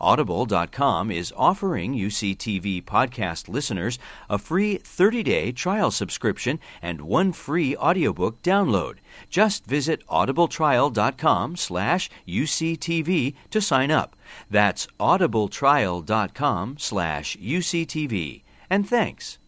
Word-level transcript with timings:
Audible.com 0.00 1.10
is 1.10 1.32
offering 1.36 1.94
UCTV 1.94 2.84
podcast 2.84 3.48
listeners 3.48 3.98
a 4.28 4.38
free 4.38 4.78
30-day 4.78 5.52
trial 5.52 5.90
subscription 5.90 6.58
and 6.82 7.00
one 7.02 7.32
free 7.32 7.76
audiobook 7.76 8.42
download. 8.42 8.96
Just 9.30 9.66
visit 9.66 10.06
audibletrial.com 10.08 11.56
slash 11.56 12.10
UCTV 12.26 13.34
to 13.50 13.60
sign 13.60 13.90
up. 13.90 14.16
That's 14.50 14.86
audibletrial.com 14.98 16.76
slash 16.78 17.36
UCTV. 17.36 18.42
And 18.68 18.88
thanks. 18.88 19.38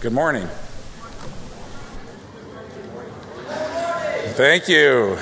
Good 0.00 0.12
morning. 0.12 0.48
Thank 4.34 4.68
you. 4.68 5.18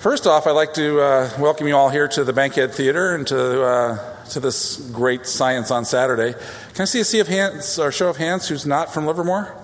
First 0.00 0.26
off, 0.26 0.46
I'd 0.46 0.52
like 0.52 0.72
to 0.74 0.98
uh, 0.98 1.30
welcome 1.38 1.68
you 1.68 1.76
all 1.76 1.90
here 1.90 2.08
to 2.08 2.24
the 2.24 2.32
Bankhead 2.32 2.72
Theater 2.72 3.14
and 3.14 3.26
to, 3.26 3.62
uh, 3.62 4.24
to 4.28 4.40
this 4.40 4.78
great 4.94 5.26
Science 5.26 5.70
on 5.70 5.84
Saturday. 5.84 6.32
Can 6.72 6.82
I 6.82 6.84
see 6.86 7.00
a 7.00 7.04
sea 7.04 7.18
of 7.18 7.28
hands 7.28 7.78
or 7.78 7.92
show 7.92 8.08
of 8.08 8.16
hands 8.16 8.48
who's 8.48 8.64
not 8.64 8.94
from 8.94 9.04
Livermore? 9.04 9.54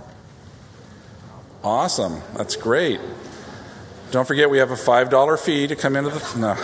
Awesome. 1.64 2.20
That's 2.34 2.54
great. 2.54 3.00
Don't 4.10 4.28
forget, 4.28 4.50
we 4.50 4.58
have 4.58 4.70
a 4.70 4.74
$5 4.74 5.40
fee 5.40 5.68
to 5.68 5.74
come 5.74 5.96
into 5.96 6.10
the. 6.10 6.38
No. 6.38 6.54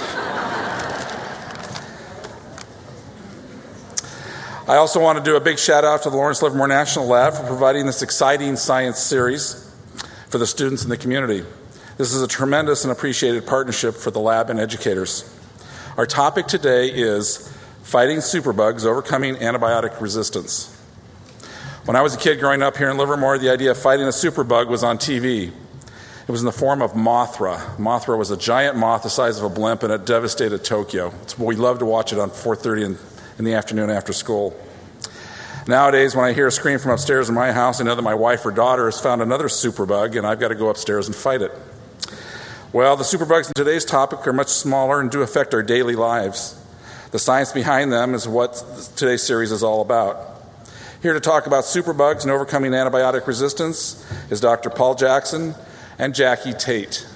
I 4.70 4.76
also 4.76 5.00
want 5.00 5.16
to 5.16 5.24
do 5.24 5.36
a 5.36 5.40
big 5.40 5.58
shout 5.58 5.82
out 5.82 6.02
to 6.02 6.10
the 6.10 6.16
Lawrence 6.16 6.42
Livermore 6.42 6.68
National 6.68 7.06
Lab 7.06 7.32
for 7.32 7.46
providing 7.46 7.86
this 7.86 8.02
exciting 8.02 8.56
science 8.56 8.98
series 8.98 9.74
for 10.28 10.36
the 10.36 10.46
students 10.46 10.84
in 10.84 10.90
the 10.90 10.98
community. 10.98 11.46
This 12.03 12.14
is 12.14 12.22
a 12.22 12.27
tremendous 12.27 12.83
and 12.83 12.91
appreciated 12.91 13.47
partnership 13.47 13.95
for 13.95 14.11
the 14.11 14.19
lab 14.19 14.50
and 14.50 14.58
educators. 14.58 15.22
Our 15.97 16.05
topic 16.05 16.48
today 16.48 16.89
is 16.89 17.48
fighting 17.84 18.17
superbugs, 18.17 18.84
overcoming 18.84 19.36
antibiotic 19.36 20.00
resistance. 20.00 20.77
When 21.84 21.95
I 21.95 22.03
was 22.03 22.12
a 22.17 22.19
kid 22.19 22.41
growing 22.41 22.61
up 22.61 22.77
here 22.77 22.91
in 22.91 22.97
Livermore, 22.97 23.39
the 23.39 23.50
idea 23.50 23.70
of 23.70 23.78
fighting 23.78 24.06
a 24.06 24.08
superbug 24.08 24.67
was 24.67 24.83
on 24.83 24.98
TV. 24.98 25.53
It 25.53 26.28
was 26.28 26.41
in 26.41 26.47
the 26.47 26.50
form 26.50 26.83
of 26.83 26.95
Mothra. 26.95 27.77
Mothra 27.77 28.19
was 28.19 28.33
a 28.33 28.36
giant 28.36 28.77
moth 28.77 29.05
the 29.05 29.08
size 29.08 29.39
of 29.39 29.45
a 29.45 29.48
blimp, 29.48 29.84
and 29.84 29.92
it 29.92 30.05
devastated 30.05 30.64
Tokyo. 30.64 31.14
It's, 31.23 31.39
we 31.39 31.55
loved 31.55 31.78
to 31.78 31.86
watch 31.86 32.12
it 32.12 32.19
on 32.19 32.30
4:30 32.30 32.84
in, 32.84 32.98
in 33.39 33.45
the 33.45 33.55
afternoon 33.55 33.91
after 33.91 34.12
school. 34.12 34.61
Nowadays, 35.69 36.17
when 36.17 36.25
I 36.25 36.33
hear 36.33 36.48
a 36.48 36.50
scream 36.50 36.80
from 36.80 36.91
upstairs 36.91 37.28
in 37.28 37.36
my 37.36 37.53
house, 37.53 37.80
I 37.80 37.84
know 37.84 37.95
that 37.95 38.03
my 38.03 38.17
wife 38.17 38.45
or 38.45 38.50
daughter 38.50 38.86
has 38.86 39.00
found 39.00 39.23
another 39.23 39.47
superbug, 39.47 40.19
and 40.19 40.27
I've 40.27 40.41
got 40.41 40.48
to 40.48 40.56
go 40.56 40.69
upstairs 40.69 41.06
and 41.06 41.14
fight 41.14 41.42
it. 41.42 41.53
Well, 42.72 42.96
the 42.96 43.04
superbugs 43.04 43.48
in 43.48 43.52
today's 43.54 43.84
topic 43.84 44.26
are 44.26 44.32
much 44.32 44.48
smaller 44.48 44.98
and 44.98 45.10
do 45.10 45.20
affect 45.20 45.52
our 45.52 45.62
daily 45.62 45.94
lives. 45.94 46.58
The 47.10 47.18
science 47.18 47.52
behind 47.52 47.92
them 47.92 48.14
is 48.14 48.27
what 48.27 48.64
today's 48.96 49.22
series 49.22 49.52
is 49.52 49.62
all 49.62 49.83
about. 49.83 50.42
Here 51.02 51.12
to 51.12 51.20
talk 51.20 51.46
about 51.46 51.64
superbugs 51.64 52.22
and 52.22 52.30
overcoming 52.30 52.72
antibiotic 52.72 53.27
resistance 53.27 54.02
is 54.30 54.40
Dr. 54.40 54.70
Paul 54.70 54.94
Jackson 54.94 55.55
and 55.98 56.14
Jackie 56.14 56.55
Tate. 56.55 57.06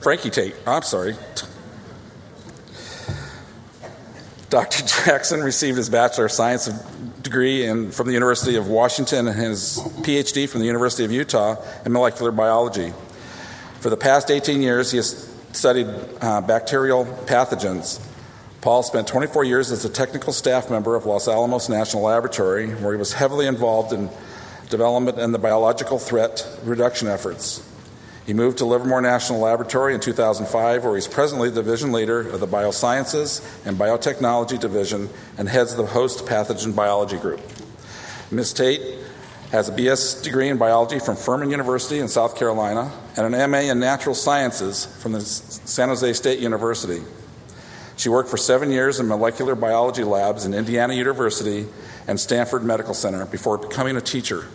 Frankie 0.00 0.30
Tate, 0.30 0.56
I'm 0.66 0.82
sorry. 0.82 1.14
Dr. 4.50 4.84
Jackson 5.04 5.40
received 5.40 5.76
his 5.76 5.88
Bachelor 5.88 6.24
of 6.24 6.32
Science 6.32 6.68
degree 7.28 7.66
in, 7.66 7.90
from 7.90 8.06
the 8.06 8.14
University 8.14 8.56
of 8.56 8.68
Washington 8.68 9.28
and 9.28 9.38
his 9.38 9.78
PhD 10.00 10.48
from 10.48 10.60
the 10.60 10.66
University 10.66 11.04
of 11.04 11.12
Utah 11.12 11.56
in 11.84 11.92
molecular 11.92 12.32
biology. 12.32 12.94
For 13.80 13.90
the 13.90 13.98
past 13.98 14.30
18 14.30 14.62
years, 14.62 14.90
he 14.90 14.96
has 14.96 15.30
studied 15.52 15.88
uh, 16.22 16.40
bacterial 16.40 17.04
pathogens. 17.04 18.00
Paul 18.62 18.82
spent 18.82 19.06
24 19.06 19.44
years 19.44 19.70
as 19.70 19.84
a 19.84 19.90
technical 19.90 20.32
staff 20.32 20.70
member 20.70 20.96
of 20.96 21.04
Los 21.04 21.28
Alamos 21.28 21.68
National 21.68 22.04
Laboratory, 22.04 22.70
where 22.70 22.94
he 22.94 22.98
was 22.98 23.12
heavily 23.12 23.46
involved 23.46 23.92
in 23.92 24.08
development 24.70 25.18
and 25.18 25.34
the 25.34 25.38
biological 25.38 25.98
threat 25.98 26.48
reduction 26.64 27.08
efforts. 27.08 27.67
He 28.28 28.34
moved 28.34 28.58
to 28.58 28.66
Livermore 28.66 29.00
National 29.00 29.38
Laboratory 29.38 29.94
in 29.94 30.00
2005, 30.00 30.84
where 30.84 30.94
he's 30.96 31.08
presently 31.08 31.48
the 31.48 31.62
division 31.62 31.92
leader 31.92 32.20
of 32.28 32.40
the 32.40 32.46
Biosciences 32.46 33.42
and 33.64 33.78
Biotechnology 33.78 34.60
Division 34.60 35.08
and 35.38 35.48
heads 35.48 35.74
the 35.74 35.86
host 35.86 36.26
pathogen 36.26 36.76
biology 36.76 37.16
group. 37.16 37.40
Ms. 38.30 38.52
Tate 38.52 38.82
has 39.50 39.70
a 39.70 39.72
BS 39.72 40.22
degree 40.22 40.50
in 40.50 40.58
biology 40.58 40.98
from 40.98 41.16
Furman 41.16 41.50
University 41.50 42.00
in 42.00 42.08
South 42.08 42.36
Carolina 42.36 42.92
and 43.16 43.34
an 43.34 43.50
MA 43.50 43.60
in 43.60 43.80
natural 43.80 44.14
sciences 44.14 44.84
from 44.84 45.12
the 45.12 45.22
San 45.22 45.88
Jose 45.88 46.12
State 46.12 46.38
University. 46.38 47.00
She 47.96 48.10
worked 48.10 48.28
for 48.28 48.36
seven 48.36 48.70
years 48.70 49.00
in 49.00 49.08
molecular 49.08 49.54
biology 49.54 50.04
labs 50.04 50.44
in 50.44 50.52
Indiana 50.52 50.92
University 50.92 51.66
and 52.06 52.20
Stanford 52.20 52.62
Medical 52.62 52.92
Center 52.92 53.24
before 53.24 53.56
becoming 53.56 53.96
a 53.96 54.02
teacher 54.02 54.48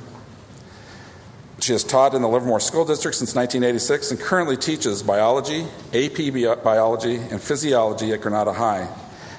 she 1.64 1.72
has 1.72 1.86
taught 1.86 2.14
in 2.14 2.22
the 2.22 2.28
Livermore 2.28 2.60
School 2.60 2.84
District 2.84 3.16
since 3.16 3.34
1986 3.34 4.12
and 4.12 4.20
currently 4.20 4.58
teaches 4.58 5.02
biology, 5.02 5.66
AP 5.94 6.34
biology, 6.62 7.16
and 7.16 7.42
physiology 7.42 8.12
at 8.12 8.20
Granada 8.20 8.52
High 8.52 8.90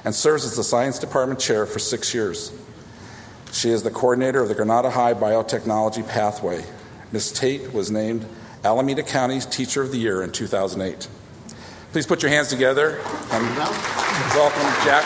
and 0.07 0.15
serves 0.15 0.47
as 0.47 0.57
the 0.57 0.65
science 0.65 0.99
department 0.99 1.39
chair 1.39 1.67
for 1.67 1.79
six 1.79 2.15
years. 2.15 2.51
She 3.53 3.69
is 3.69 3.83
the 3.83 3.91
coordinator 3.91 4.41
of 4.41 4.49
the 4.49 4.55
Granada 4.55 4.89
High 4.89 5.13
Biotechnology 5.13 6.09
Pathway. 6.09 6.65
Ms. 7.13 7.31
Tate 7.33 7.75
was 7.75 7.91
named 7.91 8.27
Alameda 8.65 9.03
County's 9.03 9.45
Teacher 9.45 9.83
of 9.83 9.93
the 9.93 9.99
Year 9.99 10.23
in 10.23 10.33
2008. 10.33 11.07
Please 11.93 12.07
put 12.07 12.23
your 12.23 12.31
hands 12.31 12.49
together 12.49 13.01
and 13.33 13.57
welcome 14.33 14.63
Jack 14.83 15.05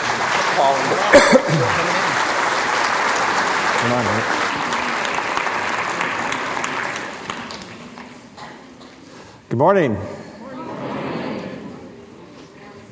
Paul. 0.55 0.73
Come 3.81 3.91
on, 3.91 4.48
Good 9.49 9.57
morning. 9.57 9.97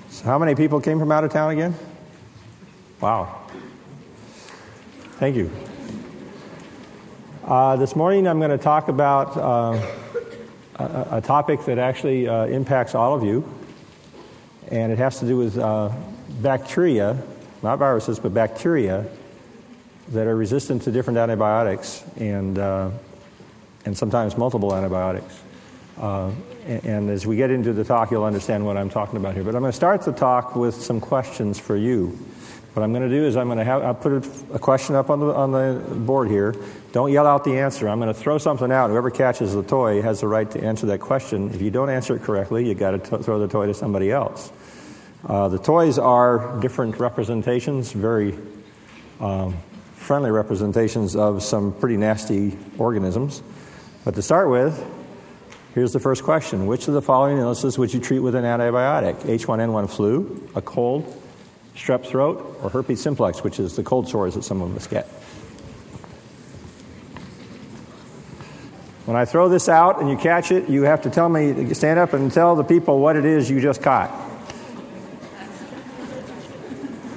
So 0.09 0.25
how 0.25 0.39
many 0.39 0.55
people 0.55 0.81
came 0.81 0.97
from 0.97 1.11
out 1.11 1.23
of 1.23 1.31
town 1.31 1.51
again? 1.51 1.75
Wow. 2.99 3.43
Thank 5.19 5.35
you. 5.35 5.51
Uh, 7.45 7.75
this 7.75 7.95
morning 7.95 8.27
I'm 8.27 8.39
going 8.39 8.49
to 8.49 8.57
talk 8.57 8.87
about 8.87 9.37
uh, 9.37 9.79
a, 10.79 11.17
a, 11.17 11.21
topic 11.21 11.63
that 11.65 11.77
actually 11.77 12.27
uh, 12.27 12.47
impacts 12.47 12.95
all 12.95 13.13
of 13.13 13.23
you, 13.23 13.47
and 14.69 14.91
it 14.91 14.97
has 14.97 15.19
to 15.19 15.27
do 15.27 15.37
with 15.37 15.59
uh, 15.59 15.91
bacteria, 16.41 17.21
not 17.61 17.77
viruses, 17.77 18.17
but 18.17 18.33
bacteria 18.33 19.05
that 20.07 20.25
are 20.25 20.35
resistant 20.35 20.81
to 20.81 20.91
different 20.91 21.19
antibiotics 21.19 22.03
and, 22.15 22.57
uh, 22.57 22.89
and 23.85 23.95
sometimes 23.95 24.35
multiple 24.35 24.73
antibiotics. 24.73 25.43
Uh, 25.99 26.31
and 26.65 27.09
as 27.09 27.25
we 27.25 27.35
get 27.35 27.49
into 27.49 27.73
the 27.73 27.83
talk, 27.83 28.11
you'll 28.11 28.23
understand 28.23 28.65
what 28.65 28.77
I'm 28.77 28.89
talking 28.89 29.17
about 29.17 29.33
here. 29.33 29.43
But 29.43 29.55
I'm 29.55 29.61
going 29.61 29.71
to 29.71 29.75
start 29.75 30.01
the 30.01 30.11
talk 30.11 30.55
with 30.55 30.75
some 30.75 30.99
questions 30.99 31.59
for 31.59 31.75
you. 31.75 32.17
What 32.73 32.83
I'm 32.83 32.91
going 32.93 33.09
to 33.09 33.15
do 33.15 33.25
is 33.25 33.35
I'm 33.35 33.47
going 33.47 33.57
to 33.57 33.63
have, 33.63 33.81
I'll 33.81 33.95
put 33.95 34.23
a 34.53 34.59
question 34.59 34.93
up 34.93 35.09
on 35.09 35.19
the, 35.19 35.33
on 35.33 35.51
the 35.51 35.81
board 35.95 36.29
here. 36.29 36.53
Don't 36.91 37.11
yell 37.11 37.25
out 37.25 37.43
the 37.43 37.57
answer. 37.57 37.89
I'm 37.89 37.99
going 37.99 38.13
to 38.13 38.19
throw 38.19 38.37
something 38.37 38.71
out. 38.71 38.91
Whoever 38.91 39.09
catches 39.09 39.55
the 39.55 39.63
toy 39.63 40.03
has 40.03 40.21
the 40.21 40.27
right 40.27 40.49
to 40.51 40.63
answer 40.63 40.85
that 40.87 40.99
question. 40.99 41.49
If 41.55 41.61
you 41.61 41.71
don't 41.71 41.89
answer 41.89 42.15
it 42.15 42.21
correctly, 42.21 42.67
you've 42.67 42.77
got 42.77 42.91
to 42.91 42.99
t- 42.99 43.23
throw 43.23 43.39
the 43.39 43.47
toy 43.47 43.65
to 43.65 43.73
somebody 43.73 44.11
else. 44.11 44.51
Uh, 45.25 45.47
the 45.47 45.57
toys 45.57 45.97
are 45.97 46.59
different 46.59 46.99
representations, 46.99 47.91
very 47.91 48.37
um, 49.19 49.57
friendly 49.95 50.29
representations 50.29 51.15
of 51.15 51.41
some 51.41 51.73
pretty 51.73 51.97
nasty 51.97 52.55
organisms. 52.77 53.41
But 54.05 54.13
to 54.15 54.21
start 54.21 54.51
with, 54.51 54.79
Here's 55.73 55.93
the 55.93 55.99
first 55.99 56.23
question 56.23 56.65
Which 56.65 56.87
of 56.87 56.93
the 56.93 57.01
following 57.01 57.37
illnesses 57.37 57.77
would 57.77 57.93
you 57.93 57.99
treat 57.99 58.19
with 58.19 58.35
an 58.35 58.43
antibiotic? 58.43 59.17
H1N1 59.21 59.89
flu, 59.89 60.49
a 60.55 60.61
cold, 60.61 61.21
strep 61.75 62.05
throat, 62.05 62.59
or 62.61 62.69
herpes 62.69 63.01
simplex, 63.01 63.43
which 63.43 63.59
is 63.59 63.75
the 63.75 63.83
cold 63.83 64.07
sores 64.09 64.35
that 64.35 64.43
some 64.43 64.61
of 64.61 64.75
us 64.75 64.87
get? 64.87 65.07
When 69.05 69.15
I 69.15 69.23
throw 69.23 69.47
this 69.47 69.69
out 69.69 70.01
and 70.01 70.09
you 70.09 70.17
catch 70.17 70.51
it, 70.51 70.67
you 70.67 70.81
have 70.83 71.03
to 71.03 71.09
tell 71.09 71.29
me, 71.29 71.73
stand 71.73 71.97
up 71.97 72.11
and 72.11 72.29
tell 72.29 72.57
the 72.57 72.63
people 72.63 72.99
what 72.99 73.15
it 73.15 73.23
is 73.23 73.49
you 73.49 73.61
just 73.61 73.81
caught. 73.81 74.11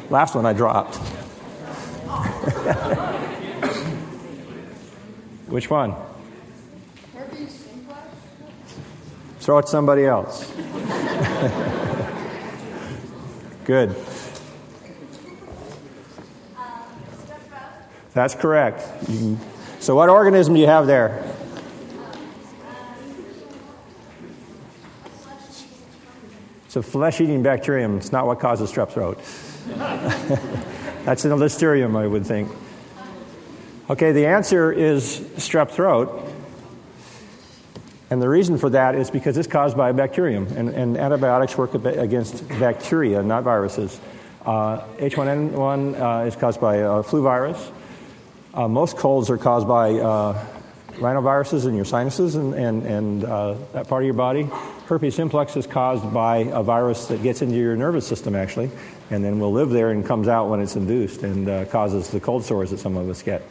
Last 0.09 0.37
one 0.37 0.47
I 0.47 0.53
dropped. 0.53 0.97
Which 5.49 5.69
one? 5.69 5.97
Throw 9.51 9.59
it 9.59 9.69
somebody 9.69 10.05
else. 10.05 10.49
Good. 13.65 13.97
That's 18.15 18.37
correct. 18.37 18.89
So, 19.81 19.97
what 19.97 20.09
organism 20.09 20.55
do 20.55 20.61
you 20.61 20.69
have 20.69 20.87
there? 20.87 21.35
It's 26.67 26.77
a 26.77 26.83
flesh 26.85 27.21
eating 27.21 27.43
bacterium. 27.43 27.97
It's 27.97 28.13
not 28.13 28.29
what 28.29 28.39
causes 28.39 28.71
strep 28.71 28.91
throat. 28.91 29.19
That's 31.05 31.25
an 31.25 31.33
listeria, 31.33 31.93
I 31.97 32.07
would 32.07 32.25
think. 32.25 32.53
Okay, 33.91 34.13
the 34.13 34.27
answer 34.27 34.71
is 34.71 35.19
strep 35.39 35.73
throat. 35.73 36.30
And 38.11 38.21
the 38.21 38.29
reason 38.29 38.59
for 38.59 38.71
that 38.71 38.97
is 38.97 39.09
because 39.09 39.39
it's 39.39 39.47
caused 39.47 39.77
by 39.77 39.91
a 39.91 39.95
bacterium, 39.95 40.49
and, 40.57 40.69
and 40.71 40.99
antibiotics 40.99 41.57
work 41.57 41.75
against 41.75 42.47
bacteria, 42.49 43.23
not 43.23 43.45
viruses. 43.45 44.01
Uh, 44.45 44.81
H1N1 44.97 46.23
uh, 46.23 46.27
is 46.27 46.35
caused 46.35 46.61
by 46.61 46.77
a 46.77 47.05
flu 47.05 47.23
virus. 47.23 47.71
Uh, 48.53 48.67
most 48.67 48.97
colds 48.97 49.31
are 49.31 49.39
caused 49.39 49.69
by 49.69 49.93
uh, 49.93 50.47
rhinoviruses 50.95 51.67
in 51.67 51.77
your 51.77 51.85
sinuses 51.85 52.35
and, 52.35 52.53
and, 52.55 52.83
and 52.85 53.25
uh, 53.25 53.55
that 53.73 53.87
part 53.87 54.03
of 54.03 54.07
your 54.07 54.15
body. 54.15 54.49
Herpes 54.87 55.15
simplex 55.15 55.57
is 55.57 55.69
caused 55.69 56.13
by 56.13 56.39
a 56.39 56.65
virus 56.65 57.07
that 57.07 57.23
gets 57.23 57.43
into 57.43 57.55
your 57.55 57.77
nervous 57.77 58.09
system, 58.09 58.35
actually, 58.35 58.71
and 59.11 59.25
then 59.25 59.39
will 59.39 59.53
live 59.53 59.71
there 59.71 59.91
and 59.91 60.05
comes 60.05 60.27
out 60.27 60.49
when 60.49 60.59
it's 60.59 60.75
induced 60.75 61.23
and 61.23 61.49
uh, 61.49 61.65
causes 61.67 62.11
the 62.11 62.19
cold 62.19 62.45
sores 62.45 62.71
that 62.71 62.79
some 62.79 62.97
of 62.97 63.09
us 63.09 63.23
get. 63.23 63.43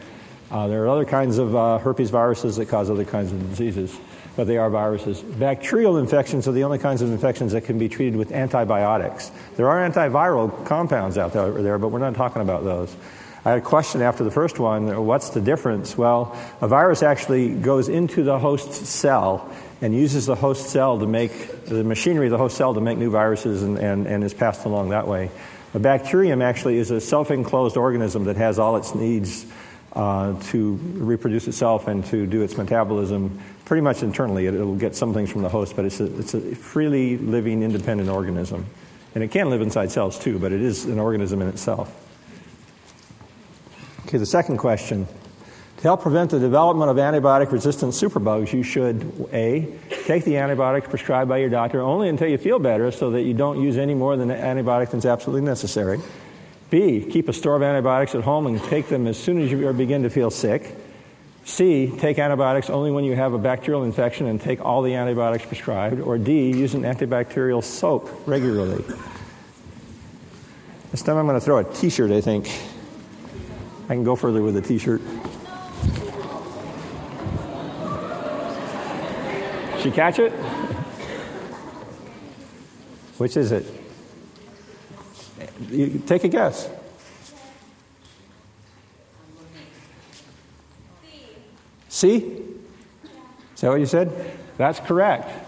Uh, 0.52 0.68
there 0.68 0.84
are 0.84 0.90
other 0.90 1.06
kinds 1.06 1.38
of 1.38 1.56
uh, 1.56 1.78
herpes 1.78 2.10
viruses 2.10 2.56
that 2.56 2.68
cause 2.68 2.90
other 2.90 3.06
kinds 3.06 3.32
of 3.32 3.50
diseases, 3.50 3.96
but 4.36 4.48
they 4.48 4.58
are 4.58 4.70
viruses. 4.70 5.22
Bacterial 5.22 5.98
infections 5.98 6.48
are 6.48 6.52
the 6.52 6.64
only 6.64 6.80
kinds 6.80 7.04
of 7.04 7.12
infections 7.12 7.52
that 7.52 7.66
can 7.66 7.78
be 7.78 7.88
treated 7.88 8.16
with 8.16 8.32
antibiotics. 8.32 9.32
There 9.58 9.70
are 9.70 9.88
antiviral 9.88 10.66
compounds 10.66 11.20
out 11.20 11.34
there, 11.34 11.78
but 11.78 11.90
we're 11.90 12.00
not 12.00 12.16
talking 12.16 12.42
about 12.42 12.64
those. 12.64 12.96
I 13.46 13.52
had 13.52 13.60
a 13.60 13.62
question 13.62 14.02
after 14.02 14.24
the 14.24 14.32
first 14.32 14.60
one 14.60 15.06
what's 15.06 15.30
the 15.30 15.40
difference? 15.40 15.98
Well, 15.98 16.36
a 16.62 16.68
virus 16.68 17.04
actually 17.04 17.50
goes 17.50 17.88
into 17.88 18.24
the 18.24 18.38
host 18.38 18.74
cell 18.74 19.50
and 19.82 19.96
uses 19.96 20.26
the 20.26 20.36
host 20.36 20.72
cell 20.72 21.00
to 21.00 21.08
make 21.08 21.66
the 21.66 21.84
machinery 21.84 22.26
of 22.26 22.32
the 22.32 22.38
host 22.38 22.58
cell 22.58 22.74
to 22.74 22.82
make 22.82 22.98
new 22.98 23.12
viruses 23.12 23.64
and, 23.64 23.78
and, 23.78 24.08
and 24.08 24.24
is 24.24 24.34
passed 24.34 24.66
along 24.66 24.90
that 24.90 25.08
way. 25.08 25.32
A 25.74 25.80
bacterium 25.80 26.42
actually 26.42 26.80
is 26.80 26.92
a 26.92 27.00
self 27.00 27.32
enclosed 27.32 27.78
organism 27.78 28.26
that 28.26 28.36
has 28.36 28.58
all 28.60 28.76
its 28.76 28.96
needs 28.96 29.46
uh, 29.94 30.40
to 30.44 30.76
reproduce 30.96 31.48
itself 31.48 31.88
and 31.88 32.06
to 32.06 32.26
do 32.28 32.42
its 32.42 32.58
metabolism 32.58 33.40
pretty 33.66 33.82
much 33.82 34.04
internally. 34.04 34.46
It, 34.46 34.54
will 34.54 34.76
get 34.76 34.96
some 34.96 35.14
things 35.14 35.32
from 35.32 35.42
the 35.42 35.50
host, 35.50 35.76
but 35.76 35.86
it's 35.86 36.00
a, 36.00 36.20
it's 36.20 36.34
a 36.34 36.56
freely 36.56 37.18
living, 37.18 37.64
independent 37.64 38.10
organism. 38.10 38.66
And 39.16 39.24
it 39.24 39.32
can 39.32 39.50
live 39.50 39.62
inside 39.62 39.92
cells 39.92 40.20
too, 40.20 40.40
but 40.40 40.52
it 40.52 40.62
is 40.62 40.86
an 40.86 41.00
organism 41.00 41.42
in 41.42 41.48
itself. 41.48 41.94
Okay, 44.06 44.18
the 44.18 44.26
second 44.26 44.58
question. 44.58 45.08
To 45.78 45.84
help 45.84 46.02
prevent 46.02 46.32
the 46.32 46.40
development 46.40 46.92
of 46.92 46.98
antibiotic 46.98 47.52
resistant 47.52 47.94
superbugs, 47.94 48.52
you 48.52 48.64
should 48.64 49.30
A, 49.32 49.74
take 50.06 50.26
the 50.26 50.34
antibiotic 50.34 50.90
prescribed 50.90 51.30
by 51.30 51.38
your 51.38 51.50
doctor 51.50 51.80
only 51.80 52.10
until 52.10 52.28
you 52.28 52.38
feel 52.38 52.60
better 52.60 52.92
so 52.92 53.12
that 53.12 53.22
you 53.22 53.34
don't 53.34 53.62
use 53.62 53.78
any 53.78 53.94
more 53.94 54.18
than 54.18 54.28
the 54.28 54.34
antibiotic 54.34 54.92
that's 54.92 55.06
absolutely 55.06 55.46
necessary. 55.46 56.00
B, 56.70 57.02
keep 57.10 57.30
a 57.30 57.34
store 57.34 57.56
of 57.56 57.64
antibiotics 57.64 58.14
at 58.14 58.24
home 58.24 58.46
and 58.48 58.64
take 58.66 58.88
them 58.90 59.08
as 59.08 59.18
soon 59.18 59.42
as 59.42 59.52
you 59.52 59.72
begin 59.74 60.04
to 60.04 60.10
feel 60.10 60.30
sick. 60.30 60.76
C, 61.44 61.92
take 61.98 62.20
antibiotics 62.20 62.70
only 62.70 62.92
when 62.92 63.04
you 63.04 63.16
have 63.16 63.34
a 63.34 63.40
bacterial 63.40 63.84
infection 63.84 64.28
and 64.28 64.40
take 64.40 64.64
all 64.64 64.84
the 64.84 64.94
antibiotics 64.94 65.46
prescribed. 65.46 66.00
Or 66.00 66.18
D, 66.20 66.52
use 66.52 66.76
an 66.76 66.84
antibacterial 66.84 67.64
soap 67.64 68.10
regularly. 68.28 68.84
This 70.92 71.02
time 71.02 71.18
I'm 71.18 71.26
going 71.26 71.40
to 71.40 71.44
throw 71.44 71.58
a 71.58 71.64
t 71.64 71.90
shirt, 71.90 72.12
I 72.12 72.22
think. 72.22 72.48
I 73.86 73.94
can 73.94 74.04
go 74.04 74.16
further 74.16 74.44
with 74.44 74.58
a 74.58 74.62
t 74.62 74.78
shirt. 74.78 75.02
She 79.82 79.92
catch 79.92 80.20
it? 80.20 80.32
Which 83.18 83.38
is 83.38 83.52
it? 83.52 83.79
You, 85.68 86.02
take 86.06 86.24
a 86.24 86.30
guess. 86.30 86.70
C? 91.90 92.18
Is 93.56 93.62
that 93.62 93.70
what 93.70 93.80
you 93.80 93.86
said? 93.86 94.38
That's 94.58 94.80
correct. 94.80 95.48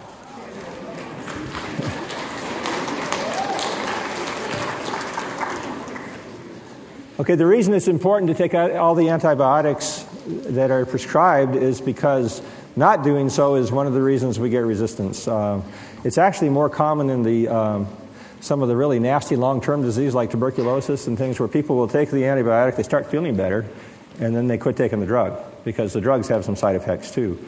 Okay, 7.22 7.36
the 7.36 7.46
reason 7.46 7.74
it's 7.74 7.88
important 7.88 8.30
to 8.30 8.34
take 8.36 8.56
all 8.56 8.96
the 8.96 9.10
antibiotics 9.10 10.06
that 10.25 10.72
are 10.72 10.86
prescribed 10.86 11.56
is 11.56 11.80
because 11.80 12.42
not 12.75 13.04
doing 13.04 13.30
so 13.30 13.56
is 13.56 13.72
one 13.72 13.86
of 13.86 13.94
the 13.94 14.02
reasons 14.02 14.40
we 14.40 14.50
get 14.50 14.60
resistance. 14.60 15.28
Uh, 15.28 15.62
it's 16.04 16.18
actually 16.18 16.50
more 16.50 16.69
common 16.69 17.10
in 17.10 17.22
the 17.22 17.48
um, 17.48 17.88
some 18.42 18.62
of 18.62 18.68
the 18.68 18.76
really 18.76 19.00
nasty 19.00 19.36
long-term 19.36 19.84
disease 19.84 20.14
like 20.14 20.32
tuberculosis 20.32 21.08
and 21.08 21.18
things 21.18 21.40
where 21.40 21.48
people 21.48 21.78
will 21.78 21.88
take 21.88 22.10
the 22.10 22.24
antibiotic, 22.24 22.76
they 22.76 22.84
start 22.84 23.06
feeling 23.06 23.36
better, 23.36 23.66
and 24.20 24.36
then 24.36 24.48
they 24.48 24.58
quit 24.58 24.76
taking 24.76 25.00
the 25.00 25.06
drug 25.06 25.40
because 25.64 25.94
the 25.94 26.02
drugs 26.02 26.28
have 26.28 26.44
some 26.44 26.56
side 26.56 26.76
effects 26.76 27.12
too. 27.12 27.40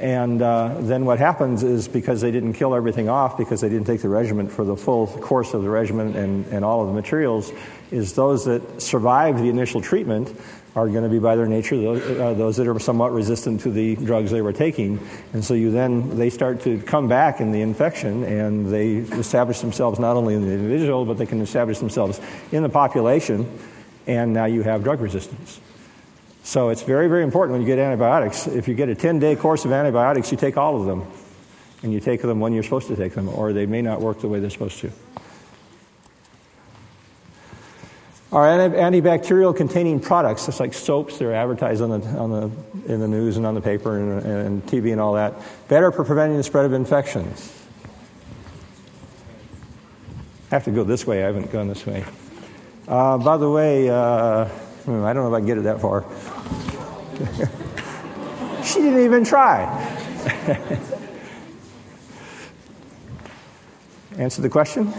And 0.00 0.40
uh, 0.40 0.76
then 0.80 1.04
what 1.04 1.18
happens 1.18 1.62
is 1.62 1.86
because 1.86 2.20
they 2.20 2.30
didn't 2.30 2.54
kill 2.54 2.74
everything 2.74 3.08
off, 3.08 3.36
because 3.36 3.60
they 3.60 3.68
didn't 3.68 3.86
take 3.86 4.00
the 4.00 4.08
regimen 4.08 4.48
for 4.48 4.64
the 4.64 4.76
full 4.76 5.06
course 5.06 5.54
of 5.54 5.62
the 5.62 5.68
regimen 5.68 6.16
and, 6.16 6.46
and 6.46 6.64
all 6.64 6.80
of 6.80 6.88
the 6.88 6.94
materials, 6.94 7.52
is 7.90 8.14
those 8.14 8.46
that 8.46 8.80
survive 8.80 9.38
the 9.38 9.48
initial 9.48 9.80
treatment 9.80 10.34
are 10.74 10.88
going 10.88 11.04
to 11.04 11.10
be 11.10 11.18
by 11.18 11.36
their 11.36 11.46
nature 11.46 11.76
those, 11.76 12.02
uh, 12.18 12.34
those, 12.34 12.56
that 12.56 12.66
are 12.66 12.78
somewhat 12.78 13.12
resistant 13.12 13.60
to 13.60 13.70
the 13.70 13.96
drugs 13.96 14.30
they 14.30 14.42
were 14.42 14.52
taking 14.52 14.98
and 15.32 15.44
so 15.44 15.54
you 15.54 15.70
then 15.70 16.16
they 16.16 16.30
start 16.30 16.60
to 16.60 16.80
come 16.82 17.08
back 17.08 17.40
in 17.40 17.52
the 17.52 17.60
infection 17.60 18.24
and 18.24 18.72
they 18.72 18.96
establish 19.18 19.60
themselves 19.60 19.98
not 19.98 20.16
only 20.16 20.34
in 20.34 20.42
the 20.42 20.52
individual 20.52 21.04
but 21.04 21.18
they 21.18 21.26
can 21.26 21.40
establish 21.40 21.78
themselves 21.78 22.20
in 22.52 22.62
the 22.62 22.68
population 22.68 23.46
and 24.06 24.32
now 24.32 24.44
you 24.44 24.62
have 24.62 24.82
drug 24.82 25.00
resistance 25.00 25.60
so 26.44 26.70
it's 26.70 26.82
very, 26.82 27.08
very 27.08 27.22
important 27.22 27.52
when 27.52 27.60
you 27.60 27.66
get 27.66 27.78
antibiotics. 27.78 28.46
If 28.46 28.66
you 28.66 28.74
get 28.74 28.88
a 28.88 28.94
10 28.94 29.18
day 29.18 29.36
course 29.36 29.64
of 29.64 29.72
antibiotics, 29.72 30.30
you 30.32 30.36
take 30.36 30.56
all 30.56 30.80
of 30.80 30.86
them. 30.86 31.06
And 31.82 31.92
you 31.92 32.00
take 32.00 32.22
them 32.22 32.40
when 32.40 32.52
you're 32.52 32.62
supposed 32.62 32.88
to 32.88 32.96
take 32.96 33.14
them, 33.14 33.28
or 33.28 33.52
they 33.52 33.66
may 33.66 33.82
not 33.82 34.00
work 34.00 34.20
the 34.20 34.28
way 34.28 34.38
they're 34.38 34.50
supposed 34.50 34.78
to. 34.80 34.92
Our 38.32 38.46
antibacterial 38.46 39.54
containing 39.54 40.00
products, 40.00 40.46
just 40.46 40.58
like 40.58 40.72
soaps, 40.72 41.18
they're 41.18 41.34
advertised 41.34 41.82
on 41.82 42.00
the, 42.00 42.08
on 42.18 42.30
the, 42.30 42.92
in 42.92 43.00
the 43.00 43.08
news 43.08 43.36
and 43.36 43.44
on 43.44 43.54
the 43.54 43.60
paper 43.60 43.98
and, 43.98 44.24
and 44.24 44.66
TV 44.66 44.92
and 44.92 45.00
all 45.00 45.12
that, 45.14 45.34
better 45.68 45.92
for 45.92 46.02
preventing 46.02 46.38
the 46.38 46.42
spread 46.42 46.64
of 46.64 46.72
infections. 46.72 47.52
I 50.50 50.54
have 50.54 50.64
to 50.64 50.70
go 50.70 50.82
this 50.82 51.06
way, 51.06 51.22
I 51.22 51.26
haven't 51.26 51.52
gone 51.52 51.68
this 51.68 51.84
way. 51.84 52.04
Uh, 52.88 53.18
by 53.18 53.36
the 53.36 53.50
way, 53.50 53.90
uh, 53.90 54.48
Hmm, 54.84 55.04
I 55.04 55.12
don't 55.12 55.22
know 55.22 55.28
if 55.28 55.34
I 55.34 55.38
can 55.38 55.46
get 55.46 55.58
it 55.58 55.62
that 55.62 55.80
far. 55.80 56.04
she 58.64 58.80
didn't 58.80 59.04
even 59.04 59.24
try. 59.24 59.62
Answer 64.18 64.42
the 64.42 64.48
question? 64.48 64.92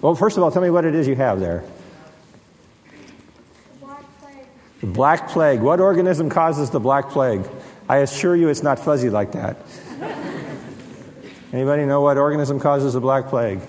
Well, 0.00 0.16
first 0.16 0.36
of 0.36 0.42
all, 0.42 0.50
tell 0.50 0.62
me 0.62 0.70
what 0.70 0.84
it 0.84 0.96
is 0.96 1.06
you 1.06 1.14
have 1.14 1.38
there. 1.38 1.62
Black 3.80 4.02
plague. 4.20 4.48
The 4.80 4.86
black 4.86 5.28
plague. 5.28 5.60
What 5.60 5.80
organism 5.80 6.30
causes 6.30 6.70
the 6.70 6.80
black 6.80 7.08
plague? 7.08 7.42
I 7.88 7.98
assure 7.98 8.36
you 8.36 8.48
it's 8.48 8.62
not 8.62 8.78
fuzzy 8.78 9.10
like 9.10 9.32
that. 9.32 9.56
Anybody 11.52 11.86
know 11.86 12.02
what 12.02 12.18
organism 12.18 12.60
causes 12.60 12.92
the 12.92 13.00
black 13.00 13.26
plague? 13.28 13.60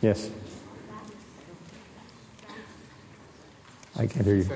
Yes. 0.00 0.30
I 3.96 4.06
can't 4.06 4.24
hear 4.24 4.36
you. 4.36 4.48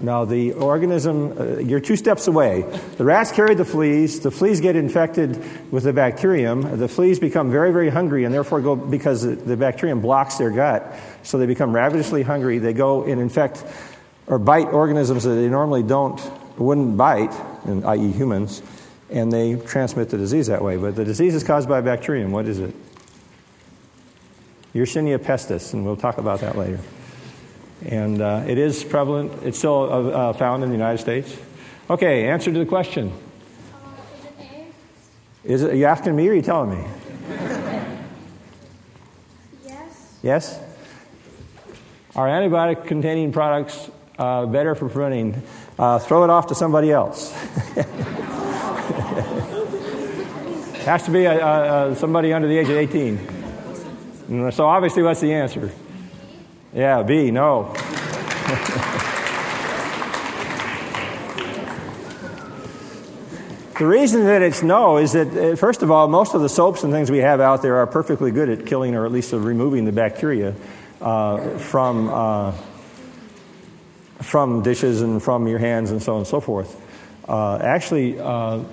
No, 0.00 0.24
the 0.24 0.52
organism, 0.54 1.38
uh, 1.38 1.58
you're 1.58 1.80
two 1.80 1.96
steps 1.96 2.26
away. 2.26 2.62
The 2.96 3.04
rats 3.04 3.30
carry 3.30 3.54
the 3.54 3.64
fleas. 3.64 4.20
The 4.20 4.30
fleas 4.30 4.60
get 4.60 4.74
infected 4.74 5.38
with 5.70 5.84
the 5.84 5.92
bacterium. 5.92 6.78
The 6.78 6.88
fleas 6.88 7.20
become 7.20 7.50
very, 7.50 7.72
very 7.72 7.88
hungry 7.88 8.24
and 8.24 8.34
therefore 8.34 8.60
go, 8.60 8.74
because 8.74 9.22
the 9.22 9.56
bacterium 9.56 10.00
blocks 10.00 10.38
their 10.38 10.50
gut, 10.50 10.98
so 11.22 11.38
they 11.38 11.46
become 11.46 11.72
ravenously 11.72 12.22
hungry. 12.22 12.58
They 12.58 12.72
go 12.72 13.04
and 13.04 13.20
infect 13.20 13.64
or 14.26 14.38
bite 14.38 14.68
organisms 14.68 15.24
that 15.24 15.34
they 15.34 15.48
normally 15.48 15.82
don't 15.82 16.20
wouldn't 16.58 16.96
bite, 16.96 17.32
i.e., 17.66 18.12
humans, 18.12 18.62
and 19.10 19.32
they 19.32 19.56
transmit 19.56 20.10
the 20.10 20.18
disease 20.18 20.46
that 20.46 20.62
way. 20.62 20.76
But 20.76 20.96
the 20.96 21.04
disease 21.04 21.34
is 21.34 21.44
caused 21.44 21.68
by 21.68 21.78
a 21.78 21.82
bacterium. 21.82 22.32
What 22.32 22.46
is 22.46 22.58
it? 22.58 22.74
Yersinia 24.74 25.18
pestis, 25.18 25.74
and 25.74 25.84
we'll 25.84 25.96
talk 25.96 26.18
about 26.18 26.40
that 26.40 26.56
later. 26.56 26.80
And 27.86 28.20
uh, 28.20 28.44
it 28.46 28.58
is 28.58 28.84
prevalent, 28.84 29.42
it's 29.42 29.58
still 29.58 29.92
uh, 29.92 30.08
uh 30.08 30.32
found 30.34 30.62
in 30.62 30.70
the 30.70 30.76
United 30.76 30.98
States. 30.98 31.36
Okay, 31.90 32.28
answer 32.28 32.52
to 32.52 32.58
the 32.58 32.66
question. 32.66 33.12
Is 35.44 35.62
it, 35.62 35.72
are 35.72 35.76
you 35.76 35.86
asking 35.86 36.14
me 36.14 36.28
or 36.28 36.32
are 36.32 36.34
you 36.34 36.42
telling 36.42 36.70
me? 36.78 36.84
yes. 39.64 40.18
Yes? 40.22 40.60
Are 42.14 42.28
antibiotic 42.28 42.86
containing 42.86 43.32
products 43.32 43.90
uh, 44.18 44.46
better 44.46 44.76
for 44.76 44.88
preventing? 44.88 45.42
Uh, 45.78 45.98
throw 45.98 46.22
it 46.22 46.30
off 46.30 46.46
to 46.48 46.54
somebody 46.54 46.92
else. 46.92 47.32
Has 50.84 51.04
to 51.04 51.10
be 51.10 51.24
a, 51.24 51.44
a, 51.44 51.90
a 51.90 51.96
somebody 51.96 52.32
under 52.32 52.46
the 52.46 52.58
age 52.58 52.68
of 52.68 52.76
18. 52.76 54.50
So 54.52 54.66
obviously, 54.66 55.02
what's 55.02 55.20
the 55.20 55.32
answer? 55.32 55.72
Yeah, 56.74 57.02
B, 57.02 57.30
no. 57.30 57.64
the 63.78 63.86
reason 63.86 64.24
that 64.24 64.40
it's 64.40 64.62
no 64.62 64.96
is 64.96 65.12
that, 65.12 65.36
uh, 65.36 65.54
first 65.56 65.82
of 65.82 65.90
all, 65.90 66.08
most 66.08 66.32
of 66.32 66.40
the 66.40 66.48
soaps 66.48 66.82
and 66.82 66.90
things 66.90 67.10
we 67.10 67.18
have 67.18 67.42
out 67.42 67.60
there 67.60 67.76
are 67.76 67.86
perfectly 67.86 68.30
good 68.30 68.48
at 68.48 68.64
killing 68.64 68.94
or 68.94 69.04
at 69.04 69.12
least 69.12 69.34
removing 69.34 69.84
the 69.84 69.92
bacteria 69.92 70.54
uh, 71.02 71.58
from, 71.58 72.08
uh, 72.08 72.52
from 74.22 74.62
dishes 74.62 75.02
and 75.02 75.22
from 75.22 75.46
your 75.46 75.58
hands 75.58 75.90
and 75.90 76.02
so 76.02 76.12
on 76.12 76.18
and 76.20 76.26
so 76.26 76.40
forth. 76.40 76.80
Uh, 77.28 77.58
actually, 77.58 78.18
uh, 78.18 78.64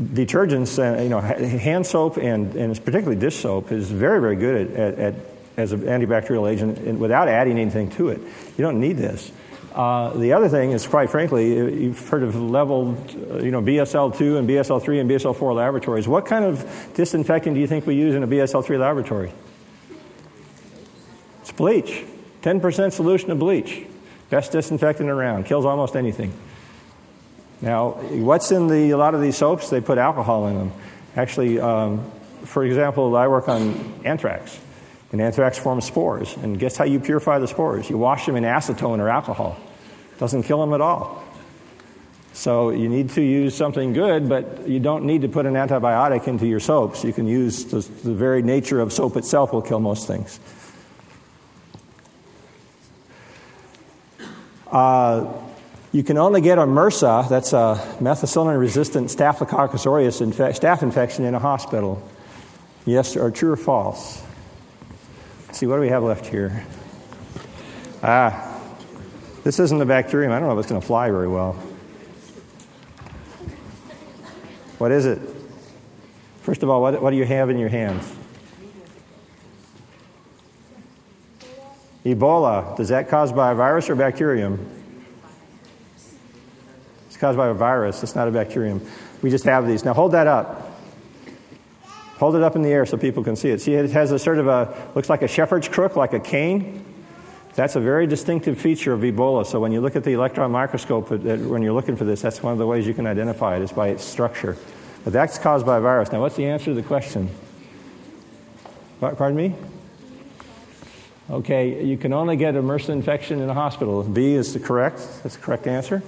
detergents, 0.00 0.78
uh, 0.78 1.02
you 1.02 1.08
know, 1.08 1.20
hand 1.20 1.84
soap 1.84 2.18
and, 2.18 2.54
and 2.54 2.76
particularly 2.84 3.18
dish 3.18 3.34
soap 3.34 3.72
is 3.72 3.90
very, 3.90 4.20
very 4.20 4.36
good 4.36 4.70
at, 4.70 4.94
at, 4.94 4.98
at 5.00 5.37
as 5.58 5.72
an 5.72 5.80
antibacterial 5.80 6.50
agent 6.50 6.98
without 6.98 7.28
adding 7.28 7.58
anything 7.58 7.90
to 7.90 8.08
it. 8.08 8.20
You 8.20 8.62
don't 8.62 8.80
need 8.80 8.96
this. 8.96 9.30
Uh, 9.74 10.16
the 10.16 10.32
other 10.32 10.48
thing 10.48 10.70
is, 10.70 10.86
quite 10.86 11.10
frankly, 11.10 11.54
you've 11.82 12.08
heard 12.08 12.22
of 12.22 12.34
level, 12.34 12.96
uh, 13.30 13.38
you 13.38 13.50
know, 13.50 13.60
BSL2 13.60 14.38
and 14.38 14.48
BSL3 14.48 15.00
and 15.00 15.10
BSL4 15.10 15.54
laboratories. 15.54 16.08
What 16.08 16.26
kind 16.26 16.44
of 16.44 16.90
disinfectant 16.94 17.54
do 17.54 17.60
you 17.60 17.66
think 17.66 17.86
we 17.86 17.94
use 17.94 18.14
in 18.14 18.22
a 18.22 18.26
BSL3 18.26 18.78
laboratory? 18.78 19.32
It's 21.42 21.52
bleach. 21.52 22.04
10% 22.42 22.92
solution 22.92 23.30
of 23.30 23.38
bleach. 23.38 23.82
Best 24.30 24.52
disinfectant 24.52 25.10
around. 25.10 25.46
Kills 25.46 25.64
almost 25.64 25.96
anything. 25.96 26.32
Now, 27.60 27.90
what's 27.90 28.52
in 28.52 28.68
the, 28.68 28.90
a 28.90 28.96
lot 28.96 29.14
of 29.14 29.20
these 29.20 29.36
soaps? 29.36 29.68
They 29.70 29.80
put 29.80 29.98
alcohol 29.98 30.46
in 30.46 30.56
them. 30.56 30.72
Actually, 31.16 31.60
um, 31.60 32.10
for 32.44 32.64
example, 32.64 33.16
I 33.16 33.26
work 33.26 33.48
on 33.48 34.00
anthrax. 34.04 34.58
And 35.10 35.20
anthrax 35.20 35.58
forms 35.58 35.86
spores. 35.86 36.36
And 36.36 36.58
guess 36.58 36.76
how 36.76 36.84
you 36.84 37.00
purify 37.00 37.38
the 37.38 37.48
spores? 37.48 37.88
You 37.88 37.96
wash 37.96 38.26
them 38.26 38.36
in 38.36 38.44
acetone 38.44 38.98
or 38.98 39.08
alcohol. 39.08 39.58
Doesn't 40.18 40.42
kill 40.42 40.60
them 40.60 40.74
at 40.74 40.80
all. 40.80 41.24
So 42.34 42.70
you 42.70 42.88
need 42.88 43.10
to 43.10 43.22
use 43.22 43.56
something 43.56 43.92
good, 43.92 44.28
but 44.28 44.68
you 44.68 44.78
don't 44.78 45.04
need 45.04 45.22
to 45.22 45.28
put 45.28 45.46
an 45.46 45.54
antibiotic 45.54 46.28
into 46.28 46.46
your 46.46 46.60
soaps. 46.60 47.02
You 47.02 47.12
can 47.12 47.26
use 47.26 47.64
the, 47.64 47.80
the 47.80 48.14
very 48.14 48.42
nature 48.42 48.80
of 48.80 48.92
soap 48.92 49.16
itself 49.16 49.52
will 49.52 49.62
kill 49.62 49.80
most 49.80 50.06
things. 50.06 50.38
Uh, 54.70 55.32
you 55.90 56.02
can 56.02 56.18
only 56.18 56.42
get 56.42 56.58
a 56.58 56.62
MRSA, 56.62 57.28
that's 57.28 57.54
a 57.54 57.82
methicillin 57.98 58.58
resistant 58.58 59.10
Staphylococcus 59.10 59.86
aureus 59.86 60.20
infe- 60.20 60.60
staph 60.60 60.82
infection, 60.82 61.24
in 61.24 61.34
a 61.34 61.38
hospital. 61.38 62.06
Yes 62.84 63.16
or 63.16 63.30
true 63.30 63.52
or 63.52 63.56
false? 63.56 64.22
See, 65.58 65.66
what 65.66 65.74
do 65.74 65.80
we 65.80 65.88
have 65.88 66.04
left 66.04 66.24
here? 66.24 66.64
Ah, 68.00 68.62
this 69.42 69.58
isn't 69.58 69.82
a 69.82 69.84
bacterium. 69.84 70.30
I 70.30 70.38
don't 70.38 70.46
know 70.46 70.54
if 70.56 70.60
it's 70.60 70.68
going 70.68 70.80
to 70.80 70.86
fly 70.86 71.10
very 71.10 71.26
well. 71.26 71.54
What 74.78 74.92
is 74.92 75.04
it? 75.04 75.18
First 76.42 76.62
of 76.62 76.70
all, 76.70 76.80
what, 76.80 77.02
what 77.02 77.10
do 77.10 77.16
you 77.16 77.24
have 77.24 77.50
in 77.50 77.58
your 77.58 77.70
hands? 77.70 78.08
Ebola. 82.04 82.76
Does 82.76 82.90
that 82.90 83.08
cause 83.08 83.32
by 83.32 83.50
a 83.50 83.54
virus 83.56 83.90
or 83.90 83.96
bacterium? 83.96 84.64
It's 87.08 87.16
caused 87.16 87.36
by 87.36 87.48
a 87.48 87.52
virus. 87.54 88.04
It's 88.04 88.14
not 88.14 88.28
a 88.28 88.30
bacterium. 88.30 88.80
We 89.22 89.30
just 89.30 89.44
have 89.46 89.66
these. 89.66 89.84
Now 89.84 89.94
hold 89.94 90.12
that 90.12 90.28
up. 90.28 90.67
Hold 92.18 92.34
it 92.34 92.42
up 92.42 92.56
in 92.56 92.62
the 92.62 92.70
air 92.70 92.84
so 92.84 92.96
people 92.96 93.22
can 93.22 93.36
see 93.36 93.50
it. 93.50 93.60
See, 93.60 93.74
it 93.74 93.90
has 93.92 94.10
a 94.10 94.18
sort 94.18 94.38
of 94.38 94.48
a, 94.48 94.90
looks 94.94 95.08
like 95.08 95.22
a 95.22 95.28
shepherd's 95.28 95.68
crook, 95.68 95.94
like 95.96 96.12
a 96.12 96.20
cane. 96.20 96.84
That's 97.54 97.76
a 97.76 97.80
very 97.80 98.06
distinctive 98.06 98.60
feature 98.60 98.92
of 98.92 99.00
Ebola. 99.00 99.46
So 99.46 99.60
when 99.60 99.72
you 99.72 99.80
look 99.80 99.96
at 99.96 100.04
the 100.04 100.12
electron 100.12 100.50
microscope, 100.50 101.10
when 101.10 101.62
you're 101.62 101.72
looking 101.72 101.96
for 101.96 102.04
this, 102.04 102.20
that's 102.20 102.42
one 102.42 102.52
of 102.52 102.58
the 102.58 102.66
ways 102.66 102.86
you 102.86 102.94
can 102.94 103.06
identify 103.06 103.56
it 103.56 103.62
is 103.62 103.72
by 103.72 103.88
its 103.88 104.04
structure. 104.04 104.56
But 105.04 105.12
that's 105.12 105.38
caused 105.38 105.64
by 105.64 105.78
a 105.78 105.80
virus. 105.80 106.12
Now, 106.12 106.20
what's 106.20 106.36
the 106.36 106.46
answer 106.46 106.66
to 106.66 106.74
the 106.74 106.82
question? 106.82 107.30
Pardon 109.00 109.36
me? 109.36 109.54
Okay, 111.30 111.84
you 111.84 111.96
can 111.96 112.12
only 112.12 112.36
get 112.36 112.56
a 112.56 112.62
MRSA 112.62 112.88
infection 112.90 113.40
in 113.40 113.48
a 113.48 113.54
hospital. 113.54 114.02
B 114.02 114.32
is 114.32 114.54
the 114.54 114.60
correct. 114.60 114.98
That's 115.22 115.36
the 115.36 115.42
correct 115.42 115.66
answer. 115.66 116.02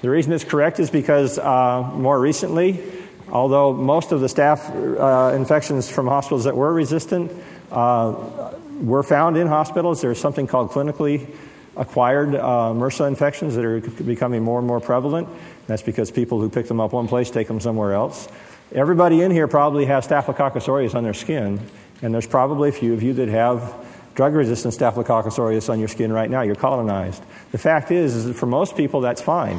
The 0.00 0.10
reason 0.10 0.32
it's 0.32 0.44
correct 0.44 0.80
is 0.80 0.90
because 0.90 1.38
uh, 1.38 1.90
more 1.94 2.18
recently, 2.18 2.82
Although 3.30 3.72
most 3.72 4.12
of 4.12 4.20
the 4.20 4.26
staph 4.26 4.60
uh, 4.70 5.34
infections 5.34 5.90
from 5.90 6.06
hospitals 6.06 6.44
that 6.44 6.56
were 6.56 6.72
resistant 6.72 7.32
uh, 7.70 8.52
were 8.80 9.02
found 9.02 9.36
in 9.36 9.46
hospitals, 9.46 10.02
there's 10.02 10.20
something 10.20 10.46
called 10.46 10.70
clinically 10.70 11.26
acquired 11.76 12.34
uh, 12.34 12.72
MRSA 12.72 13.08
infections 13.08 13.54
that 13.56 13.64
are 13.64 13.80
becoming 13.80 14.42
more 14.42 14.58
and 14.58 14.68
more 14.68 14.80
prevalent. 14.80 15.28
That's 15.66 15.82
because 15.82 16.10
people 16.10 16.40
who 16.40 16.48
pick 16.48 16.68
them 16.68 16.80
up 16.80 16.92
one 16.92 17.08
place 17.08 17.30
take 17.30 17.48
them 17.48 17.60
somewhere 17.60 17.94
else. 17.94 18.28
Everybody 18.72 19.22
in 19.22 19.30
here 19.30 19.48
probably 19.48 19.86
has 19.86 20.04
Staphylococcus 20.04 20.68
aureus 20.68 20.94
on 20.94 21.04
their 21.04 21.14
skin, 21.14 21.60
and 22.02 22.14
there's 22.14 22.26
probably 22.26 22.68
a 22.68 22.72
few 22.72 22.92
of 22.92 23.02
you 23.02 23.14
that 23.14 23.28
have 23.28 23.74
drug 24.14 24.34
resistant 24.34 24.74
Staphylococcus 24.74 25.38
aureus 25.38 25.68
on 25.68 25.78
your 25.78 25.88
skin 25.88 26.12
right 26.12 26.30
now. 26.30 26.42
You're 26.42 26.54
colonized. 26.54 27.22
The 27.52 27.58
fact 27.58 27.90
is, 27.90 28.14
is 28.14 28.24
that 28.26 28.34
for 28.34 28.46
most 28.46 28.76
people, 28.76 29.00
that's 29.00 29.22
fine. 29.22 29.58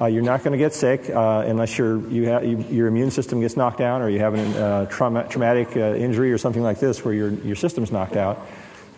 Uh, 0.00 0.06
you're 0.06 0.22
not 0.22 0.42
going 0.42 0.52
to 0.52 0.58
get 0.58 0.72
sick 0.72 1.10
uh, 1.10 1.44
unless 1.46 1.76
you 1.78 2.08
you, 2.08 2.64
your 2.70 2.86
immune 2.86 3.10
system 3.10 3.40
gets 3.40 3.56
knocked 3.56 3.78
down 3.78 4.00
or 4.00 4.08
you 4.08 4.18
have 4.18 4.34
a 4.34 4.64
uh, 4.64 4.86
trauma, 4.86 5.28
traumatic 5.28 5.76
uh, 5.76 5.94
injury 5.94 6.32
or 6.32 6.38
something 6.38 6.62
like 6.62 6.80
this 6.80 7.04
where 7.04 7.12
your, 7.12 7.30
your 7.30 7.56
system's 7.56 7.92
knocked 7.92 8.16
out. 8.16 8.46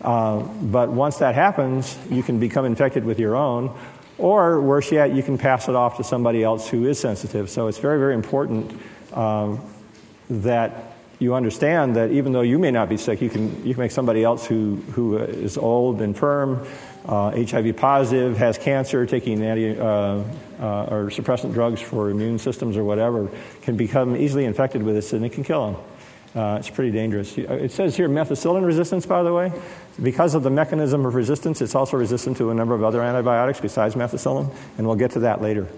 Uh, 0.01 0.39
but 0.39 0.89
once 0.89 1.17
that 1.17 1.35
happens, 1.35 1.97
you 2.09 2.23
can 2.23 2.39
become 2.39 2.63
infected 2.65 3.03
with 3.03 3.19
your 3.19 3.35
own, 3.35 3.75
or 4.17 4.61
worse 4.61 4.91
yet, 4.91 5.13
you 5.13 5.23
can 5.23 5.37
pass 5.37 5.67
it 5.67 5.75
off 5.75 5.97
to 5.97 6.03
somebody 6.03 6.43
else 6.43 6.69
who 6.69 6.87
is 6.87 6.99
sensitive. 6.99 7.49
So 7.49 7.67
it's 7.67 7.79
very, 7.79 7.99
very 7.99 8.13
important 8.13 8.79
um, 9.13 9.61
that 10.29 10.95
you 11.19 11.33
understand 11.33 11.95
that 11.95 12.11
even 12.11 12.31
though 12.31 12.41
you 12.41 12.59
may 12.59 12.71
not 12.71 12.87
be 12.87 12.97
sick, 12.97 13.21
you 13.21 13.29
can, 13.29 13.65
you 13.65 13.73
can 13.73 13.81
make 13.81 13.91
somebody 13.91 14.23
else 14.23 14.45
who, 14.45 14.75
who 14.91 15.17
is 15.17 15.57
old, 15.57 16.01
infirm, 16.01 16.65
uh, 17.07 17.31
HIV 17.31 17.77
positive, 17.77 18.37
has 18.37 18.57
cancer, 18.57 19.05
taking 19.05 19.43
anti 19.43 19.79
uh, 19.79 20.23
uh, 20.59 20.87
or 20.89 21.09
suppressant 21.09 21.53
drugs 21.53 21.81
for 21.81 22.09
immune 22.09 22.39
systems 22.39 22.77
or 22.77 22.83
whatever, 22.83 23.29
can 23.61 23.77
become 23.77 24.15
easily 24.15 24.45
infected 24.45 24.81
with 24.83 24.95
this 24.95 25.13
and 25.13 25.25
it 25.25 25.31
can 25.33 25.43
kill 25.43 25.71
them. 25.71 25.81
Uh, 26.35 26.57
it's 26.59 26.69
pretty 26.69 26.91
dangerous. 26.91 27.37
It 27.37 27.71
says 27.71 27.95
here 27.95 28.09
methicillin 28.09 28.65
resistance, 28.65 29.05
by 29.05 29.23
the 29.23 29.33
way. 29.33 29.53
Because 30.01 30.35
of 30.35 30.43
the 30.43 30.49
mechanism 30.49 31.05
of 31.05 31.15
resistance, 31.15 31.61
it's 31.61 31.75
also 31.75 31.95
resistant 31.95 32.37
to 32.37 32.49
a 32.49 32.53
number 32.53 32.75
of 32.75 32.83
other 32.83 33.01
antibiotics 33.01 33.61
besides 33.61 33.95
methicillin, 33.95 34.53
and 34.77 34.85
we'll 34.85 34.97
get 34.97 35.11
to 35.11 35.19
that 35.19 35.41
later. 35.41 35.69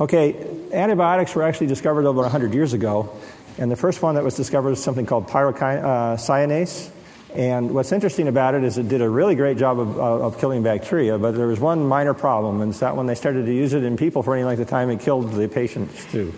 Okay, 0.00 0.34
antibiotics 0.72 1.36
were 1.36 1.44
actually 1.44 1.68
discovered 1.68 2.06
over 2.06 2.22
100 2.22 2.52
years 2.52 2.72
ago, 2.72 3.16
and 3.58 3.70
the 3.70 3.76
first 3.76 4.02
one 4.02 4.16
that 4.16 4.24
was 4.24 4.34
discovered 4.34 4.70
was 4.70 4.82
something 4.82 5.06
called 5.06 5.28
pyocyanase. 5.28 6.90
And 7.34 7.74
what's 7.74 7.90
interesting 7.90 8.28
about 8.28 8.54
it 8.54 8.62
is 8.62 8.78
it 8.78 8.88
did 8.88 9.02
a 9.02 9.08
really 9.08 9.34
great 9.34 9.58
job 9.58 9.80
of, 9.80 9.98
of 9.98 10.38
killing 10.38 10.62
bacteria, 10.62 11.18
but 11.18 11.32
there 11.32 11.48
was 11.48 11.58
one 11.58 11.84
minor 11.84 12.14
problem, 12.14 12.60
and 12.60 12.70
it's 12.70 12.78
that 12.78 12.96
when 12.96 13.06
they 13.06 13.16
started 13.16 13.46
to 13.46 13.52
use 13.52 13.72
it 13.72 13.82
in 13.82 13.96
people 13.96 14.22
for 14.22 14.36
any 14.36 14.44
length 14.44 14.60
of 14.60 14.68
time, 14.68 14.88
it 14.88 15.00
killed 15.00 15.32
the 15.32 15.48
patients 15.48 16.06
too. 16.12 16.32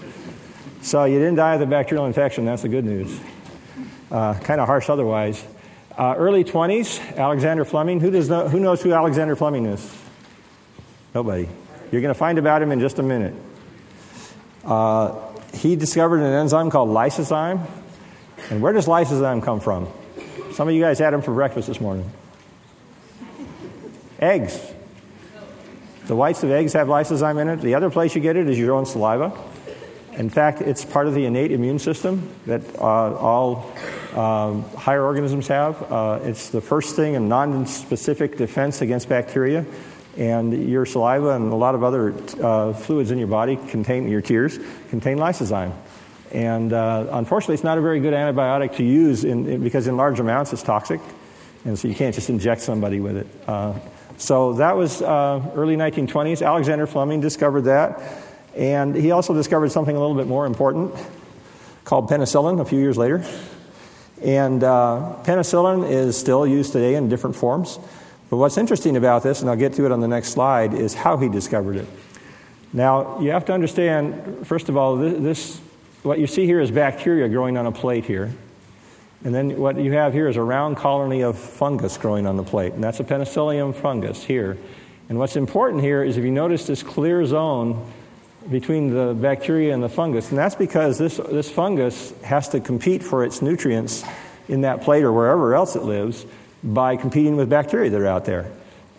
So 0.80 1.04
you 1.04 1.18
didn't 1.18 1.34
die 1.34 1.54
of 1.54 1.60
the 1.60 1.66
bacterial 1.66 2.06
infection, 2.06 2.46
that's 2.46 2.62
the 2.62 2.70
good 2.70 2.86
news. 2.86 3.20
Uh, 4.10 4.34
kind 4.34 4.58
of 4.58 4.66
harsh 4.66 4.88
otherwise. 4.88 5.44
Uh, 5.98 6.14
early 6.16 6.44
20s, 6.44 7.16
Alexander 7.16 7.66
Fleming. 7.66 8.00
Who, 8.00 8.10
does 8.10 8.30
know, 8.30 8.48
who 8.48 8.60
knows 8.60 8.80
who 8.80 8.92
Alexander 8.92 9.36
Fleming 9.36 9.66
is? 9.66 9.94
Nobody. 11.14 11.48
You're 11.90 12.00
going 12.00 12.14
to 12.14 12.18
find 12.18 12.38
about 12.38 12.62
him 12.62 12.72
in 12.72 12.80
just 12.80 12.98
a 12.98 13.02
minute. 13.02 13.34
Uh, 14.64 15.14
he 15.52 15.76
discovered 15.76 16.20
an 16.20 16.32
enzyme 16.32 16.70
called 16.70 16.88
lysozyme. 16.88 17.66
And 18.50 18.62
where 18.62 18.72
does 18.72 18.86
lysozyme 18.86 19.42
come 19.42 19.60
from? 19.60 19.88
Some 20.56 20.68
of 20.68 20.74
you 20.74 20.80
guys 20.80 20.98
had 20.98 21.12
them 21.12 21.20
for 21.20 21.34
breakfast 21.34 21.68
this 21.68 21.82
morning. 21.82 22.10
Eggs. 24.18 24.58
The 26.06 26.16
whites 26.16 26.42
of 26.44 26.50
eggs 26.50 26.72
have 26.72 26.88
lysozyme 26.88 27.38
in 27.42 27.48
it. 27.50 27.60
The 27.60 27.74
other 27.74 27.90
place 27.90 28.14
you 28.14 28.22
get 28.22 28.36
it 28.36 28.48
is 28.48 28.58
your 28.58 28.72
own 28.72 28.86
saliva. 28.86 29.38
In 30.14 30.30
fact, 30.30 30.62
it's 30.62 30.82
part 30.82 31.08
of 31.08 31.12
the 31.12 31.26
innate 31.26 31.52
immune 31.52 31.78
system 31.78 32.30
that 32.46 32.62
uh, 32.78 32.82
all 32.82 33.70
um, 34.14 34.62
higher 34.70 35.04
organisms 35.04 35.46
have. 35.48 35.92
Uh, 35.92 36.20
it's 36.22 36.48
the 36.48 36.62
first 36.62 36.96
thing 36.96 37.16
in 37.16 37.28
non 37.28 37.66
specific 37.66 38.38
defense 38.38 38.80
against 38.80 39.10
bacteria. 39.10 39.66
And 40.16 40.70
your 40.70 40.86
saliva 40.86 41.32
and 41.32 41.52
a 41.52 41.56
lot 41.56 41.74
of 41.74 41.84
other 41.84 42.14
uh, 42.42 42.72
fluids 42.72 43.10
in 43.10 43.18
your 43.18 43.28
body 43.28 43.58
contain, 43.68 44.08
your 44.08 44.22
tears, 44.22 44.58
contain 44.88 45.18
lysozyme. 45.18 45.74
And 46.32 46.72
uh, 46.72 47.06
unfortunately, 47.12 47.54
it's 47.54 47.64
not 47.64 47.78
a 47.78 47.80
very 47.80 48.00
good 48.00 48.14
antibiotic 48.14 48.76
to 48.76 48.84
use 48.84 49.24
in, 49.24 49.48
in, 49.48 49.62
because 49.62 49.86
in 49.86 49.96
large 49.96 50.20
amounts 50.20 50.52
it's 50.52 50.62
toxic. 50.62 51.00
And 51.64 51.78
so 51.78 51.88
you 51.88 51.94
can't 51.94 52.14
just 52.14 52.30
inject 52.30 52.60
somebody 52.60 53.00
with 53.00 53.16
it. 53.16 53.26
Uh, 53.46 53.74
so 54.18 54.54
that 54.54 54.76
was 54.76 55.02
uh, 55.02 55.42
early 55.54 55.76
1920s. 55.76 56.46
Alexander 56.46 56.86
Fleming 56.86 57.20
discovered 57.20 57.62
that. 57.62 58.00
And 58.54 58.94
he 58.94 59.10
also 59.10 59.34
discovered 59.34 59.70
something 59.70 59.94
a 59.94 60.00
little 60.00 60.16
bit 60.16 60.26
more 60.26 60.46
important 60.46 60.94
called 61.84 62.08
penicillin 62.08 62.60
a 62.60 62.64
few 62.64 62.78
years 62.78 62.96
later. 62.96 63.24
And 64.22 64.64
uh, 64.64 65.16
penicillin 65.24 65.88
is 65.88 66.16
still 66.16 66.46
used 66.46 66.72
today 66.72 66.94
in 66.94 67.08
different 67.08 67.36
forms. 67.36 67.78
But 68.30 68.38
what's 68.38 68.56
interesting 68.56 68.96
about 68.96 69.22
this, 69.22 69.40
and 69.40 69.50
I'll 69.50 69.56
get 69.56 69.74
to 69.74 69.84
it 69.84 69.92
on 69.92 70.00
the 70.00 70.08
next 70.08 70.30
slide, 70.30 70.74
is 70.74 70.94
how 70.94 71.16
he 71.16 71.28
discovered 71.28 71.76
it. 71.76 71.86
Now, 72.72 73.20
you 73.20 73.30
have 73.30 73.44
to 73.46 73.52
understand, 73.52 74.46
first 74.46 74.68
of 74.68 74.76
all, 74.76 74.96
this, 74.96 75.22
this 75.22 75.60
what 76.06 76.20
you 76.20 76.28
see 76.28 76.46
here 76.46 76.60
is 76.60 76.70
bacteria 76.70 77.28
growing 77.28 77.56
on 77.56 77.66
a 77.66 77.72
plate 77.72 78.04
here. 78.04 78.32
And 79.24 79.34
then 79.34 79.58
what 79.58 79.76
you 79.76 79.92
have 79.92 80.12
here 80.12 80.28
is 80.28 80.36
a 80.36 80.42
round 80.42 80.76
colony 80.76 81.22
of 81.22 81.36
fungus 81.36 81.98
growing 81.98 82.26
on 82.28 82.36
the 82.36 82.44
plate, 82.44 82.74
and 82.74 82.84
that's 82.84 83.00
a 83.00 83.04
penicillium 83.04 83.72
fungus 83.72 84.22
here. 84.22 84.56
And 85.08 85.18
what's 85.18 85.34
important 85.34 85.82
here 85.82 86.04
is 86.04 86.16
if 86.16 86.24
you 86.24 86.30
notice 86.30 86.66
this 86.66 86.82
clear 86.82 87.26
zone 87.26 87.90
between 88.48 88.94
the 88.94 89.14
bacteria 89.14 89.74
and 89.74 89.82
the 89.82 89.88
fungus, 89.88 90.28
and 90.30 90.38
that's 90.38 90.54
because 90.54 90.96
this, 90.96 91.16
this 91.16 91.50
fungus 91.50 92.12
has 92.22 92.48
to 92.50 92.60
compete 92.60 93.02
for 93.02 93.24
its 93.24 93.42
nutrients 93.42 94.04
in 94.48 94.60
that 94.60 94.82
plate 94.82 95.02
or 95.02 95.12
wherever 95.12 95.56
else 95.56 95.74
it 95.74 95.82
lives 95.82 96.24
by 96.62 96.96
competing 96.96 97.36
with 97.36 97.50
bacteria 97.50 97.90
that 97.90 98.00
are 98.00 98.06
out 98.06 98.24
there. 98.26 98.50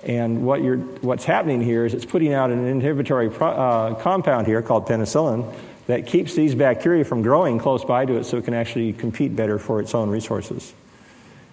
And 0.04 0.46
what 0.46 0.60
what's 1.02 1.26
happening 1.26 1.62
here 1.62 1.86
is 1.86 1.94
it's 1.94 2.06
putting 2.06 2.34
out 2.34 2.50
an 2.52 2.66
inhibitory 2.66 3.30
pro, 3.30 3.50
uh, 3.50 3.96
compound 3.96 4.46
here 4.46 4.62
called 4.62 4.88
penicillin 4.88 5.54
that 5.88 6.06
keeps 6.06 6.36
these 6.36 6.54
bacteria 6.54 7.04
from 7.04 7.22
growing 7.22 7.58
close 7.60 7.84
by 7.84 8.06
to 8.06 8.18
it 8.18 8.26
so 8.26 8.38
it 8.38 8.46
can 8.46 8.54
actually 8.54 8.94
compete 8.94 9.36
better 9.36 9.58
for 9.58 9.80
its 9.80 9.96
own 9.96 10.10
resources. 10.10 10.74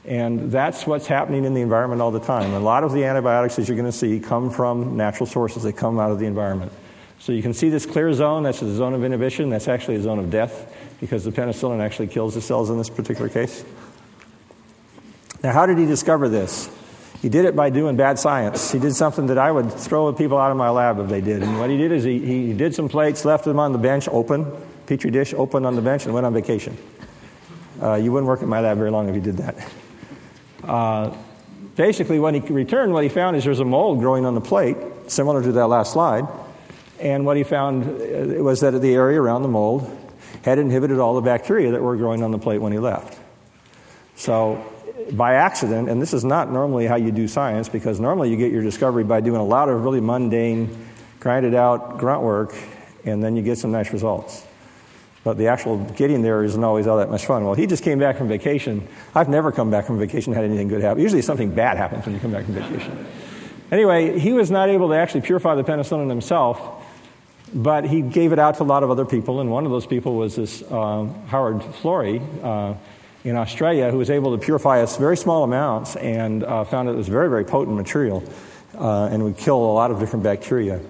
And 0.05 0.53
that's 0.53 0.87
what's 0.87 1.07
happening 1.07 1.45
in 1.45 1.55
the 1.55 1.63
environment 1.63 2.03
all 2.03 2.11
the 2.11 2.21
time. 2.21 2.53
A 2.53 2.61
lot 2.61 2.85
of 2.85 2.93
the 2.93 3.05
antibiotics, 3.05 3.59
as 3.59 3.69
you're 3.69 3.77
going 3.77 3.91
to 3.91 3.97
see, 3.97 4.21
come 4.21 4.51
from 4.51 4.97
natural 4.97 5.27
sources, 5.27 5.63
they 5.63 5.73
come 5.73 5.99
out 5.99 6.11
of 6.11 6.19
the 6.19 6.27
environment. 6.27 6.73
So 7.21 7.33
you 7.33 7.43
can 7.43 7.55
see 7.55 7.71
this 7.71 7.87
clear 7.87 8.13
zone, 8.13 8.43
that's 8.43 8.61
the 8.61 8.75
zone 8.75 8.93
of 8.93 9.03
inhibition, 9.03 9.49
that's 9.49 9.69
actually 9.69 9.95
a 9.97 10.03
zone 10.03 10.19
of 10.19 10.31
death 10.31 10.75
because 11.01 11.25
the 11.25 11.31
penicillin 11.31 11.81
actually 11.81 12.09
kills 12.09 12.35
the 12.35 12.43
cells 12.43 12.69
in 12.69 12.77
this 12.77 12.91
particular 12.91 13.31
case. 13.31 13.65
Now, 15.43 15.53
how 15.53 15.65
did 15.65 15.79
he 15.79 15.87
discover 15.87 16.29
this? 16.29 16.69
He 17.25 17.31
did 17.31 17.47
it 17.47 17.57
by 17.57 17.71
doing 17.71 17.97
bad 17.97 18.19
science. 18.19 18.71
He 18.71 18.79
did 18.79 18.95
something 18.95 19.29
that 19.29 19.39
I 19.39 19.51
would 19.51 19.73
throw 19.73 20.13
people 20.13 20.37
out 20.37 20.51
of 20.51 20.59
my 20.59 20.69
lab 20.69 20.99
if 20.99 21.09
they 21.09 21.23
did. 21.23 21.43
And 21.43 21.59
what 21.59 21.71
he 21.71 21.79
did 21.79 21.91
is 21.91 22.05
he, 22.05 22.19
he 22.19 22.53
did 22.53 22.75
some 22.75 22.87
plates, 22.87 23.25
left 23.25 23.47
them 23.47 23.59
on 23.59 23.73
the 23.73 23.79
bench 23.79 24.09
open, 24.09 24.45
petri 24.85 25.11
dish 25.11 25.33
open 25.33 25.65
on 25.65 25.75
the 25.75 25.81
bench, 25.81 26.05
and 26.05 26.13
went 26.13 26.27
on 26.27 26.35
vacation. 26.35 26.77
Uh, 27.81 27.95
you 27.95 28.13
wouldn't 28.13 28.27
work 28.29 28.43
in 28.43 28.49
my 28.51 28.61
lab 28.61 28.77
very 28.77 28.91
long 28.91 29.09
if 29.09 29.15
you 29.15 29.23
did 29.23 29.39
that. 29.39 29.73
Uh, 30.65 31.17
basically, 31.77 32.19
when 32.19 32.35
he 32.35 32.41
returned, 32.41 32.93
what 32.93 33.05
he 33.05 33.09
found 33.09 33.39
is 33.39 33.45
there's 33.45 33.59
a 33.59 33.65
mold 33.65 34.01
growing 34.01 34.27
on 34.27 34.35
the 34.35 34.43
plate, 34.43 34.77
similar 35.07 35.43
to 35.43 35.53
that 35.53 35.69
last 35.69 35.95
slide. 35.95 36.29
And 37.01 37.25
what 37.25 37.39
he 37.39 37.43
found 37.43 37.85
uh, 37.85 38.45
was 38.45 38.61
that 38.61 38.79
the 38.83 38.93
area 38.93 39.19
around 39.19 39.41
the 39.41 39.49
mold 39.49 39.91
had 40.43 40.59
inhibited 40.59 40.99
all 40.99 41.15
the 41.15 41.23
bacteria 41.23 41.71
that 41.71 41.81
were 41.81 41.97
growing 41.97 42.23
on 42.23 42.33
the 42.33 42.39
plate 42.39 42.59
when 42.59 42.73
he 42.73 42.79
left. 42.79 43.19
So 44.15 44.63
by 45.13 45.35
accident, 45.35 45.89
and 45.89 46.01
this 46.01 46.15
is 46.15 46.25
not 46.25 46.51
normally 46.51 46.87
how 46.87 46.97
you 46.97 47.13
do 47.13 47.29
science 47.29 47.69
because 47.69 48.01
normally 48.01 48.31
you 48.31 48.37
get 48.37 48.53
your 48.53 48.63
discovery 48.63 49.05
by 49.05 49.21
doing 49.21 49.41
a 49.41 49.45
lot 49.45 49.69
of 49.69 49.85
really 49.85 50.01
mundane, 50.01 50.87
grinded 51.21 51.55
out 51.55 51.99
grunt 51.99 52.23
work, 52.23 52.55
and 53.05 53.23
then 53.23 53.37
you 53.37 53.43
get 53.43 53.59
some 53.59 53.73
nice 53.73 53.93
results. 53.93 54.45
But 55.25 55.39
the 55.39 55.49
actual 55.49 55.79
getting 55.79 56.23
there 56.23 56.45
isn't 56.45 56.63
always 56.63 56.87
all 56.87 56.99
that 56.99 57.11
much 57.11 57.25
fun. 57.25 57.45
Well, 57.45 57.55
he 57.55 57.67
just 57.67 57.83
came 57.83 57.99
back 57.99 58.19
from 58.19 58.29
vacation. 58.29 58.87
I've 59.15 59.29
never 59.29 59.53
come 59.53 59.71
back 59.71 59.87
from 59.87 59.99
vacation 59.99 60.33
and 60.33 60.37
had 60.37 60.45
anything 60.45 60.69
good 60.69 60.83
happen. 60.83 61.03
Usually 61.03 61.23
something 61.23 61.51
bad 61.55 61.79
happens 61.79 62.05
when 62.05 62.15
you 62.15 62.21
come 62.21 62.33
back 62.33 62.45
from 62.45 62.55
vacation. 62.55 63.07
Anyway, 63.73 64.19
he 64.19 64.33
was 64.33 64.51
not 64.51 64.69
able 64.69 64.89
to 64.89 64.95
actually 64.95 65.23
purify 65.23 65.55
the 65.55 65.65
penicillin 65.65 66.11
himself, 66.11 66.61
but 67.55 67.85
he 67.85 68.03
gave 68.03 68.33
it 68.33 68.39
out 68.39 68.57
to 68.57 68.63
a 68.63 68.65
lot 68.65 68.83
of 68.83 68.91
other 68.91 69.07
people, 69.07 69.41
and 69.41 69.51
one 69.51 69.65
of 69.65 69.71
those 69.71 69.87
people 69.87 70.15
was 70.17 70.37
this 70.37 70.63
uh, 70.63 71.07
Howard 71.29 71.61
Florey. 71.61 72.21
Uh, 72.45 72.75
in 73.25 73.37
Australia 73.37 73.91
who 73.91 73.99
was 73.99 74.11
able 74.11 74.37
to 74.37 74.45
purify 74.45 74.83
us 74.83 74.97
very 74.99 75.17
small 75.17 75.45
amounts 75.45 75.97
and 75.97 76.45
uh, 76.45 76.63
found 76.65 76.89
it 76.89 76.95
was 76.95 77.09
very, 77.09 77.29
very 77.29 77.45
potent 77.45 77.77
material 77.77 78.23
uh, 78.79 79.09
and 79.11 79.25
would 79.25 79.37
kill 79.37 79.57
a 79.57 79.73
lot 79.73 79.91
of 79.91 79.99
different 79.99 80.23
bacteria. 80.23 80.81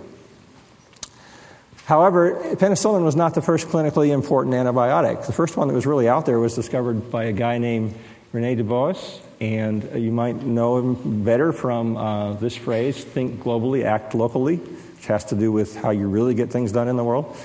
However, 1.85 2.57
penicillin 2.57 3.05
was 3.05 3.14
not 3.14 3.35
the 3.35 3.42
first 3.42 3.68
clinically 3.68 4.09
important 4.09 4.55
antibiotic. 4.55 5.27
The 5.27 5.33
first 5.33 5.57
one 5.57 5.68
that 5.68 5.75
was 5.75 5.87
really 5.87 6.09
out 6.09 6.27
there 6.27 6.38
was 6.40 6.55
discovered 6.55 7.11
by 7.11 7.25
a 7.25 7.33
guy 7.33 7.59
named 7.59 7.94
Rene 8.33 8.57
Dubos, 8.57 9.20
and 9.38 10.03
you 10.03 10.11
might 10.11 10.42
know 10.42 10.79
him 10.79 11.25
better 11.25 11.53
from 11.53 11.97
uh, 11.97 12.33
this 12.35 12.57
phrase 12.57 13.05
think 13.05 13.42
globally, 13.42 13.85
act 13.85 14.14
locally, 14.14 14.57
which 14.57 15.07
has 15.07 15.27
to 15.27 15.37
do 15.37 15.53
with 15.53 15.77
how 15.77 15.90
you 15.90 16.09
really 16.09 16.35
get 16.35 16.51
things 16.51 16.73
done 16.73 16.88
in 16.88 16.97
the 16.97 17.05
world. 17.05 17.37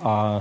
Uh, 0.00 0.40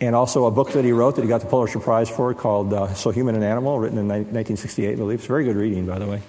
and 0.00 0.14
also 0.14 0.46
a 0.46 0.50
book 0.50 0.72
that 0.72 0.84
he 0.84 0.92
wrote 0.92 1.16
that 1.16 1.22
he 1.22 1.28
got 1.28 1.42
the 1.42 1.46
Pulitzer 1.46 1.78
Prize 1.78 2.08
for 2.08 2.32
called 2.34 2.72
uh, 2.72 2.94
So 2.94 3.10
Human 3.10 3.34
an 3.34 3.42
Animal, 3.42 3.78
written 3.78 3.98
in 3.98 4.08
1968, 4.08 4.92
I 4.92 4.94
believe. 4.94 5.18
It's 5.18 5.26
very 5.26 5.44
good 5.44 5.56
reading, 5.56 5.86
by 5.86 5.98
the 5.98 6.06
way. 6.06 6.22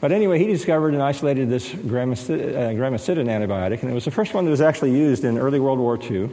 But 0.00 0.10
anyway, 0.10 0.38
he 0.38 0.46
discovered 0.46 0.94
and 0.94 1.02
isolated 1.02 1.48
this 1.48 1.68
gramicidin, 1.68 2.56
uh, 2.56 3.30
antibiotic, 3.30 3.82
and 3.82 3.90
it 3.90 3.94
was 3.94 4.04
the 4.04 4.10
first 4.10 4.34
one 4.34 4.44
that 4.44 4.50
was 4.50 4.60
actually 4.60 4.92
used 4.92 5.24
in 5.24 5.38
early 5.38 5.60
World 5.60 5.78
War 5.78 5.96
II. 5.96 6.30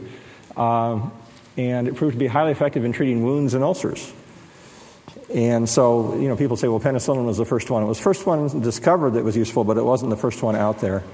Um, 0.56 1.12
and 1.56 1.86
it 1.86 1.94
proved 1.94 2.14
to 2.14 2.18
be 2.18 2.26
highly 2.26 2.50
effective 2.52 2.84
in 2.84 2.92
treating 2.92 3.22
wounds 3.22 3.54
and 3.54 3.62
ulcers. 3.62 4.12
And 5.32 5.68
so, 5.68 6.16
you 6.18 6.28
know, 6.28 6.36
people 6.36 6.56
say, 6.56 6.66
well, 6.66 6.80
penicillin 6.80 7.24
was 7.26 7.36
the 7.36 7.44
first 7.44 7.70
one. 7.70 7.82
It 7.82 7.86
was 7.86 7.98
the 7.98 8.04
first 8.04 8.26
one 8.26 8.60
discovered 8.60 9.10
that 9.10 9.22
was 9.22 9.36
useful, 9.36 9.62
but 9.64 9.76
it 9.76 9.84
wasn't 9.84 10.10
the 10.10 10.16
first 10.16 10.42
one 10.42 10.56
out 10.56 10.80
there. 10.80 11.04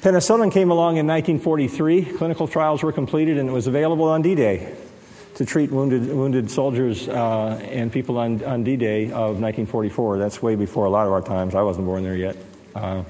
Penicillin 0.00 0.50
came 0.50 0.70
along 0.70 0.96
in 0.96 1.06
1943. 1.06 2.16
Clinical 2.16 2.48
trials 2.48 2.82
were 2.82 2.90
completed, 2.90 3.36
and 3.36 3.50
it 3.50 3.52
was 3.52 3.66
available 3.66 4.06
on 4.06 4.22
D 4.22 4.34
Day 4.34 4.74
to 5.34 5.44
treat 5.44 5.70
wounded, 5.70 6.06
wounded 6.06 6.50
soldiers 6.50 7.06
uh, 7.06 7.60
and 7.70 7.92
people 7.92 8.16
on, 8.16 8.42
on 8.44 8.64
D 8.64 8.76
Day 8.76 9.04
of 9.04 9.40
1944. 9.40 10.16
That's 10.16 10.42
way 10.42 10.54
before 10.54 10.86
a 10.86 10.90
lot 10.90 11.06
of 11.06 11.12
our 11.12 11.20
times. 11.20 11.54
I 11.54 11.60
wasn't 11.60 11.84
born 11.84 12.02
there 12.02 12.16
yet. 12.16 12.36
Uh, 12.74 13.04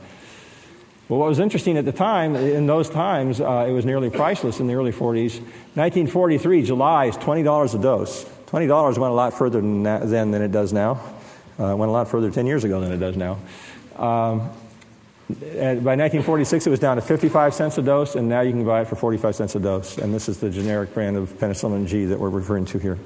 well, 1.09 1.21
what 1.21 1.29
was 1.29 1.39
interesting 1.39 1.77
at 1.77 1.85
the 1.85 1.93
time, 1.93 2.35
in 2.35 2.67
those 2.67 2.91
times, 2.91 3.41
uh, 3.41 3.67
it 3.69 3.73
was 3.73 3.85
nearly 3.85 4.11
priceless 4.11 4.59
in 4.59 4.67
the 4.67 4.75
early 4.75 4.93
40s. 4.93 5.39
1943, 5.75 6.65
July 6.65 7.05
is 7.07 7.17
$20 7.17 7.75
a 7.75 7.79
dose. 7.79 8.25
$20 8.47 8.99
went 8.99 9.13
a 9.13 9.15
lot 9.15 9.33
further 9.33 9.61
than, 9.61 9.85
that, 9.85 10.11
then 10.11 10.33
than 10.33 10.43
it 10.43 10.51
does 10.51 10.73
now. 10.73 11.01
Uh, 11.57 11.77
went 11.77 11.89
a 11.89 11.93
lot 11.93 12.09
further 12.09 12.33
10 12.33 12.47
years 12.47 12.65
ago 12.65 12.81
than 12.81 12.91
it 12.91 12.99
does 12.99 13.17
now. 13.17 13.39
Um, 13.97 14.51
by 15.35 15.97
1946, 15.97 16.67
it 16.67 16.71
was 16.71 16.81
down 16.81 16.97
to 16.97 17.03
55 17.03 17.55
cents 17.55 17.79
a 17.79 17.83
dose, 17.83 18.15
and 18.15 18.29
now 18.29 18.41
you 18.41 18.53
can 18.53 18.65
buy 18.65 18.83
it 18.83 18.89
for 18.89 18.97
45 18.97 19.35
cents 19.35 19.55
a 19.55 19.61
dose. 19.61 19.99
And 19.99 20.15
this 20.15 20.29
is 20.29 20.39
the 20.39 20.51
generic 20.51 20.95
brand 20.95 21.17
of 21.17 21.31
penicillin 21.39 21.87
G 21.87 22.07
that 22.07 22.19
we're 22.19 22.31
referring 22.31 22.65
to 22.67 22.79
here. 22.79 22.99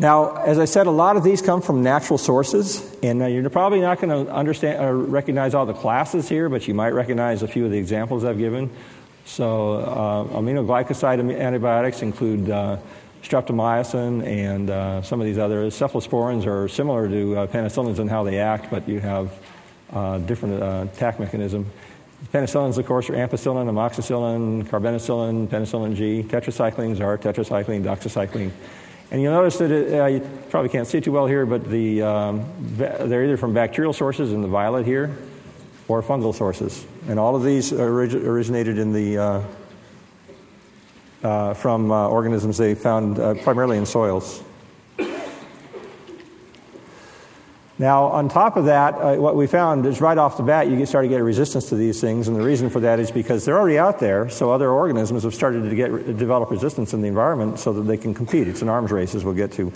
Now, 0.00 0.36
as 0.36 0.60
I 0.60 0.64
said, 0.64 0.86
a 0.86 0.92
lot 0.92 1.16
of 1.16 1.24
these 1.24 1.42
come 1.42 1.60
from 1.60 1.82
natural 1.82 2.18
sources, 2.18 2.96
and 3.02 3.18
you're 3.32 3.50
probably 3.50 3.80
not 3.80 4.00
going 4.00 4.26
to 4.26 4.32
understand 4.32 4.84
or 4.84 4.96
recognize 4.96 5.54
all 5.54 5.66
the 5.66 5.74
classes 5.74 6.28
here, 6.28 6.48
but 6.48 6.68
you 6.68 6.74
might 6.74 6.90
recognize 6.90 7.42
a 7.42 7.48
few 7.48 7.64
of 7.64 7.72
the 7.72 7.78
examples 7.78 8.24
I've 8.24 8.38
given. 8.38 8.70
So, 9.24 9.72
uh, 9.72 10.24
aminoglycoside 10.38 11.36
antibiotics 11.36 12.02
include 12.02 12.48
uh, 12.48 12.78
streptomycin 13.22 14.24
and 14.24 14.70
uh, 14.70 15.02
some 15.02 15.20
of 15.20 15.26
these 15.26 15.38
others. 15.38 15.74
Cephalosporins 15.74 16.46
are 16.46 16.68
similar 16.68 17.08
to 17.08 17.36
uh, 17.36 17.46
penicillins 17.48 17.98
in 17.98 18.08
how 18.08 18.22
they 18.22 18.38
act, 18.38 18.70
but 18.70 18.88
you 18.88 19.00
have 19.00 19.32
uh, 19.92 20.18
different 20.18 20.62
uh, 20.62 20.86
attack 20.92 21.18
mechanism. 21.18 21.70
Penicillins, 22.32 22.76
of 22.78 22.86
course, 22.86 23.08
are 23.10 23.14
ampicillin, 23.14 23.68
amoxicillin, 23.68 24.64
carbenicillin, 24.64 25.46
penicillin 25.46 25.94
G. 25.94 26.22
Tetracyclines 26.22 27.00
are 27.00 27.16
tetracycline, 27.16 27.82
doxycycline. 27.84 28.50
And 29.10 29.22
you'll 29.22 29.32
notice 29.32 29.56
that 29.58 29.70
it, 29.70 29.98
uh, 29.98 30.06
you 30.06 30.20
probably 30.50 30.68
can't 30.68 30.86
see 30.86 31.00
too 31.00 31.12
well 31.12 31.26
here, 31.26 31.46
but 31.46 31.64
the, 31.64 32.02
um, 32.02 32.44
they're 32.76 33.24
either 33.24 33.36
from 33.36 33.54
bacterial 33.54 33.92
sources 33.92 34.32
in 34.32 34.42
the 34.42 34.48
violet 34.48 34.84
here 34.84 35.16
or 35.86 36.02
fungal 36.02 36.34
sources. 36.34 36.84
And 37.08 37.18
all 37.18 37.34
of 37.34 37.42
these 37.42 37.72
orig- 37.72 38.14
originated 38.14 38.78
in 38.78 38.92
the, 38.92 39.18
uh, 39.18 39.42
uh, 41.22 41.54
from 41.54 41.90
uh, 41.90 42.08
organisms 42.08 42.58
they 42.58 42.74
found 42.74 43.18
uh, 43.18 43.34
primarily 43.42 43.78
in 43.78 43.86
soils. 43.86 44.42
Now, 47.80 48.06
on 48.06 48.28
top 48.28 48.56
of 48.56 48.64
that, 48.64 48.94
uh, 48.94 49.14
what 49.16 49.36
we 49.36 49.46
found 49.46 49.86
is 49.86 50.00
right 50.00 50.18
off 50.18 50.36
the 50.36 50.42
bat, 50.42 50.66
you 50.66 50.76
get, 50.76 50.88
start 50.88 51.04
to 51.04 51.08
get 51.08 51.20
a 51.20 51.24
resistance 51.24 51.68
to 51.68 51.76
these 51.76 52.00
things, 52.00 52.26
and 52.26 52.36
the 52.36 52.42
reason 52.42 52.70
for 52.70 52.80
that 52.80 52.98
is 52.98 53.12
because 53.12 53.44
they're 53.44 53.56
already 53.56 53.78
out 53.78 54.00
there, 54.00 54.28
so 54.28 54.50
other 54.50 54.68
organisms 54.68 55.22
have 55.22 55.32
started 55.32 55.70
to 55.70 55.76
get, 55.76 56.18
develop 56.18 56.50
resistance 56.50 56.92
in 56.92 57.02
the 57.02 57.06
environment 57.06 57.60
so 57.60 57.72
that 57.72 57.82
they 57.82 57.96
can 57.96 58.14
compete. 58.14 58.48
It's 58.48 58.62
an 58.62 58.68
arms 58.68 58.90
race, 58.90 59.14
as 59.14 59.24
we'll 59.24 59.34
get 59.34 59.52
to. 59.52 59.72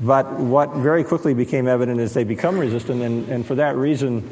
But 0.00 0.40
what 0.40 0.74
very 0.74 1.04
quickly 1.04 1.34
became 1.34 1.68
evident 1.68 2.00
is 2.00 2.14
they 2.14 2.24
become 2.24 2.58
resistant, 2.58 3.00
and, 3.02 3.28
and 3.28 3.46
for 3.46 3.54
that 3.54 3.76
reason, 3.76 4.28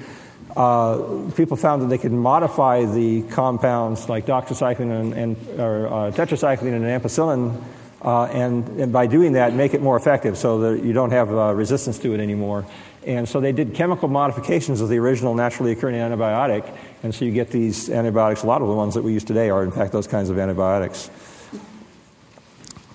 uh, 0.57 1.31
people 1.37 1.57
found 1.57 1.83
that 1.83 1.87
they 1.87 1.99
could 1.99 2.13
modify 2.13 2.85
the 2.85 3.23
compounds 3.23 4.09
like 4.09 4.27
doxycycline 4.27 4.91
and, 5.01 5.13
and 5.15 5.61
or, 5.61 5.87
uh, 5.87 5.91
tetracycline 6.11 6.75
and 6.75 6.85
ampicillin, 6.85 7.63
uh, 8.03 8.25
and, 8.25 8.69
and, 8.81 8.93
by 8.93 9.07
doing 9.07 9.33
that, 9.33 9.55
make 9.55 9.73
it 9.73 9.81
more 9.81 9.97
effective 9.97 10.37
so 10.37 10.59
that 10.59 10.85
you 10.85 10.93
don't 10.93 11.13
have 11.13 11.33
uh, 11.33 11.55
resistance 11.55 11.99
to 11.99 12.13
it 12.13 12.21
anymore. 12.21 12.67
And 13.07 13.29
so 13.29 13.41
they 13.41 13.53
did 13.53 13.75
chemical 13.75 14.09
modifications 14.09 14.81
of 14.81 14.89
the 14.89 14.99
original 14.99 15.35
naturally 15.35 15.73
occurring 15.73 15.97
antibiotic, 15.97 16.67
and 17.03 17.15
so 17.15 17.25
you 17.25 17.33
get 17.33 17.51
these 17.51 17.91
antibiotics. 17.91 18.43
A 18.43 18.47
lot 18.47 18.63
of 18.63 18.69
the 18.69 18.75
ones 18.75 18.95
that 18.95 19.03
we 19.03 19.13
use 19.13 19.25
today 19.25 19.51
are, 19.51 19.63
in 19.63 19.71
fact, 19.71 19.93
those 19.93 20.07
kinds 20.07 20.31
of 20.31 20.39
antibiotics. 20.39 21.11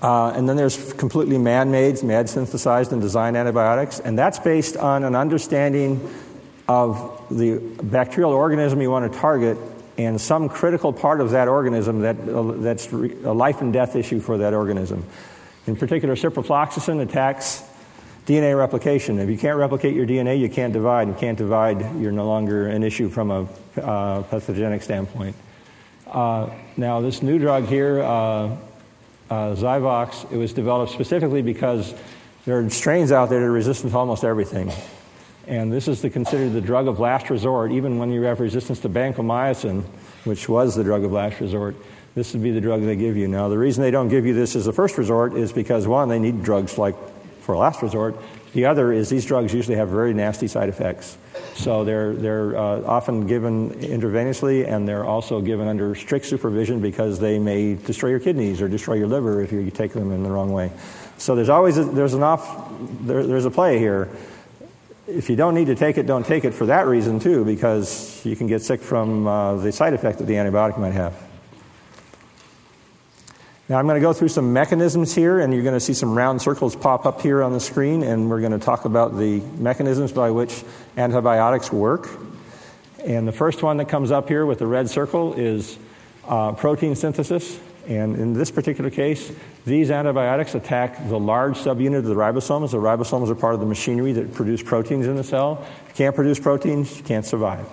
Uh, 0.01 0.31
and 0.31 0.47
then 0.47 0.55
there's 0.55 0.93
completely 0.93 1.37
man 1.37 1.71
made, 1.71 2.01
man 2.03 2.25
synthesized 2.25 2.93
and 2.93 3.01
designed 3.01 3.35
antibiotics, 3.35 3.99
and 3.99 4.17
that's 4.17 4.39
based 4.39 4.77
on 4.77 5.03
an 5.03 5.15
understanding 5.15 5.99
of 6.67 7.25
the 7.29 7.59
bacterial 7.83 8.31
organism 8.31 8.81
you 8.81 8.89
want 8.89 9.11
to 9.11 9.19
target 9.19 9.57
and 9.97 10.19
some 10.19 10.47
critical 10.47 10.93
part 10.93 11.19
of 11.19 11.31
that 11.31 11.49
organism 11.49 11.99
that, 11.99 12.17
uh, 12.29 12.41
that's 12.61 12.91
a 12.91 13.33
life 13.33 13.59
and 13.59 13.73
death 13.73 13.95
issue 13.95 14.21
for 14.21 14.37
that 14.37 14.53
organism. 14.53 15.03
In 15.67 15.75
particular, 15.75 16.15
ciprofloxacin 16.15 17.01
attacks 17.01 17.63
DNA 18.29 18.55
replication. 18.55 19.17
If 19.17 19.27
you 19.27 19.39
can't 19.39 19.57
replicate 19.57 19.95
your 19.95 20.05
DNA, 20.05 20.39
you 20.39 20.49
can't 20.49 20.71
divide. 20.71 21.07
You 21.07 21.15
can't 21.15 21.35
divide, 21.35 21.99
you're 21.99 22.11
no 22.11 22.27
longer 22.27 22.67
an 22.67 22.83
issue 22.83 23.09
from 23.09 23.31
a 23.31 23.47
uh, 23.81 24.21
pathogenic 24.21 24.83
standpoint. 24.83 25.35
Uh, 26.05 26.51
now, 26.77 27.01
this 27.01 27.23
new 27.23 27.39
drug 27.39 27.65
here, 27.65 28.03
uh, 28.03 28.05
uh, 28.05 28.55
Zyvox, 29.55 30.31
it 30.31 30.37
was 30.37 30.53
developed 30.53 30.91
specifically 30.91 31.41
because 31.41 31.95
there 32.45 32.59
are 32.59 32.69
strains 32.69 33.11
out 33.11 33.31
there 33.31 33.39
that 33.39 33.47
are 33.47 33.51
resistant 33.51 33.93
to 33.93 33.97
almost 33.97 34.23
everything. 34.23 34.71
And 35.47 35.73
this 35.73 35.87
is 35.87 36.03
the, 36.03 36.11
considered 36.11 36.53
the 36.53 36.61
drug 36.61 36.87
of 36.87 36.99
last 36.99 37.31
resort, 37.31 37.71
even 37.71 37.97
when 37.97 38.11
you 38.11 38.21
have 38.23 38.39
resistance 38.39 38.79
to 38.81 38.89
vancomycin, 38.89 39.81
which 40.25 40.47
was 40.47 40.75
the 40.75 40.83
drug 40.83 41.03
of 41.03 41.11
last 41.11 41.39
resort. 41.39 41.75
This 42.13 42.33
would 42.33 42.43
be 42.43 42.51
the 42.51 42.61
drug 42.61 42.83
they 42.83 42.95
give 42.95 43.17
you. 43.17 43.27
Now, 43.27 43.49
the 43.49 43.57
reason 43.57 43.81
they 43.81 43.89
don't 43.89 44.09
give 44.09 44.27
you 44.27 44.35
this 44.35 44.55
as 44.55 44.67
a 44.67 44.73
first 44.73 44.99
resort 44.99 45.33
is 45.33 45.51
because, 45.51 45.87
one, 45.87 46.09
they 46.09 46.19
need 46.19 46.43
drugs 46.43 46.77
like 46.77 46.95
for 47.49 47.55
a 47.55 47.57
last 47.57 47.81
resort. 47.81 48.15
The 48.53 48.67
other 48.67 48.93
is 48.93 49.09
these 49.09 49.25
drugs 49.25 49.55
usually 49.55 49.75
have 49.75 49.89
very 49.89 50.13
nasty 50.13 50.47
side 50.47 50.69
effects. 50.69 51.17
So 51.55 51.83
they're, 51.83 52.13
they're 52.13 52.55
uh, 52.55 52.83
often 52.83 53.25
given 53.25 53.71
intravenously 53.71 54.71
and 54.71 54.87
they're 54.87 55.03
also 55.03 55.41
given 55.41 55.67
under 55.67 55.95
strict 55.95 56.27
supervision 56.27 56.79
because 56.79 57.19
they 57.19 57.39
may 57.39 57.73
destroy 57.73 58.11
your 58.11 58.19
kidneys 58.19 58.61
or 58.61 58.67
destroy 58.67 58.97
your 58.97 59.07
liver 59.07 59.41
if 59.41 59.51
you 59.51 59.71
take 59.71 59.93
them 59.93 60.11
in 60.11 60.21
the 60.21 60.29
wrong 60.29 60.51
way. 60.51 60.69
So 61.17 61.33
there's 61.33 61.49
always 61.49 61.79
a, 61.79 61.85
there's 61.85 62.13
an 62.13 62.21
off, 62.21 62.71
there, 63.01 63.25
there's 63.25 63.45
a 63.45 63.51
play 63.51 63.79
here. 63.79 64.09
If 65.07 65.27
you 65.27 65.35
don't 65.35 65.55
need 65.55 65.65
to 65.73 65.75
take 65.75 65.97
it, 65.97 66.05
don't 66.05 66.27
take 66.27 66.45
it 66.45 66.53
for 66.53 66.67
that 66.67 66.85
reason 66.85 67.19
too, 67.19 67.45
because 67.45 68.23
you 68.27 68.35
can 68.35 68.45
get 68.45 68.61
sick 68.61 68.79
from 68.79 69.25
uh, 69.25 69.55
the 69.55 69.71
side 69.71 69.95
effect 69.95 70.19
that 70.19 70.25
the 70.25 70.35
antibiotic 70.35 70.77
might 70.77 70.93
have. 70.93 71.28
Now, 73.69 73.77
I'm 73.77 73.85
going 73.85 74.01
to 74.01 74.03
go 74.03 74.13
through 74.13 74.29
some 74.29 74.51
mechanisms 74.51 75.13
here, 75.13 75.39
and 75.39 75.53
you're 75.53 75.61
going 75.61 75.75
to 75.75 75.79
see 75.79 75.93
some 75.93 76.17
round 76.17 76.41
circles 76.41 76.75
pop 76.75 77.05
up 77.05 77.21
here 77.21 77.43
on 77.43 77.53
the 77.53 77.59
screen, 77.59 78.01
and 78.01 78.27
we're 78.27 78.39
going 78.39 78.51
to 78.51 78.57
talk 78.57 78.85
about 78.85 79.15
the 79.15 79.41
mechanisms 79.59 80.11
by 80.11 80.31
which 80.31 80.63
antibiotics 80.97 81.71
work. 81.71 82.09
And 83.05 83.27
the 83.27 83.31
first 83.31 83.61
one 83.61 83.77
that 83.77 83.87
comes 83.87 84.09
up 84.09 84.27
here 84.27 84.43
with 84.43 84.57
the 84.57 84.65
red 84.65 84.89
circle 84.89 85.35
is 85.35 85.77
uh, 86.27 86.53
protein 86.53 86.95
synthesis. 86.95 87.59
And 87.87 88.15
in 88.15 88.33
this 88.33 88.49
particular 88.49 88.89
case, 88.89 89.31
these 89.67 89.91
antibiotics 89.91 90.55
attack 90.55 91.07
the 91.07 91.19
large 91.19 91.55
subunit 91.59 91.99
of 91.99 92.05
the 92.05 92.15
ribosomes. 92.15 92.71
The 92.71 92.77
ribosomes 92.77 93.29
are 93.29 93.35
part 93.35 93.53
of 93.53 93.59
the 93.59 93.67
machinery 93.67 94.13
that 94.13 94.33
produce 94.33 94.63
proteins 94.63 95.05
in 95.05 95.15
the 95.15 95.23
cell. 95.23 95.63
If 95.83 95.89
you 95.89 96.05
can't 96.05 96.15
produce 96.15 96.39
proteins, 96.39 96.97
you 96.97 97.03
can't 97.03 97.25
survive. 97.25 97.67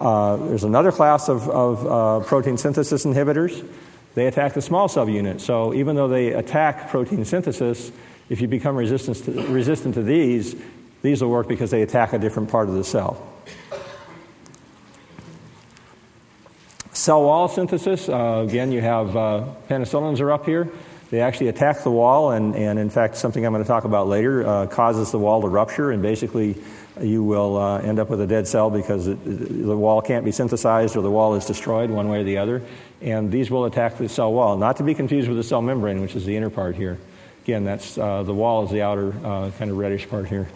Uh, 0.00 0.34
there's 0.48 0.64
another 0.64 0.90
class 0.90 1.28
of, 1.28 1.48
of 1.48 1.86
uh, 1.86 2.26
protein 2.26 2.58
synthesis 2.58 3.04
inhibitors 3.04 3.64
they 4.14 4.26
attack 4.26 4.54
the 4.54 4.62
small 4.62 4.88
subunit. 4.88 5.40
So 5.40 5.72
even 5.74 5.96
though 5.96 6.08
they 6.08 6.32
attack 6.32 6.90
protein 6.90 7.24
synthesis, 7.24 7.92
if 8.28 8.40
you 8.40 8.48
become 8.48 8.76
resistant 8.76 9.24
to, 9.24 9.46
resistant 9.48 9.94
to 9.94 10.02
these, 10.02 10.54
these 11.02 11.22
will 11.22 11.30
work 11.30 11.48
because 11.48 11.70
they 11.70 11.82
attack 11.82 12.12
a 12.12 12.18
different 12.18 12.50
part 12.50 12.68
of 12.68 12.74
the 12.74 12.84
cell. 12.84 13.28
Cell 16.92 17.22
wall 17.22 17.48
synthesis, 17.48 18.08
uh, 18.08 18.44
again, 18.46 18.70
you 18.70 18.80
have 18.80 19.16
uh, 19.16 19.44
penicillins 19.68 20.20
are 20.20 20.30
up 20.30 20.46
here. 20.46 20.70
They 21.10 21.20
actually 21.20 21.48
attack 21.48 21.82
the 21.82 21.90
wall, 21.90 22.30
and, 22.30 22.54
and 22.54 22.78
in 22.78 22.88
fact, 22.88 23.16
something 23.16 23.44
I'm 23.44 23.52
going 23.52 23.64
to 23.64 23.68
talk 23.68 23.84
about 23.84 24.08
later 24.08 24.46
uh, 24.46 24.66
causes 24.66 25.10
the 25.10 25.18
wall 25.18 25.42
to 25.42 25.48
rupture, 25.48 25.90
and 25.90 26.00
basically, 26.00 26.56
you 27.00 27.24
will 27.24 27.56
uh, 27.56 27.78
end 27.78 27.98
up 27.98 28.10
with 28.10 28.20
a 28.20 28.26
dead 28.26 28.46
cell 28.46 28.70
because 28.70 29.08
it, 29.08 29.16
the 29.24 29.76
wall 29.76 30.02
can't 30.02 30.24
be 30.24 30.32
synthesized 30.32 30.96
or 30.96 31.00
the 31.00 31.10
wall 31.10 31.34
is 31.34 31.46
destroyed 31.46 31.90
one 31.90 32.08
way 32.08 32.20
or 32.20 32.24
the 32.24 32.38
other 32.38 32.62
and 33.02 33.30
these 33.30 33.50
will 33.50 33.64
attack 33.64 33.98
the 33.98 34.08
cell 34.08 34.32
wall, 34.32 34.56
not 34.56 34.76
to 34.76 34.84
be 34.84 34.94
confused 34.94 35.28
with 35.28 35.36
the 35.36 35.42
cell 35.42 35.60
membrane, 35.60 36.00
which 36.00 36.14
is 36.14 36.24
the 36.24 36.36
inner 36.36 36.50
part 36.50 36.76
here. 36.76 36.98
Again, 37.42 37.64
that's 37.64 37.98
uh, 37.98 38.22
the 38.22 38.34
wall 38.34 38.64
is 38.64 38.70
the 38.70 38.82
outer 38.82 39.12
uh, 39.26 39.50
kind 39.58 39.70
of 39.70 39.76
reddish 39.76 40.08
part 40.08 40.28
here. 40.28 40.48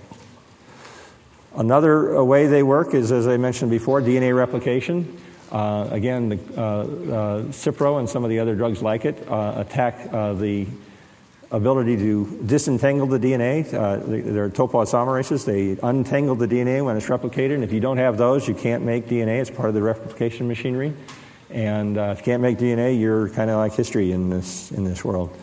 Another 1.57 2.17
uh, 2.17 2.23
way 2.23 2.47
they 2.47 2.63
work 2.63 2.95
is, 2.95 3.11
as 3.11 3.27
I 3.27 3.37
mentioned 3.37 3.71
before, 3.71 4.01
DNA 4.01 4.37
replication. 4.37 5.21
Uh, 5.51 5.89
again, 5.91 6.29
the 6.29 6.37
uh, 6.37 6.85
Cipro 7.51 7.99
and 7.99 8.09
some 8.09 8.23
of 8.23 8.31
the 8.31 8.39
other 8.39 8.55
drugs 8.55 8.83
like 8.83 9.05
it 9.05 9.17
attack 9.29 10.11
the 10.11 10.67
ability 11.51 11.97
to 11.97 12.43
disentangle 12.47 13.07
the 13.07 13.19
DNA. 13.19 13.73
Uh, 13.73 13.97
they're 14.05 14.51
topoisomerases. 14.51 15.45
They 15.45 15.79
untangle 15.83 16.35
the 16.35 16.49
DNA 16.49 16.85
when 16.85 16.97
it's 16.97 17.07
replicated. 17.07 17.55
And 17.55 17.65
if 17.65 17.73
you 17.73 17.81
don't 17.81 17.99
have 17.99 18.19
those, 18.19 18.49
you 18.49 18.55
can't 18.55 18.85
make 18.85 19.07
DNA. 19.07 19.41
It's 19.41 19.51
part 19.51 19.69
of 19.69 19.75
the 19.75 19.83
replication 19.83 20.49
machinery. 20.49 20.95
And 21.51 21.97
uh, 21.97 22.13
if 22.13 22.19
you 22.19 22.25
can't 22.25 22.43
make 22.43 22.59
DNA, 22.59 22.99
you're 22.99 23.29
kind 23.31 23.51
of 23.51 23.59
like 23.59 23.75
history 23.75 24.13
in 24.13 24.31
this, 24.31 24.73
in 24.73 24.85
this 24.85 25.05
world. 25.05 25.37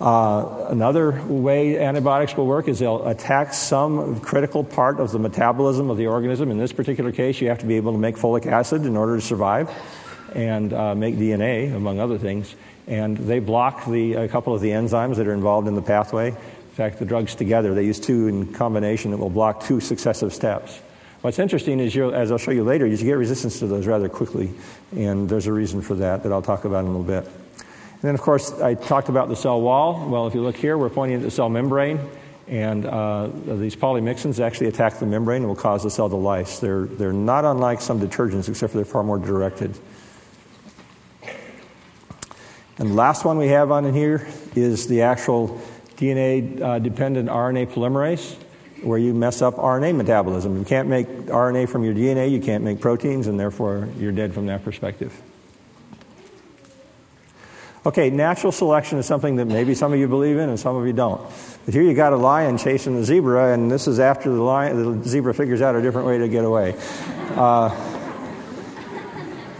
Uh, 0.00 0.66
another 0.68 1.22
way 1.26 1.78
antibiotics 1.78 2.36
will 2.36 2.46
work 2.46 2.66
is 2.66 2.80
they'll 2.80 3.06
attack 3.06 3.54
some 3.54 4.18
critical 4.20 4.64
part 4.64 4.98
of 4.98 5.12
the 5.12 5.18
metabolism 5.18 5.90
of 5.90 5.96
the 5.96 6.06
organism. 6.06 6.50
In 6.50 6.58
this 6.58 6.72
particular 6.72 7.12
case, 7.12 7.40
you 7.40 7.48
have 7.48 7.60
to 7.60 7.66
be 7.66 7.76
able 7.76 7.92
to 7.92 7.98
make 7.98 8.16
folic 8.16 8.46
acid 8.46 8.84
in 8.84 8.96
order 8.96 9.16
to 9.16 9.22
survive 9.22 9.70
and 10.34 10.72
uh, 10.72 10.94
make 10.94 11.16
DNA, 11.16 11.74
among 11.74 12.00
other 12.00 12.18
things. 12.18 12.54
And 12.86 13.16
they 13.16 13.38
block 13.38 13.86
the, 13.86 14.14
a 14.14 14.28
couple 14.28 14.54
of 14.54 14.60
the 14.60 14.70
enzymes 14.70 15.16
that 15.16 15.28
are 15.28 15.34
involved 15.34 15.68
in 15.68 15.74
the 15.74 15.82
pathway. 15.82 16.28
In 16.28 16.76
fact, 16.76 16.98
the 16.98 17.04
drugs 17.04 17.34
together, 17.34 17.74
they 17.74 17.84
use 17.84 18.00
two 18.00 18.28
in 18.28 18.52
combination 18.52 19.10
that 19.10 19.18
will 19.18 19.30
block 19.30 19.62
two 19.62 19.80
successive 19.80 20.32
steps. 20.32 20.80
What's 21.20 21.38
interesting 21.38 21.78
is, 21.78 21.96
as 21.96 22.32
I'll 22.32 22.38
show 22.38 22.50
you 22.50 22.64
later, 22.64 22.84
you 22.84 22.96
get 22.96 23.12
resistance 23.12 23.60
to 23.60 23.68
those 23.68 23.86
rather 23.86 24.08
quickly, 24.08 24.50
and 24.96 25.28
there's 25.28 25.46
a 25.46 25.52
reason 25.52 25.80
for 25.80 25.94
that 25.94 26.24
that 26.24 26.32
I'll 26.32 26.42
talk 26.42 26.64
about 26.64 26.80
in 26.80 26.86
a 26.86 26.98
little 26.98 27.04
bit. 27.04 27.24
And 27.26 28.00
then, 28.00 28.14
of 28.16 28.20
course, 28.20 28.50
I 28.60 28.74
talked 28.74 29.08
about 29.08 29.28
the 29.28 29.36
cell 29.36 29.60
wall. 29.60 30.08
Well, 30.08 30.26
if 30.26 30.34
you 30.34 30.42
look 30.42 30.56
here, 30.56 30.76
we're 30.76 30.90
pointing 30.90 31.18
at 31.18 31.22
the 31.22 31.30
cell 31.30 31.48
membrane, 31.48 32.00
and 32.48 32.84
uh, 32.84 33.28
these 33.28 33.76
polymyxins 33.76 34.40
actually 34.40 34.66
attack 34.66 34.98
the 34.98 35.06
membrane 35.06 35.42
and 35.42 35.48
will 35.48 35.54
cause 35.54 35.84
the 35.84 35.90
cell 35.90 36.08
to 36.08 36.16
lyse. 36.16 36.58
They're, 36.58 36.86
they're 36.86 37.12
not 37.12 37.44
unlike 37.44 37.80
some 37.80 38.00
detergents, 38.00 38.48
except 38.48 38.72
for 38.72 38.78
they're 38.78 38.84
far 38.84 39.04
more 39.04 39.18
directed. 39.18 39.78
And 42.78 42.90
the 42.90 42.94
last 42.94 43.24
one 43.24 43.38
we 43.38 43.48
have 43.48 43.70
on 43.70 43.84
in 43.84 43.94
here 43.94 44.26
is 44.54 44.86
the 44.88 45.02
actual 45.02 45.60
DNA 45.96 46.60
uh, 46.60 46.78
dependent 46.78 47.28
RNA 47.28 47.72
polymerase 47.72 48.36
where 48.82 48.98
you 48.98 49.14
mess 49.14 49.42
up 49.42 49.56
RNA 49.56 49.96
metabolism. 49.96 50.58
You 50.58 50.64
can't 50.64 50.88
make 50.88 51.06
RNA 51.06 51.68
from 51.68 51.84
your 51.84 51.94
DNA, 51.94 52.30
you 52.30 52.40
can't 52.40 52.64
make 52.64 52.80
proteins, 52.80 53.26
and 53.26 53.38
therefore 53.38 53.88
you're 53.98 54.12
dead 54.12 54.34
from 54.34 54.46
that 54.46 54.64
perspective. 54.64 55.20
Okay, 57.84 58.10
natural 58.10 58.52
selection 58.52 58.98
is 58.98 59.06
something 59.06 59.36
that 59.36 59.46
maybe 59.46 59.74
some 59.74 59.92
of 59.92 59.98
you 59.98 60.06
believe 60.06 60.36
in 60.36 60.48
and 60.48 60.58
some 60.58 60.76
of 60.76 60.86
you 60.86 60.92
don't. 60.92 61.20
But 61.64 61.74
here 61.74 61.82
you 61.82 61.94
got 61.94 62.12
a 62.12 62.16
lion 62.16 62.56
chasing 62.56 62.94
the 62.94 63.04
zebra, 63.04 63.52
and 63.54 63.70
this 63.70 63.88
is 63.88 63.98
after 63.98 64.30
the, 64.30 64.40
lion, 64.40 65.02
the 65.02 65.08
zebra 65.08 65.34
figures 65.34 65.60
out 65.60 65.74
a 65.74 65.82
different 65.82 66.06
way 66.06 66.18
to 66.18 66.28
get 66.28 66.44
away. 66.44 66.76
Uh, 67.30 67.70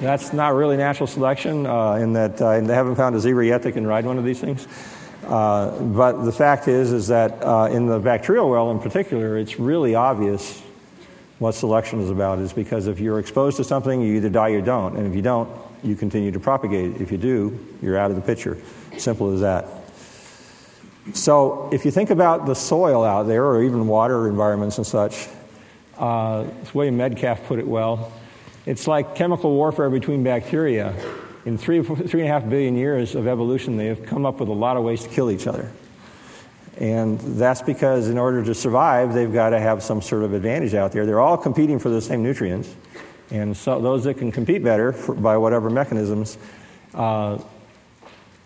that's 0.03 0.33
not 0.33 0.55
really 0.55 0.77
natural 0.77 1.07
selection 1.07 1.65
uh, 1.65 1.95
in 1.95 2.13
that 2.15 2.43
uh, 2.43 2.61
they 2.61 2.75
haven't 2.75 2.97
found 2.97 3.15
a 3.15 3.21
zebra 3.21 3.47
yet 3.47 3.63
that 3.63 3.73
can 3.73 3.87
ride 3.87 4.05
one 4.05 4.19
of 4.19 4.25
these 4.25 4.41
things. 4.41 4.67
Uh, 5.25 5.81
but 5.81 6.25
the 6.25 6.33
fact 6.33 6.67
is, 6.67 6.93
is 6.93 7.07
that 7.07 7.41
uh, 7.43 7.69
in 7.71 7.87
the 7.87 8.01
bacterial 8.01 8.51
world 8.51 8.77
in 8.77 8.83
particular, 8.83 9.39
it's 9.39 9.61
really 9.61 9.95
obvious 9.95 10.61
what 11.39 11.53
selection 11.53 12.01
is 12.01 12.11
about. 12.11 12.41
Is 12.41 12.53
because 12.53 12.89
if 12.89 12.99
you're 12.99 13.21
exposed 13.21 13.57
to 13.59 13.65
something, 13.65 14.03
you 14.03 14.17
either 14.17 14.29
die 14.29 14.51
or 14.51 14.61
don't, 14.61 14.97
and 14.97 15.07
if 15.07 15.15
you 15.15 15.23
don't, 15.23 15.49
you 15.85 15.95
continue 15.95 16.33
to 16.33 16.41
propagate. 16.41 17.01
If 17.01 17.13
you 17.13 17.19
do, 17.19 17.59
you're 17.81 17.97
out 17.97 18.11
of 18.11 18.17
the 18.17 18.23
picture. 18.23 18.59
Simple 18.99 19.33
as 19.33 19.41
that. 19.41 19.67
So, 21.15 21.69
if 21.73 21.85
you 21.85 21.91
think 21.91 22.11
about 22.11 22.47
the 22.47 22.55
soil 22.55 23.05
out 23.05 23.25
there, 23.25 23.45
or 23.45 23.63
even 23.63 23.87
water 23.87 24.29
environments 24.29 24.79
and 24.79 24.87
such, 24.87 25.29
uh, 25.99 26.45
William 26.75 26.97
Metcalf 26.97 27.45
put 27.47 27.59
it 27.59 27.67
well. 27.67 28.13
It's 28.67 28.87
like 28.87 29.15
chemical 29.15 29.53
warfare 29.53 29.91
between 29.91 30.23
bacteria. 30.23 30.95
In 31.45 31.59
three, 31.59 31.83
three 31.83 32.21
and 32.21 32.31
a 32.31 32.33
half 32.33 32.49
billion 32.49 32.77
years 32.77 33.15
of 33.15 33.27
evolution, 33.27 33.77
they 33.77 33.87
have 33.87 34.07
come 34.07 34.25
up 34.25 34.39
with 34.39 34.49
a 34.49 34.53
lot 34.53 34.77
of 34.77 34.85
ways 34.85 35.03
to 35.03 35.09
kill 35.09 35.31
each 35.31 35.47
other. 35.47 35.73
And 36.79 37.19
that's 37.21 37.63
because, 37.63 38.09
in 38.09 38.19
order 38.19 38.45
to 38.45 38.55
survive, 38.55 39.13
they've 39.13 39.33
got 39.33 39.51
to 39.51 39.61
have 39.61 39.83
some 39.83 40.01
sort 40.01 40.23
of 40.23 40.33
advantage 40.33 40.75
out 40.75 40.93
there. 40.93 41.05
They're 41.05 41.21
all 41.21 41.37
competing 41.37 41.79
for 41.79 41.89
the 41.89 42.01
same 42.01 42.23
nutrients. 42.23 42.75
And 43.31 43.57
so, 43.57 43.81
those 43.81 44.05
that 44.05 44.15
can 44.15 44.31
compete 44.33 44.63
better 44.63 44.93
for, 44.93 45.15
by 45.15 45.37
whatever 45.37 45.69
mechanisms 45.69 46.39
uh, 46.95 47.39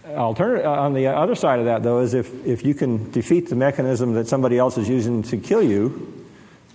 Alternative, 0.08 0.64
uh, 0.64 0.70
on 0.70 0.92
the 0.92 1.08
other 1.08 1.34
side 1.34 1.58
of 1.58 1.64
that, 1.64 1.82
though, 1.82 1.98
is 1.98 2.14
if, 2.14 2.46
if 2.46 2.64
you 2.64 2.74
can 2.74 3.10
defeat 3.10 3.48
the 3.48 3.56
mechanism 3.56 4.14
that 4.14 4.28
somebody 4.28 4.56
else 4.56 4.78
is 4.78 4.88
using 4.88 5.22
to 5.24 5.36
kill 5.36 5.62
you, 5.62 6.25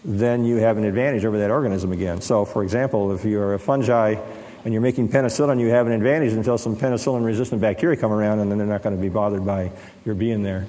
then 0.04 0.46
you 0.46 0.58
have 0.58 0.78
an 0.78 0.84
advantage 0.84 1.26
over 1.26 1.38
that 1.40 1.52
organism 1.52 1.92
again. 1.92 2.22
So, 2.22 2.46
for 2.46 2.64
example, 2.64 3.12
if 3.12 3.24
you're 3.24 3.54
a 3.54 3.60
fungi 3.60 4.16
and 4.64 4.74
you're 4.74 4.82
making 4.82 5.10
penicillin, 5.10 5.60
you 5.60 5.68
have 5.70 5.88
an 5.88 5.94
advantage 5.94 6.34
until 6.34 6.58
some 6.58 6.76
penicillin 6.76 7.26
resistant 7.26 7.62
bacteria 7.62 7.98
come 7.98 8.12
around, 8.12 8.40
and 8.40 8.52
then 8.52 8.58
they're 8.58 8.68
not 8.68 8.84
going 8.84 8.96
to 8.96 9.02
be 9.02 9.10
bothered 9.10 9.46
by 9.46 9.72
your 10.06 10.16
being 10.16 10.44
there. 10.44 10.68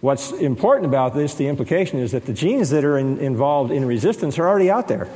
What's 0.00 0.32
important 0.32 0.86
about 0.86 1.14
this, 1.14 1.34
the 1.34 1.46
implication 1.48 1.98
is 1.98 2.12
that 2.12 2.26
the 2.26 2.34
genes 2.34 2.70
that 2.70 2.84
are 2.84 2.98
in, 2.98 3.18
involved 3.20 3.70
in 3.70 3.86
resistance 3.86 4.38
are 4.38 4.46
already 4.46 4.70
out 4.70 4.86
there. 4.86 5.08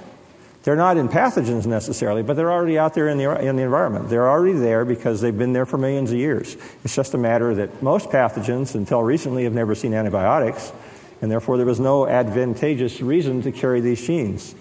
They're 0.62 0.76
not 0.76 0.96
in 0.96 1.08
pathogens 1.08 1.66
necessarily, 1.66 2.22
but 2.22 2.34
they're 2.34 2.50
already 2.50 2.78
out 2.78 2.94
there 2.94 3.08
in 3.08 3.18
the, 3.18 3.38
in 3.40 3.56
the 3.56 3.62
environment. 3.62 4.08
They're 4.08 4.28
already 4.28 4.58
there 4.58 4.84
because 4.84 5.20
they've 5.20 5.36
been 5.36 5.52
there 5.52 5.66
for 5.66 5.78
millions 5.78 6.10
of 6.10 6.18
years. 6.18 6.56
It's 6.84 6.94
just 6.94 7.14
a 7.14 7.18
matter 7.18 7.54
that 7.54 7.82
most 7.82 8.08
pathogens, 8.08 8.74
until 8.74 9.02
recently, 9.02 9.44
have 9.44 9.52
never 9.52 9.74
seen 9.74 9.94
antibiotics, 9.94 10.72
and 11.20 11.30
therefore 11.30 11.56
there 11.56 11.66
was 11.66 11.80
no 11.80 12.06
advantageous 12.06 13.00
reason 13.00 13.42
to 13.42 13.52
carry 13.52 13.80
these 13.80 14.06
genes. 14.06 14.54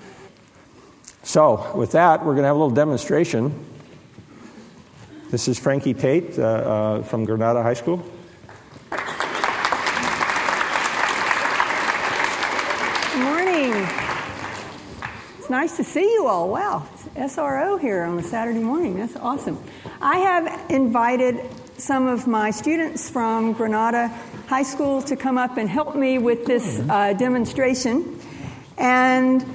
So, 1.23 1.75
with 1.75 1.91
that, 1.91 2.21
we're 2.21 2.33
going 2.33 2.43
to 2.43 2.47
have 2.47 2.55
a 2.55 2.59
little 2.59 2.73
demonstration. 2.73 3.53
This 5.29 5.49
is 5.49 5.59
Frankie 5.59 5.93
Tate 5.93 6.39
uh, 6.39 6.41
uh, 6.41 7.03
from 7.03 7.25
Granada 7.25 7.61
High 7.61 7.73
School. 7.73 7.97
Good 13.11 13.23
Morning. 13.23 13.73
It's 15.37 15.49
nice 15.49 15.75
to 15.75 15.83
see 15.83 16.13
you 16.13 16.27
all. 16.27 16.49
Wow, 16.49 16.87
SRO 17.15 17.79
here 17.79 18.03
on 18.03 18.17
a 18.19 18.23
Saturday 18.23 18.63
morning. 18.63 18.97
That's 18.97 19.17
awesome. 19.17 19.61
I 20.01 20.19
have 20.19 20.71
invited 20.71 21.41
some 21.77 22.07
of 22.07 22.25
my 22.25 22.51
students 22.51 23.09
from 23.09 23.51
Granada 23.51 24.17
High 24.47 24.63
School 24.63 25.01
to 25.03 25.15
come 25.15 25.37
up 25.37 25.57
and 25.57 25.69
help 25.69 25.95
me 25.95 26.17
with 26.17 26.45
this 26.45 26.81
uh, 26.89 27.13
demonstration. 27.13 28.19
And 28.77 29.45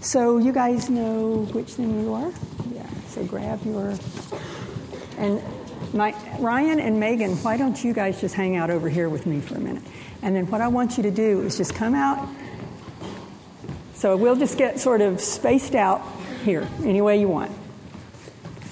so 0.00 0.38
you 0.38 0.52
guys 0.52 0.88
know 0.88 1.46
which 1.52 1.72
thing 1.72 2.02
you 2.02 2.14
are? 2.14 2.32
Yeah, 2.72 2.88
so 3.08 3.24
grab 3.24 3.64
your. 3.64 3.94
And 5.18 5.42
my, 5.92 6.14
Ryan 6.38 6.80
and 6.80 6.98
Megan, 6.98 7.36
why 7.38 7.56
don't 7.56 7.82
you 7.82 7.92
guys 7.92 8.20
just 8.20 8.34
hang 8.34 8.56
out 8.56 8.70
over 8.70 8.88
here 8.88 9.08
with 9.08 9.26
me 9.26 9.40
for 9.40 9.56
a 9.56 9.60
minute? 9.60 9.82
And 10.22 10.34
then 10.34 10.46
what 10.50 10.60
I 10.60 10.68
want 10.68 10.96
you 10.96 11.02
to 11.02 11.10
do 11.10 11.42
is 11.42 11.56
just 11.56 11.74
come 11.74 11.94
out 11.94 12.28
so 13.98 14.16
we'll 14.16 14.36
just 14.36 14.56
get 14.56 14.78
sort 14.78 15.00
of 15.00 15.20
spaced 15.20 15.74
out 15.74 16.02
here, 16.44 16.68
any 16.84 17.00
way 17.00 17.18
you 17.18 17.26
want. 17.26 17.50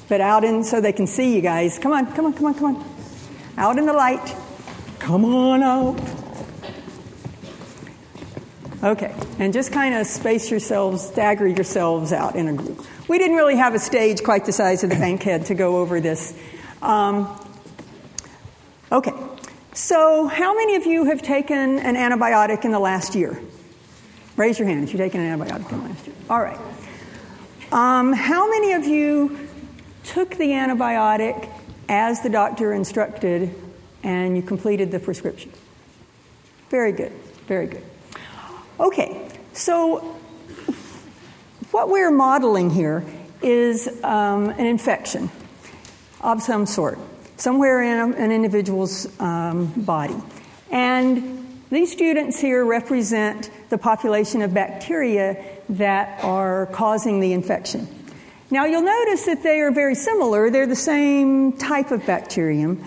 But 0.08 0.20
out 0.20 0.44
in, 0.44 0.62
so 0.62 0.80
they 0.80 0.92
can 0.92 1.08
see 1.08 1.34
you 1.34 1.40
guys. 1.40 1.80
Come 1.80 1.90
on, 1.90 2.12
come 2.12 2.26
on, 2.26 2.32
come 2.32 2.46
on, 2.46 2.54
come 2.54 2.76
on. 2.76 2.94
Out 3.58 3.76
in 3.76 3.86
the 3.86 3.92
light. 3.92 4.36
Come 5.06 5.24
on 5.24 5.62
out. 5.62 6.00
Okay, 8.82 9.14
and 9.38 9.52
just 9.52 9.70
kind 9.70 9.94
of 9.94 10.04
space 10.04 10.50
yourselves, 10.50 11.06
stagger 11.06 11.46
yourselves 11.46 12.12
out 12.12 12.34
in 12.34 12.48
a 12.48 12.52
group. 12.52 12.84
We 13.06 13.16
didn't 13.18 13.36
really 13.36 13.54
have 13.54 13.76
a 13.76 13.78
stage 13.78 14.24
quite 14.24 14.46
the 14.46 14.52
size 14.52 14.82
of 14.82 14.90
the 14.90 14.96
bankhead 14.96 15.46
to 15.46 15.54
go 15.54 15.76
over 15.76 16.00
this. 16.00 16.36
Um, 16.82 17.40
okay, 18.90 19.12
so 19.74 20.26
how 20.26 20.56
many 20.56 20.74
of 20.74 20.86
you 20.86 21.04
have 21.04 21.22
taken 21.22 21.78
an 21.78 21.94
antibiotic 21.94 22.64
in 22.64 22.72
the 22.72 22.80
last 22.80 23.14
year? 23.14 23.40
Raise 24.34 24.58
your 24.58 24.66
hand 24.66 24.82
if 24.82 24.92
you've 24.92 24.98
taken 24.98 25.20
an 25.20 25.38
antibiotic 25.38 25.70
in 25.70 25.82
the 25.82 25.88
last 25.88 26.04
year. 26.08 26.16
All 26.28 26.42
right. 26.42 26.58
Um, 27.70 28.12
how 28.12 28.50
many 28.50 28.72
of 28.72 28.84
you 28.86 29.38
took 30.02 30.30
the 30.30 30.48
antibiotic 30.48 31.48
as 31.88 32.22
the 32.22 32.28
doctor 32.28 32.72
instructed 32.72 33.54
and 34.02 34.36
you 34.36 34.42
completed 34.42 34.90
the 34.90 34.98
prescription? 34.98 35.52
Very 36.70 36.92
good. 36.92 37.12
Very 37.46 37.66
good. 37.66 37.84
Okay, 38.78 39.28
so 39.52 40.16
what 41.70 41.88
we're 41.88 42.10
modeling 42.10 42.70
here 42.70 43.04
is 43.42 43.88
um, 44.02 44.50
an 44.50 44.66
infection 44.66 45.30
of 46.20 46.42
some 46.42 46.66
sort, 46.66 46.98
somewhere 47.36 47.82
in 47.82 48.12
a, 48.12 48.16
an 48.16 48.32
individual's 48.32 49.08
um, 49.20 49.66
body. 49.76 50.16
And 50.70 51.62
these 51.70 51.92
students 51.92 52.38
here 52.38 52.64
represent 52.64 53.50
the 53.70 53.78
population 53.78 54.42
of 54.42 54.54
bacteria 54.54 55.44
that 55.68 56.22
are 56.22 56.66
causing 56.66 57.20
the 57.20 57.32
infection. 57.32 57.88
Now, 58.50 58.64
you'll 58.64 58.82
notice 58.82 59.26
that 59.26 59.42
they 59.42 59.60
are 59.60 59.72
very 59.72 59.96
similar. 59.96 60.50
They're 60.50 60.66
the 60.66 60.76
same 60.76 61.54
type 61.54 61.90
of 61.90 62.06
bacterium, 62.06 62.84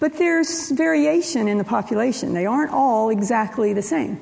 but 0.00 0.16
there's 0.16 0.70
variation 0.70 1.46
in 1.46 1.58
the 1.58 1.64
population. 1.64 2.32
They 2.32 2.46
aren't 2.46 2.72
all 2.72 3.10
exactly 3.10 3.74
the 3.74 3.82
same. 3.82 4.18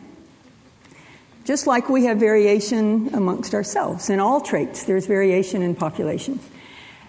Just 1.45 1.67
like 1.67 1.89
we 1.89 2.05
have 2.05 2.19
variation 2.19 3.15
amongst 3.15 3.55
ourselves. 3.55 4.11
In 4.11 4.21
all 4.21 4.41
traits, 4.41 4.85
there's 4.85 5.07
variation 5.07 5.63
in 5.63 5.75
populations. 5.75 6.47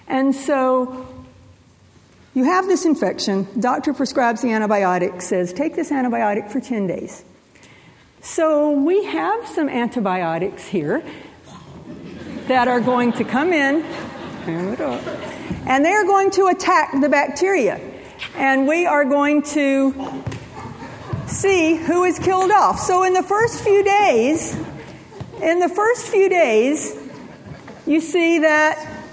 And 0.08 0.34
so 0.34 1.06
you 2.36 2.46
have 2.46 2.68
this 2.68 2.86
infection, 2.86 3.48
doctor 3.60 3.94
prescribes 3.94 4.42
the 4.42 4.50
antibiotic, 4.50 5.22
says 5.22 5.52
take 5.52 5.76
this 5.76 5.92
antibiotic 5.92 6.52
for 6.52 6.62
10 6.62 6.88
days. 6.88 7.26
So 8.22 8.72
we 8.72 9.04
have 9.06 9.48
some 9.48 9.68
antibiotics 9.68 10.68
here 10.68 11.04
that 12.48 12.68
are 12.68 12.80
going 12.80 13.14
to 13.14 13.24
come 13.24 13.52
in 13.52 13.84
and 14.46 15.86
they 15.86 15.92
are 15.92 16.04
going 16.04 16.32
to 16.32 16.48
attack 16.48 17.00
the 17.02 17.10
bacteria. 17.10 17.80
And 18.36 18.68
we 18.68 18.86
are 18.86 19.06
going 19.06 19.42
to 19.44 20.24
see 21.28 21.76
who 21.76 22.04
is 22.04 22.20
killed 22.20 22.52
off. 22.52 22.80
So 22.80 23.04
in 23.04 23.14
the 23.14 23.24
first 23.24 23.64
few 23.64 23.84
days, 23.84 24.56
in 25.42 25.60
the 25.60 25.70
first 25.70 26.08
few 26.08 26.30
days, 26.30 26.96
you 27.86 28.02
see 28.02 28.40
that 28.40 29.04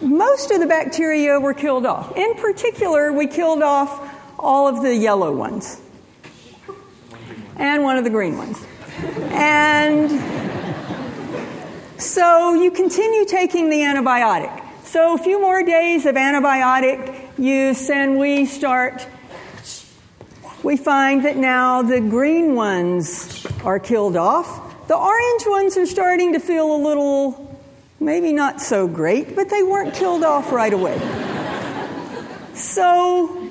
most 0.00 0.50
of 0.50 0.60
the 0.60 0.66
bacteria 0.66 1.38
were 1.38 1.54
killed 1.54 1.86
off. 1.86 2.16
In 2.16 2.34
particular, 2.34 3.12
we 3.12 3.26
killed 3.26 3.62
off 3.62 4.08
all 4.38 4.66
of 4.66 4.82
the 4.82 4.94
yellow 4.94 5.34
ones 5.34 5.80
and 7.56 7.82
one 7.82 7.98
of 7.98 8.04
the 8.04 8.10
green 8.10 8.38
ones. 8.38 8.66
And 9.32 10.10
so 12.00 12.54
you 12.54 12.70
continue 12.70 13.26
taking 13.26 13.68
the 13.68 13.78
antibiotic. 13.78 14.64
So 14.84 15.14
a 15.14 15.18
few 15.18 15.40
more 15.40 15.62
days 15.62 16.06
of 16.06 16.16
antibiotic 16.16 17.29
use, 17.38 17.90
and 17.90 18.18
we 18.18 18.46
start, 18.46 19.06
we 20.62 20.76
find 20.76 21.24
that 21.24 21.36
now 21.36 21.82
the 21.82 22.00
green 22.00 22.54
ones 22.54 23.46
are 23.64 23.78
killed 23.78 24.16
off. 24.16 24.86
The 24.88 24.96
orange 24.96 25.42
ones 25.46 25.76
are 25.76 25.86
starting 25.86 26.32
to 26.32 26.40
feel 26.40 26.74
a 26.74 26.80
little 26.82 27.50
Maybe 28.02 28.32
not 28.32 28.62
so 28.62 28.88
great, 28.88 29.36
but 29.36 29.50
they 29.50 29.62
weren't 29.62 29.92
killed 29.92 30.24
off 30.24 30.52
right 30.52 30.72
away. 30.72 30.98
So 32.54 33.50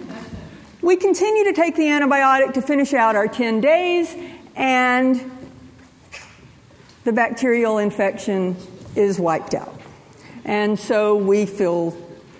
we 0.82 0.96
continue 0.96 1.44
to 1.44 1.54
take 1.54 1.76
the 1.76 1.84
antibiotic 1.84 2.56
to 2.56 2.62
finish 2.64 2.96
out 2.96 3.16
our 3.16 3.28
10 3.28 3.62
days, 3.62 4.16
and 4.56 5.32
the 7.04 7.14
bacterial 7.14 7.78
infection 7.78 8.58
is 8.96 9.20
wiped 9.20 9.54
out. 9.54 9.80
And 10.46 10.80
so 10.80 11.16
we 11.16 11.46
feel 11.46 11.92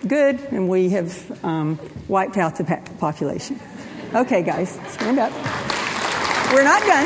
good, 0.06 0.40
and 0.50 0.68
we 0.68 0.90
have 0.90 1.44
um, 1.44 1.78
wiped 2.08 2.36
out 2.36 2.56
the 2.56 2.64
population. 2.98 3.58
Okay, 4.14 4.42
guys, 4.42 4.78
stand 4.88 5.18
up. 5.18 5.32
We're 6.52 6.64
not 6.64 6.82
done. 6.82 7.04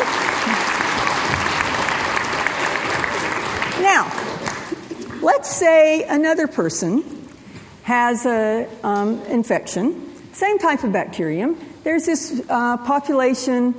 Now, 3.83 4.25
Let's 5.25 5.49
say 5.57 6.03
another 6.03 6.47
person 6.47 7.03
has 7.85 8.27
an 8.27 8.69
um, 8.83 9.23
infection, 9.23 10.13
same 10.35 10.59
type 10.59 10.85
of 10.85 10.93
bacterium. 10.93 11.59
There's 11.83 12.05
this 12.05 12.43
uh, 12.51 12.77
population 12.77 13.75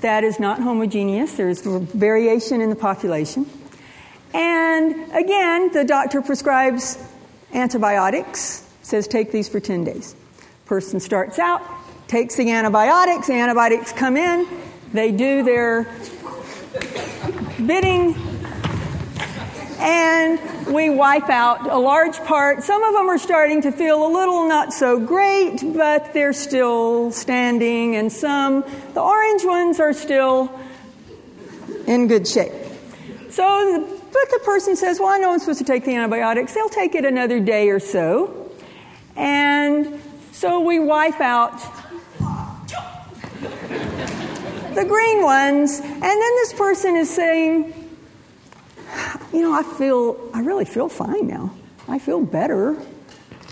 that 0.00 0.24
is 0.24 0.40
not 0.40 0.58
homogeneous, 0.58 1.34
there's 1.34 1.60
variation 1.60 2.62
in 2.62 2.70
the 2.70 2.76
population. 2.76 3.44
And 4.32 5.12
again, 5.12 5.70
the 5.74 5.84
doctor 5.84 6.22
prescribes 6.22 6.96
antibiotics, 7.56 8.68
says 8.82 9.08
take 9.08 9.32
these 9.32 9.48
for 9.48 9.58
10 9.58 9.84
days. 9.84 10.14
Person 10.66 11.00
starts 11.00 11.38
out 11.38 11.62
takes 12.08 12.36
the 12.36 12.50
antibiotics, 12.50 13.28
antibiotics 13.28 13.92
come 13.92 14.16
in, 14.16 14.46
they 14.92 15.10
do 15.10 15.42
their 15.42 15.84
bidding, 17.64 18.14
and 19.78 20.38
we 20.72 20.88
wipe 20.88 21.28
out 21.28 21.68
a 21.68 21.78
large 21.78 22.16
part. 22.24 22.62
Some 22.62 22.82
of 22.82 22.94
them 22.94 23.08
are 23.08 23.18
starting 23.18 23.62
to 23.62 23.72
feel 23.72 24.06
a 24.06 24.10
little 24.10 24.48
not 24.48 24.72
so 24.72 25.00
great, 25.00 25.58
but 25.74 26.12
they're 26.12 26.32
still 26.32 27.10
standing, 27.10 27.96
and 27.96 28.12
some, 28.12 28.64
the 28.94 29.00
orange 29.00 29.44
ones, 29.44 29.80
are 29.80 29.92
still 29.92 30.50
in 31.86 32.06
good 32.06 32.26
shape. 32.26 32.52
So, 33.30 33.95
but 34.12 34.30
the 34.30 34.40
person 34.44 34.76
says, 34.76 35.00
Well, 35.00 35.08
I 35.08 35.18
know 35.18 35.32
I'm 35.32 35.38
supposed 35.38 35.58
to 35.58 35.64
take 35.64 35.84
the 35.84 35.94
antibiotics. 35.94 36.54
They'll 36.54 36.68
take 36.68 36.94
it 36.94 37.04
another 37.04 37.40
day 37.40 37.68
or 37.68 37.80
so. 37.80 38.50
And 39.16 40.00
so 40.32 40.60
we 40.60 40.78
wipe 40.78 41.20
out 41.20 41.58
the 44.74 44.84
green 44.86 45.22
ones, 45.22 45.80
and 45.80 46.02
then 46.02 46.18
this 46.18 46.52
person 46.52 46.96
is 46.96 47.08
saying, 47.08 47.72
You 49.32 49.40
know, 49.40 49.52
I 49.52 49.62
feel, 49.62 50.30
I 50.34 50.40
really 50.40 50.66
feel 50.66 50.88
fine 50.88 51.26
now. 51.26 51.54
I 51.88 51.98
feel 51.98 52.20
better. 52.20 52.76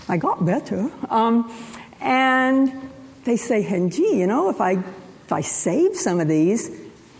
I 0.07 0.17
got 0.17 0.45
better. 0.45 0.91
Um, 1.09 1.51
and 1.99 2.91
they 3.23 3.37
say, 3.37 3.65
and 3.65 3.91
gee, 3.91 4.19
you 4.19 4.27
know, 4.27 4.49
if 4.49 4.61
I, 4.61 4.73
if 4.73 5.31
I 5.31 5.41
save 5.41 5.95
some 5.95 6.19
of 6.19 6.27
these, 6.27 6.69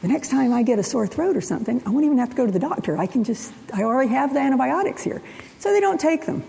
the 0.06 0.14
next 0.14 0.30
time 0.30 0.54
I 0.54 0.62
get 0.62 0.78
a 0.78 0.84
sore 0.84 1.08
throat 1.08 1.36
or 1.36 1.42
something, 1.42 1.82
I 1.84 1.90
won't 1.90 2.06
even 2.06 2.20
have 2.20 2.30
to 2.30 2.36
go 2.36 2.46
to 2.46 2.52
the 2.52 2.60
doctor. 2.60 2.96
I 2.96 3.08
can 3.08 3.24
just, 3.24 3.52
I 3.74 3.82
already 3.82 4.12
have 4.12 4.36
the 4.36 4.40
antibiotics 4.40 5.02
here. 5.02 5.20
So 5.58 5.74
they 5.74 5.80
don't 5.80 6.00
take 6.00 6.28
them. 6.28 6.44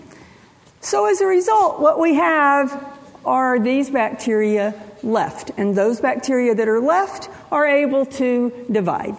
So 0.82 1.06
as 1.06 1.22
a 1.22 1.26
result, 1.26 1.80
what 1.80 1.98
we 1.98 2.16
have 2.16 2.98
are 3.24 3.58
these 3.58 3.88
bacteria 3.88 4.74
left. 5.02 5.52
And 5.56 5.74
those 5.74 6.02
bacteria 6.02 6.54
that 6.54 6.68
are 6.68 6.80
left 6.80 7.30
are 7.50 7.66
able 7.66 8.04
to 8.04 8.52
divide. 8.70 9.16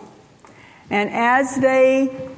And 0.91 1.09
as 1.09 1.55
they 1.55 2.29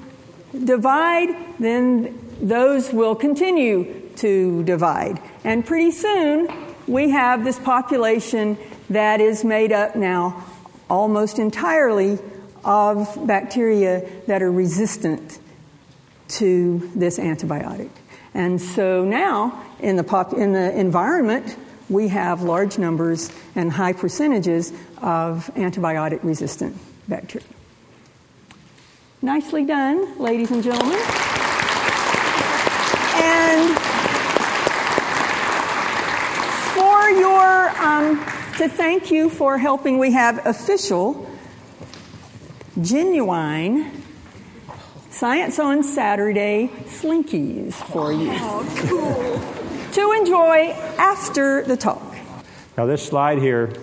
divide, 0.53 1.35
then 1.59 2.17
those 2.41 2.93
will 2.93 3.13
continue 3.13 4.09
to 4.15 4.63
divide. 4.63 5.21
And 5.43 5.65
pretty 5.65 5.91
soon, 5.91 6.47
we 6.87 7.09
have 7.09 7.43
this 7.43 7.59
population 7.59 8.57
that 8.89 9.19
is 9.19 9.43
made 9.43 9.73
up 9.73 9.97
now 9.97 10.45
almost 10.89 11.39
entirely 11.39 12.19
of 12.63 13.27
bacteria 13.27 14.07
that 14.27 14.41
are 14.41 14.51
resistant 14.51 15.39
to 16.27 16.91
this 16.95 17.17
antibiotic. 17.17 17.89
And 18.33 18.61
so 18.61 19.03
now, 19.05 19.63
in 19.79 19.95
the, 19.95 20.03
pop, 20.03 20.33
in 20.33 20.53
the 20.53 20.77
environment, 20.77 21.57
we 21.89 22.09
have 22.09 22.43
large 22.43 22.77
numbers 22.77 23.31
and 23.55 23.71
high 23.71 23.93
percentages 23.93 24.71
of 25.01 25.51
antibiotic 25.55 26.23
resistant 26.23 26.77
bacteria. 27.07 27.47
Nicely 29.21 29.65
done, 29.65 30.17
ladies 30.19 30.51
and 30.51 30.63
gentlemen. 30.63 30.99
And 33.21 33.77
for 36.75 37.09
your, 37.09 37.69
um, 37.83 38.23
to 38.59 38.67
thank 38.67 39.09
you 39.09 39.29
for 39.29 39.57
helping, 39.57 39.97
we 39.99 40.11
have 40.11 40.45
official, 40.45 41.29
genuine, 42.81 43.89
Science 45.11 45.59
on 45.59 45.81
Saturday 45.81 46.69
slinkies 46.85 47.73
for 47.73 48.11
you 48.11 48.29
oh, 48.31 48.63
cool. 48.87 49.91
to 49.91 50.11
enjoy 50.11 50.71
after 50.97 51.63
the 51.63 51.75
talk. 51.75 52.03
Now, 52.77 52.85
this 52.85 53.05
slide 53.05 53.39
here 53.39 53.73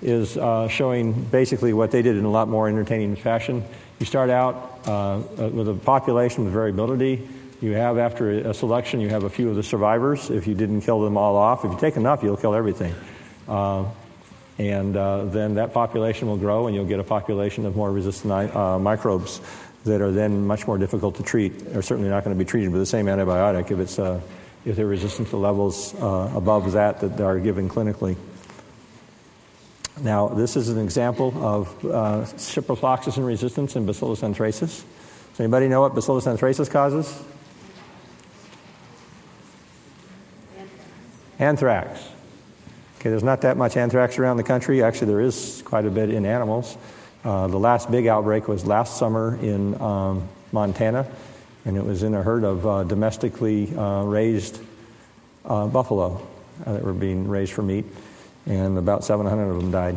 is 0.00 0.36
uh, 0.36 0.68
showing 0.68 1.12
basically 1.24 1.72
what 1.72 1.90
they 1.90 2.02
did 2.02 2.16
in 2.16 2.24
a 2.24 2.30
lot 2.30 2.48
more 2.48 2.68
entertaining 2.68 3.16
fashion. 3.16 3.64
You 3.98 4.06
start 4.06 4.30
out 4.30 4.80
uh, 4.86 5.22
with 5.48 5.68
a 5.68 5.74
population 5.74 6.44
with 6.44 6.52
variability. 6.52 7.28
You 7.60 7.72
have, 7.72 7.98
after 7.98 8.30
a 8.30 8.54
selection, 8.54 9.00
you 9.00 9.08
have 9.08 9.24
a 9.24 9.30
few 9.30 9.48
of 9.48 9.56
the 9.56 9.62
survivors. 9.62 10.30
If 10.30 10.46
you 10.46 10.54
didn't 10.54 10.82
kill 10.82 11.00
them 11.00 11.16
all 11.16 11.36
off, 11.36 11.64
if 11.64 11.72
you 11.72 11.78
take 11.78 11.96
enough, 11.96 12.22
you'll 12.22 12.36
kill 12.36 12.54
everything. 12.54 12.94
Uh, 13.48 13.86
and 14.58 14.96
uh, 14.96 15.24
then 15.26 15.54
that 15.54 15.72
population 15.72 16.28
will 16.28 16.38
grow, 16.38 16.66
and 16.66 16.74
you'll 16.74 16.86
get 16.86 17.00
a 17.00 17.04
population 17.04 17.66
of 17.66 17.76
more 17.76 17.90
resistant 17.90 18.32
uh, 18.32 18.78
microbes 18.78 19.40
that 19.84 20.00
are 20.00 20.10
then 20.10 20.46
much 20.46 20.66
more 20.66 20.78
difficult 20.78 21.16
to 21.16 21.22
treat, 21.22 21.52
or 21.74 21.82
certainly 21.82 22.10
not 22.10 22.24
going 22.24 22.36
to 22.36 22.44
be 22.44 22.48
treated 22.48 22.70
with 22.70 22.80
the 22.80 22.86
same 22.86 23.06
antibiotic 23.06 23.70
if, 23.70 23.78
it's, 23.78 23.98
uh, 23.98 24.20
if 24.64 24.76
they're 24.76 24.86
resistant 24.86 25.28
to 25.28 25.36
levels 25.36 25.94
uh, 25.94 26.32
above 26.34 26.72
that 26.72 27.00
that 27.00 27.20
are 27.20 27.38
given 27.38 27.68
clinically. 27.68 28.16
Now, 30.02 30.28
this 30.28 30.56
is 30.56 30.68
an 30.68 30.78
example 30.78 31.32
of 31.36 31.84
uh, 31.84 31.88
ciprofloxacin 32.36 33.26
resistance 33.26 33.76
in 33.76 33.86
Bacillus 33.86 34.20
anthracis. 34.20 34.84
Does 35.30 35.40
anybody 35.40 35.68
know 35.68 35.80
what 35.80 35.94
Bacillus 35.94 36.26
anthracis 36.26 36.70
causes? 36.70 37.22
Anthrax. 41.38 42.15
Okay, 43.06 43.10
there's 43.12 43.22
not 43.22 43.42
that 43.42 43.56
much 43.56 43.76
anthrax 43.76 44.18
around 44.18 44.36
the 44.36 44.42
country. 44.42 44.82
Actually, 44.82 45.06
there 45.06 45.20
is 45.20 45.62
quite 45.64 45.84
a 45.86 45.90
bit 45.90 46.10
in 46.10 46.26
animals. 46.26 46.76
Uh, 47.22 47.46
the 47.46 47.56
last 47.56 47.88
big 47.88 48.08
outbreak 48.08 48.48
was 48.48 48.66
last 48.66 48.96
summer 48.96 49.38
in 49.40 49.80
um, 49.80 50.28
Montana, 50.50 51.06
and 51.64 51.76
it 51.76 51.84
was 51.84 52.02
in 52.02 52.14
a 52.14 52.22
herd 52.24 52.42
of 52.42 52.66
uh, 52.66 52.82
domestically 52.82 53.72
uh, 53.76 54.02
raised 54.02 54.60
uh, 55.44 55.68
buffalo 55.68 56.20
uh, 56.66 56.72
that 56.72 56.82
were 56.82 56.92
being 56.92 57.28
raised 57.28 57.52
for 57.52 57.62
meat, 57.62 57.84
and 58.44 58.76
about 58.76 59.04
700 59.04 59.50
of 59.50 59.56
them 59.56 59.70
died. 59.70 59.96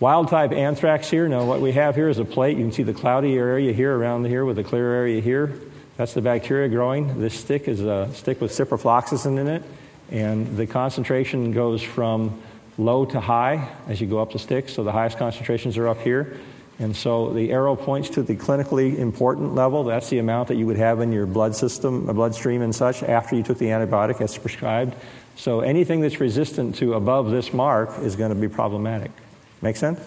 Wild 0.00 0.30
type 0.30 0.50
anthrax 0.50 1.08
here. 1.08 1.28
Now, 1.28 1.44
what 1.44 1.60
we 1.60 1.70
have 1.70 1.94
here 1.94 2.08
is 2.08 2.18
a 2.18 2.24
plate. 2.24 2.58
You 2.58 2.64
can 2.64 2.72
see 2.72 2.82
the 2.82 2.92
cloudy 2.92 3.36
area 3.36 3.72
here 3.72 3.96
around 3.96 4.24
here 4.24 4.44
with 4.44 4.56
the 4.56 4.64
clear 4.64 4.92
area 4.92 5.20
here. 5.20 5.60
That's 5.96 6.12
the 6.12 6.22
bacteria 6.22 6.68
growing. 6.68 7.20
This 7.20 7.38
stick 7.38 7.68
is 7.68 7.82
a 7.82 8.10
stick 8.14 8.40
with 8.40 8.50
ciprofloxacin 8.50 9.38
in 9.38 9.46
it, 9.46 9.62
and 10.10 10.56
the 10.56 10.66
concentration 10.66 11.52
goes 11.52 11.82
from 11.82 12.40
low 12.78 13.04
to 13.04 13.20
high 13.20 13.68
as 13.88 14.00
you 14.00 14.06
go 14.06 14.18
up 14.18 14.32
the 14.32 14.38
stick. 14.38 14.68
So 14.68 14.84
the 14.84 14.92
highest 14.92 15.18
concentrations 15.18 15.76
are 15.76 15.88
up 15.88 16.00
here. 16.00 16.38
And 16.78 16.96
so 16.96 17.32
the 17.32 17.52
arrow 17.52 17.76
points 17.76 18.10
to 18.10 18.22
the 18.22 18.34
clinically 18.34 18.98
important 18.98 19.54
level. 19.54 19.84
That's 19.84 20.08
the 20.10 20.18
amount 20.18 20.48
that 20.48 20.56
you 20.56 20.66
would 20.66 20.78
have 20.78 21.00
in 21.00 21.12
your 21.12 21.26
blood 21.26 21.54
system, 21.54 22.08
a 22.08 22.14
bloodstream, 22.14 22.62
and 22.62 22.74
such 22.74 23.02
after 23.02 23.36
you 23.36 23.42
took 23.42 23.58
the 23.58 23.66
antibiotic 23.66 24.20
as 24.20 24.36
prescribed. 24.36 24.94
So 25.36 25.60
anything 25.60 26.00
that's 26.00 26.18
resistant 26.18 26.76
to 26.76 26.94
above 26.94 27.30
this 27.30 27.52
mark 27.52 27.98
is 28.00 28.16
going 28.16 28.30
to 28.30 28.40
be 28.40 28.48
problematic. 28.48 29.10
Make 29.60 29.76
sense? 29.76 30.00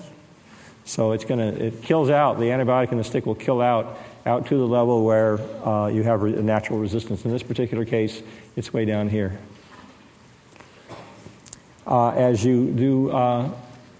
So 0.85 1.13
it's 1.13 1.23
going 1.23 1.39
to 1.39 1.65
it 1.65 1.81
kills 1.81 2.09
out 2.09 2.39
the 2.39 2.45
antibiotic 2.45 2.91
in 2.91 2.97
the 2.97 3.03
stick 3.03 3.25
will 3.25 3.35
kill 3.35 3.61
out 3.61 3.97
out 4.25 4.47
to 4.47 4.57
the 4.57 4.67
level 4.67 5.03
where 5.03 5.39
uh, 5.65 5.87
you 5.87 6.03
have 6.03 6.23
a 6.23 6.29
natural 6.43 6.79
resistance. 6.79 7.25
In 7.25 7.31
this 7.31 7.43
particular 7.43 7.85
case, 7.85 8.21
it's 8.55 8.73
way 8.73 8.85
down 8.85 9.07
here 9.09 9.39
uh, 11.87 12.09
as 12.11 12.43
you 12.43 12.71
do, 12.71 13.11
uh, 13.11 13.49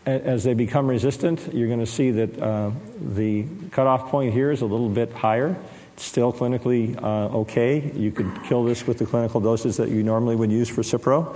as 0.06 0.44
they 0.44 0.54
become 0.54 0.88
resistant, 0.88 1.54
you're 1.54 1.68
going 1.68 1.80
to 1.80 1.86
see 1.86 2.12
that 2.12 2.42
uh, 2.42 2.72
the 3.00 3.46
cutoff 3.72 4.10
point 4.10 4.34
here 4.34 4.52
is 4.52 4.62
a 4.62 4.66
little 4.66 4.90
bit 4.90 5.12
higher. 5.12 5.56
It's 5.94 6.04
still 6.04 6.34
clinically 6.34 7.02
uh, 7.02 7.38
okay. 7.40 7.92
You 7.96 8.12
could 8.12 8.44
kill 8.44 8.64
this 8.64 8.86
with 8.86 8.98
the 8.98 9.06
clinical 9.06 9.40
doses 9.40 9.78
that 9.78 9.90
you 9.90 10.04
normally 10.04 10.36
would 10.36 10.52
use 10.52 10.70
for 10.70 10.82
Cipro. 10.82 11.36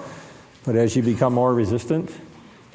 But 0.65 0.75
as 0.75 0.95
you 0.95 1.01
become 1.01 1.33
more 1.33 1.53
resistant, 1.53 2.11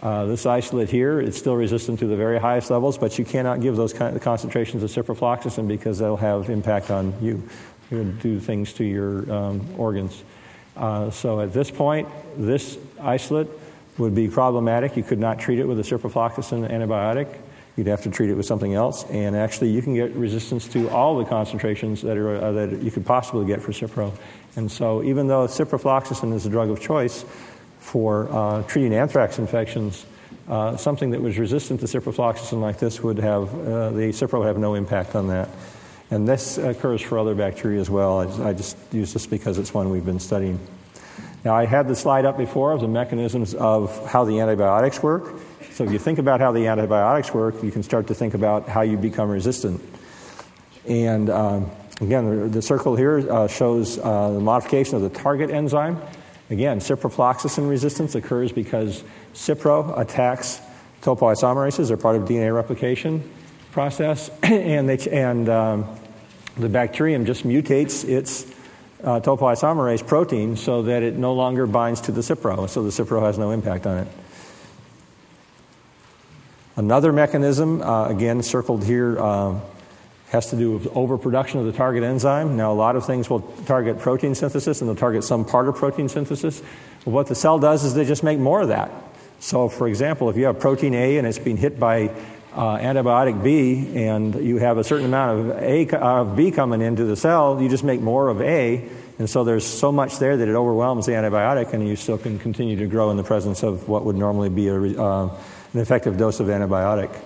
uh, 0.01 0.27
this 0.27 0.47
isolate 0.47 0.91
here, 0.91 1.21
it's 1.21 1.39
still 1.39 1.55
resistant 1.55 1.99
to 1.99 2.07
the 2.07 2.17
very 2.17 2.39
highest 2.39 2.71
levels, 2.71 2.99
but 2.99 3.19
you 3.19 3.25
cannot 3.25 3.61
give 3.61 3.77
those 3.77 3.93
kind 3.93 4.15
of 4.17 4.23
concentrations 4.23 4.83
of 4.83 4.91
ciprofloxacin 4.91 5.69
because 5.69 5.99
they'll 5.99 6.17
have 6.17 6.51
impact 6.51 6.91
on 6.91 7.15
you. 7.23 7.43
You'll 7.91 8.05
do 8.13 8.41
things 8.41 8.73
to 8.75 8.85
your 8.85 9.31
um, 9.33 9.67
organs. 9.79 10.23
Uh, 10.77 11.11
so 11.11 11.41
at 11.41 11.53
this 11.53 11.71
point, 11.71 12.09
this 12.37 12.79
isolate 13.01 13.49
would 13.99 14.15
be 14.15 14.29
problematic. 14.29 14.97
You 14.97 15.03
could 15.03 15.19
not 15.19 15.39
treat 15.39 15.59
it 15.59 15.67
with 15.67 15.79
a 15.79 15.83
ciprofloxacin 15.83 16.71
antibiotic. 16.71 17.29
You'd 17.77 17.87
have 17.89 18.03
to 18.03 18.11
treat 18.11 18.31
it 18.31 18.35
with 18.35 18.47
something 18.47 18.75
else. 18.75 19.05
And 19.11 19.35
actually, 19.37 19.71
you 19.71 19.83
can 19.83 19.95
get 19.95 20.15
resistance 20.15 20.69
to 20.69 20.89
all 20.91 21.19
the 21.19 21.25
concentrations 21.25 22.03
that, 22.03 22.17
are, 22.17 22.37
uh, 22.37 22.53
that 22.53 22.83
you 22.83 22.91
could 22.91 23.05
possibly 23.05 23.47
get 23.47 23.61
for 23.61 23.73
Cipro. 23.73 24.13
And 24.57 24.71
so, 24.71 25.03
even 25.03 25.27
though 25.27 25.47
ciprofloxacin 25.47 26.33
is 26.33 26.47
a 26.47 26.51
drug 26.51 26.71
of 26.71 26.81
choice 26.81 27.25
for 27.81 28.29
uh, 28.31 28.63
treating 28.63 28.95
anthrax 28.95 29.39
infections, 29.39 30.07
uh, 30.49 30.77
something 30.77 31.11
that 31.11 31.21
was 31.21 31.39
resistant 31.39 31.81
to 31.81 31.87
ciprofloxacin 31.87 32.61
like 32.61 32.79
this 32.79 33.03
would 33.03 33.19
have, 33.19 33.53
uh, 33.67 33.91
the 33.91 34.11
Cipro 34.11 34.41
would 34.41 34.47
have 34.47 34.59
no 34.59 34.75
impact 34.75 35.17
on 35.17 35.29
that. 35.29 35.49
And 36.11 36.29
this 36.29 36.59
occurs 36.59 37.01
for 37.01 37.19
other 37.19 37.35
bacteria 37.35 37.81
as 37.81 37.91
well. 37.91 38.21
I 38.21 38.27
just, 38.27 38.41
I 38.41 38.53
just 38.53 38.77
use 38.93 39.13
this 39.13 39.27
because 39.27 39.59
it's 39.59 39.75
one 39.75 39.91
we've 39.91 40.05
been 40.05 40.21
studying. 40.21 40.61
Now, 41.45 41.55
I 41.55 41.67
had 41.67 41.89
the 41.89 41.95
slide 41.95 42.25
up 42.25 42.39
before 42.39 42.73
of 42.73 42.81
the 42.81 42.89
mechanisms 42.89 43.53
of 43.53 44.07
how 44.09 44.25
the 44.25 44.41
antibiotics 44.41 45.03
work. 45.03 45.35
So, 45.73 45.85
if 45.85 45.93
you 45.93 45.99
think 45.99 46.19
about 46.19 46.41
how 46.41 46.53
the 46.53 46.67
antibiotics 46.69 47.35
work, 47.35 47.63
you 47.63 47.71
can 47.71 47.83
start 47.83 48.07
to 48.07 48.15
think 48.15 48.33
about 48.33 48.67
how 48.67 48.81
you 48.81 48.97
become 48.97 49.29
resistant. 49.29 49.83
And 50.89 51.29
um, 51.29 51.71
again, 52.01 52.51
the, 52.51 52.63
circle 52.63 52.97
here 52.97 53.31
uh, 53.31 53.47
shows 53.47 53.99
uh, 53.99 54.31
the 54.31 54.41
modification 54.41 54.97
of 54.97 55.03
the 55.03 55.11
target 55.11 55.51
enzyme. 55.51 56.01
Again, 56.49 56.79
ciprofloxacin 56.79 57.69
resistance 57.69 58.15
occurs 58.15 58.51
because 58.51 59.05
cipro 59.35 59.99
attacks 59.99 60.61
topoisomerases, 61.03 61.89
they're 61.89 61.97
part 61.99 62.17
of 62.17 62.23
DNA 62.23 62.55
replication 62.55 63.29
process, 63.71 64.31
and, 64.43 64.89
they, 64.89 64.99
and 65.11 65.49
um, 65.51 65.99
the 66.57 66.69
bacterium 66.69 67.27
just 67.27 67.45
mutates 67.45 68.09
its 68.09 68.54
uh, 69.05 69.21
topoisomerase 69.21 70.07
protein 70.07 70.57
so 70.57 70.83
that 70.83 71.03
it 71.03 71.15
no 71.15 71.35
longer 71.35 71.67
binds 71.67 72.01
to 72.03 72.13
the 72.13 72.23
cipro, 72.23 72.69
so 72.69 72.83
the 72.83 72.91
cipro 72.91 73.21
has 73.23 73.39
no 73.39 73.51
impact 73.51 73.87
on 73.87 73.99
it. 73.99 74.09
Another 76.77 77.13
mechanism, 77.13 77.83
uh, 77.83 78.09
again 78.09 78.43
circled 78.43 78.83
here, 78.83 79.19
uh, 79.21 79.61
has 80.31 80.51
to 80.51 80.57
do 80.57 80.73
with 80.73 80.89
overproduction 80.89 81.61
of 81.61 81.67
the 81.67 81.73
target 81.73 82.03
enzyme. 82.03 82.57
Now, 82.57 82.73
a 82.73 82.75
lot 82.75 82.97
of 82.97 83.07
things 83.07 83.31
will 83.31 83.41
target 83.67 84.01
protein 84.01 84.35
synthesis 84.35 84.81
and 84.81 84.89
they'll 84.89 84.97
target 84.97 85.23
some 85.23 85.45
part 85.45 85.69
of 85.69 85.77
protein 85.77 86.09
synthesis. 86.09 86.61
But 87.05 87.13
what 87.13 87.29
the 87.29 87.37
cell 87.37 87.61
does 87.61 87.85
is 87.85 87.95
they 87.95 88.05
just 88.05 88.25
make 88.25 88.41
more 88.41 88.63
of 88.63 88.69
that. 88.69 88.91
So, 89.39 89.69
for 89.69 89.87
example, 89.87 90.31
if 90.31 90.37
you 90.37 90.47
have 90.47 90.59
protein 90.59 90.95
A 90.95 91.19
and 91.19 91.27
it's 91.27 91.39
being 91.39 91.57
hit 91.57 91.79
by 91.79 92.09
uh, 92.55 92.79
antibiotic 92.79 93.43
B 93.43 93.97
and 93.97 94.35
you 94.35 94.59
have 94.59 94.79
a 94.79 94.85
certain 94.85 95.07
amount 95.07 95.41
of, 95.41 95.51
A, 95.63 95.89
of 95.91 96.37
B 96.37 96.51
coming 96.51 96.81
into 96.81 97.05
the 97.05 97.17
cell, 97.17 97.61
you 97.61 97.69
just 97.69 97.85
make 97.85 98.01
more 98.01 98.29
of 98.29 98.41
A. 98.41 98.89
And 99.19 99.29
so 99.31 99.45
there's 99.45 99.65
so 99.65 99.93
much 99.93 100.19
there 100.19 100.37
that 100.37 100.49
it 100.49 100.55
overwhelms 100.55 101.07
the 101.07 101.13
antibiotic, 101.13 101.73
and 101.73 101.87
you 101.87 101.95
still 101.95 102.19
can 102.19 102.39
continue 102.39 102.77
to 102.79 102.87
grow 102.87 103.11
in 103.11 103.17
the 103.17 103.23
presence 103.23 103.63
of 103.63 103.89
what 103.89 104.05
would 104.05 104.17
normally 104.17 104.49
be 104.49 104.67
a, 104.69 104.75
uh, 104.75 105.41
an 105.73 105.81
effective 105.81 106.17
dose 106.17 106.41
of 106.41 106.49
antibiotic. 106.49 107.17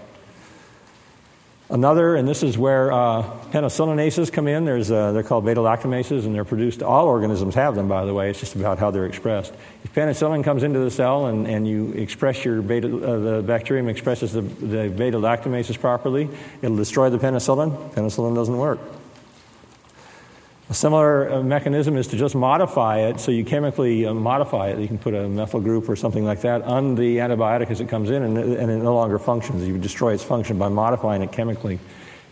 Another, 1.71 2.17
and 2.17 2.27
this 2.27 2.43
is 2.43 2.57
where 2.57 2.91
uh, 2.91 3.23
penicillinases 3.51 4.33
come 4.33 4.49
in. 4.49 4.65
There's, 4.65 4.91
uh, 4.91 5.13
they're 5.13 5.23
called 5.23 5.45
beta 5.45 5.61
lactamases, 5.61 6.25
and 6.25 6.35
they're 6.35 6.47
produced. 6.47 6.83
All 6.83 7.07
organisms 7.07 7.55
have 7.57 7.75
them, 7.75 7.89
by 7.89 8.07
the 8.07 8.15
way. 8.15 8.31
It's 8.31 8.41
just 8.41 8.55
about 8.55 8.79
how 8.79 8.91
they're 8.91 9.05
expressed. 9.05 9.53
If 9.85 9.93
penicillin 9.93 10.43
comes 10.45 10.63
into 10.63 10.79
the 10.79 10.91
cell 10.91 11.27
and, 11.27 11.47
and 11.47 11.69
you 11.69 11.93
express 11.93 12.43
your 12.43 12.63
beta, 12.63 12.89
uh, 12.89 13.19
the 13.19 13.43
bacterium 13.43 13.91
expresses 13.91 14.33
the, 14.33 14.41
the 14.41 14.89
beta 14.89 15.19
lactamases 15.19 15.79
properly, 15.79 16.31
it'll 16.63 16.77
destroy 16.77 17.11
the 17.11 17.19
penicillin. 17.19 17.93
Penicillin 17.93 18.35
doesn't 18.35 18.57
work. 18.57 18.81
A 20.71 20.75
similar 20.75 21.33
uh, 21.33 21.43
mechanism 21.43 21.97
is 21.97 22.09
to 22.09 22.19
just 22.19 22.35
modify 22.35 22.99
it, 22.99 23.21
so 23.21 23.31
you 23.31 23.43
chemically 23.43 24.05
uh, 24.05 24.13
modify 24.13 24.69
it. 24.69 24.79
You 24.79 24.87
can 24.87 24.99
put 24.99 25.15
a 25.15 25.27
methyl 25.27 25.61
group 25.61 25.89
or 25.89 25.97
something 25.97 26.27
like 26.27 26.43
that 26.43 26.61
on 26.61 26.95
the 26.95 27.19
antibiotic 27.19 27.71
as 27.71 27.81
it 27.81 27.89
comes 27.89 28.11
in, 28.11 28.23
and, 28.23 28.37
and 28.37 28.71
it 28.71 28.77
no 28.77 28.95
longer 28.95 29.19
functions. 29.19 29.67
You 29.67 29.79
destroy 29.79 30.13
its 30.13 30.23
function 30.23 30.59
by 30.59 30.69
modifying 30.69 31.23
it 31.23 31.33
chemically. 31.33 31.79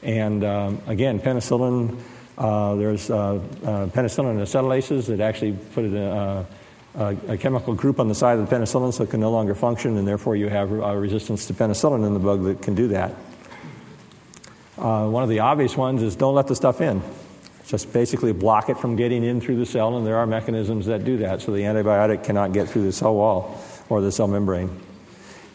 And 0.03 0.45
um, 0.45 0.83
again, 0.87 1.19
penicillin, 1.19 1.99
uh, 2.37 2.75
there's 2.75 3.09
uh, 3.09 3.37
uh, 3.37 3.39
penicillin 3.87 4.37
acetylases 4.37 5.07
that 5.07 5.21
actually 5.21 5.53
put 5.73 5.87
a, 5.87 6.47
a, 6.95 7.17
a, 7.29 7.39
chemical 7.39 7.73
group 7.73 7.99
on 7.99 8.09
the 8.09 8.15
side 8.15 8.39
of 8.39 8.47
the 8.47 8.55
penicillin 8.55 8.93
so 8.93 9.05
it 9.05 9.09
can 9.09 9.21
no 9.21 9.31
longer 9.31 9.55
function, 9.55 9.97
and 9.97 10.07
therefore 10.07 10.37
you 10.37 10.51
have 10.51 10.73
resistance 10.73 11.47
to 11.47 11.55
penicillin 11.55 12.07
in 12.07 12.13
the 12.13 12.21
bug 12.21 12.45
that 12.45 12.61
can 12.61 12.75
do 12.75 12.89
that. 12.89 13.13
Uh, 14.77 15.09
one 15.09 15.23
of 15.23 15.31
the 15.31 15.39
obvious 15.39 15.75
ones 15.75 16.03
is 16.03 16.15
don't 16.17 16.35
let 16.35 16.49
the 16.49 16.55
stuff 16.55 16.83
in 16.83 17.01
just 17.67 17.93
basically 17.93 18.33
block 18.33 18.69
it 18.69 18.79
from 18.79 18.97
getting 18.97 19.25
in 19.25 19.41
through 19.41 19.57
the 19.57 19.67
cell, 19.67 19.97
and 19.97 20.07
there 20.07 20.17
are 20.17 20.27
mechanisms 20.27 20.87
that 20.87 21.05
do 21.05 21.19
that, 21.19 21.43
so 21.43 21.53
the 21.53 21.63
antibiotic 21.63 22.25
cannot 22.25 22.53
get 22.53 22.69
through 22.69 22.83
the 22.83 22.93
cell 22.93 23.15
wall 23.15 23.61
or 23.89 24.01
the 24.01 24.13
cell 24.13 24.29
membrane. 24.29 24.71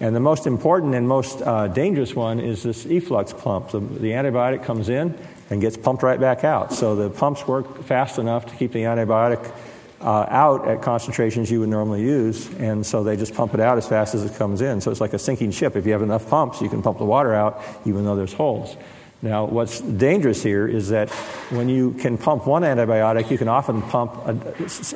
And 0.02 0.16
the 0.16 0.20
most 0.20 0.48
important 0.48 0.96
and 0.96 1.08
most 1.08 1.42
uh, 1.42 1.68
dangerous 1.68 2.16
one 2.16 2.40
is 2.40 2.64
this 2.64 2.86
efflux 2.88 3.34
pump. 3.34 3.70
The, 3.70 3.80
the, 3.80 4.12
antibiotic 4.12 4.64
comes 4.64 4.90
in 4.90 5.16
and 5.52 5.62
gets 5.62 5.78
pumped 5.78 6.02
right 6.02 6.20
back 6.20 6.44
out. 6.44 6.74
So 6.74 6.96
the 6.96 7.10
pumps 7.10 7.48
work 7.48 7.84
fast 7.84 8.18
enough 8.18 8.48
to 8.48 8.56
keep 8.56 8.72
the 8.72 8.80
antibiotic 8.80 9.54
uh, 10.02 10.26
out 10.28 10.68
at 10.68 10.82
concentrations 10.82 11.52
you 11.52 11.60
would 11.60 11.70
normally 11.70 12.02
use, 12.02 12.52
and 12.56 12.84
so 12.84 13.04
they 13.04 13.16
just 13.16 13.36
pump 13.36 13.54
it 13.54 13.60
out 13.60 13.78
as 13.78 13.88
fast 13.88 14.16
as 14.16 14.26
it 14.26 14.36
comes 14.36 14.62
in. 14.62 14.82
So 14.82 14.90
it's 14.90 15.02
like 15.02 15.14
a 15.14 15.20
sinking 15.20 15.52
ship. 15.52 15.76
If 15.76 15.86
you 15.86 15.92
have 15.92 16.02
enough 16.02 16.28
pumps, 16.28 16.62
you 16.62 16.70
can 16.70 16.82
pump 16.82 16.98
the 16.98 17.06
water 17.06 17.36
out 17.36 17.62
even 17.86 18.04
though 18.04 18.16
there's 18.16 18.34
holes. 18.34 18.76
Now, 19.24 19.46
what's 19.46 19.82
dangerous 19.82 20.42
here 20.42 20.68
is 20.68 20.90
that 20.90 21.10
when 21.52 21.70
you 21.70 21.92
can 21.94 22.18
pump 22.18 22.48
one 22.48 22.64
antibiotic, 22.64 23.30
you 23.30 23.38
can 23.38 23.48
often 23.48 23.84
pump 23.84 24.16
a, 24.26 24.36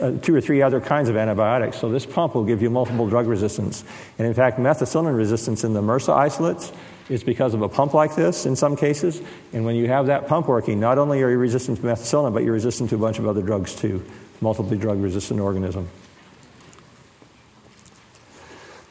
a, 0.02 0.18
two 0.18 0.34
or 0.34 0.42
three 0.42 0.64
other 0.64 0.82
kinds 0.82 1.10
of 1.10 1.16
antibiotics. 1.16 1.78
So, 1.78 1.90
this 1.90 2.08
pump 2.08 2.34
will 2.34 2.44
give 2.44 2.62
you 2.64 2.72
multiple 2.72 3.08
drug 3.08 3.28
resistance. 3.28 3.84
And 4.18 4.28
in 4.28 4.34
fact, 4.34 4.58
methicillin 4.58 5.16
resistance 5.16 5.64
in 5.64 5.74
the 5.74 5.82
MRSA 5.82 6.14
isolates 6.16 6.72
is 7.08 7.24
because 7.24 7.54
of 7.54 7.62
a 7.62 7.70
pump 7.70 7.94
like 7.94 8.16
this 8.16 8.48
in 8.48 8.56
some 8.56 8.76
cases. 8.76 9.22
And 9.54 9.64
when 9.64 9.76
you 9.76 9.88
have 9.88 10.08
that 10.08 10.28
pump 10.28 10.48
working, 10.48 10.80
not 10.80 10.98
only 10.98 11.22
are 11.22 11.30
you 11.30 11.38
resistant 11.38 11.78
to 11.82 11.84
methicillin, 11.84 12.34
but 12.34 12.44
you're 12.44 12.54
resistant 12.54 12.90
to 12.90 12.96
a 12.96 13.00
bunch 13.00 13.20
of 13.20 13.28
other 13.28 13.44
drugs 13.44 13.76
too, 13.76 14.04
multiple 14.42 14.76
drug 14.76 15.00
resistant 15.02 15.40
organism. 15.40 15.88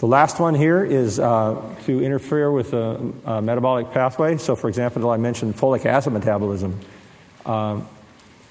The 0.05 0.09
last 0.09 0.39
one 0.39 0.55
here 0.55 0.85
is 0.85 1.19
uh, 1.19 1.59
to 1.87 2.05
interfere 2.05 2.53
with 2.53 2.75
a, 2.75 3.11
a, 3.25 3.41
metabolic 3.41 3.91
pathway. 3.91 4.37
So, 4.37 4.55
for 4.55 4.69
example, 4.69 5.09
I 5.09 5.17
mentioned 5.17 5.57
folic 5.57 5.87
acid 5.87 6.13
metabolism. 6.13 6.79
Um, 7.47 7.89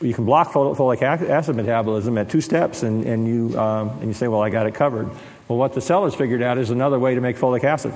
you 0.02 0.16
can 0.16 0.26
block 0.26 0.52
folic 0.52 1.04
acid 1.04 1.56
metabolism 1.56 2.18
at 2.18 2.32
two 2.32 2.42
steps, 2.42 2.82
and, 2.82 3.06
and, 3.06 3.28
you, 3.28 3.60
um, 3.60 3.90
and 4.00 4.06
you 4.06 4.14
say, 4.14 4.28
Well, 4.28 4.42
I 4.42 4.50
got 4.50 4.66
it 4.66 4.74
covered. 4.74 5.12
Well, 5.48 5.60
what 5.60 5.74
the 5.74 5.82
cell 5.82 6.06
has 6.06 6.16
figured 6.16 6.42
out 6.42 6.58
is 6.58 6.72
another 6.72 6.98
way 6.98 7.14
to 7.14 7.22
make 7.22 7.38
folic 7.38 7.64
acid. 7.64 7.94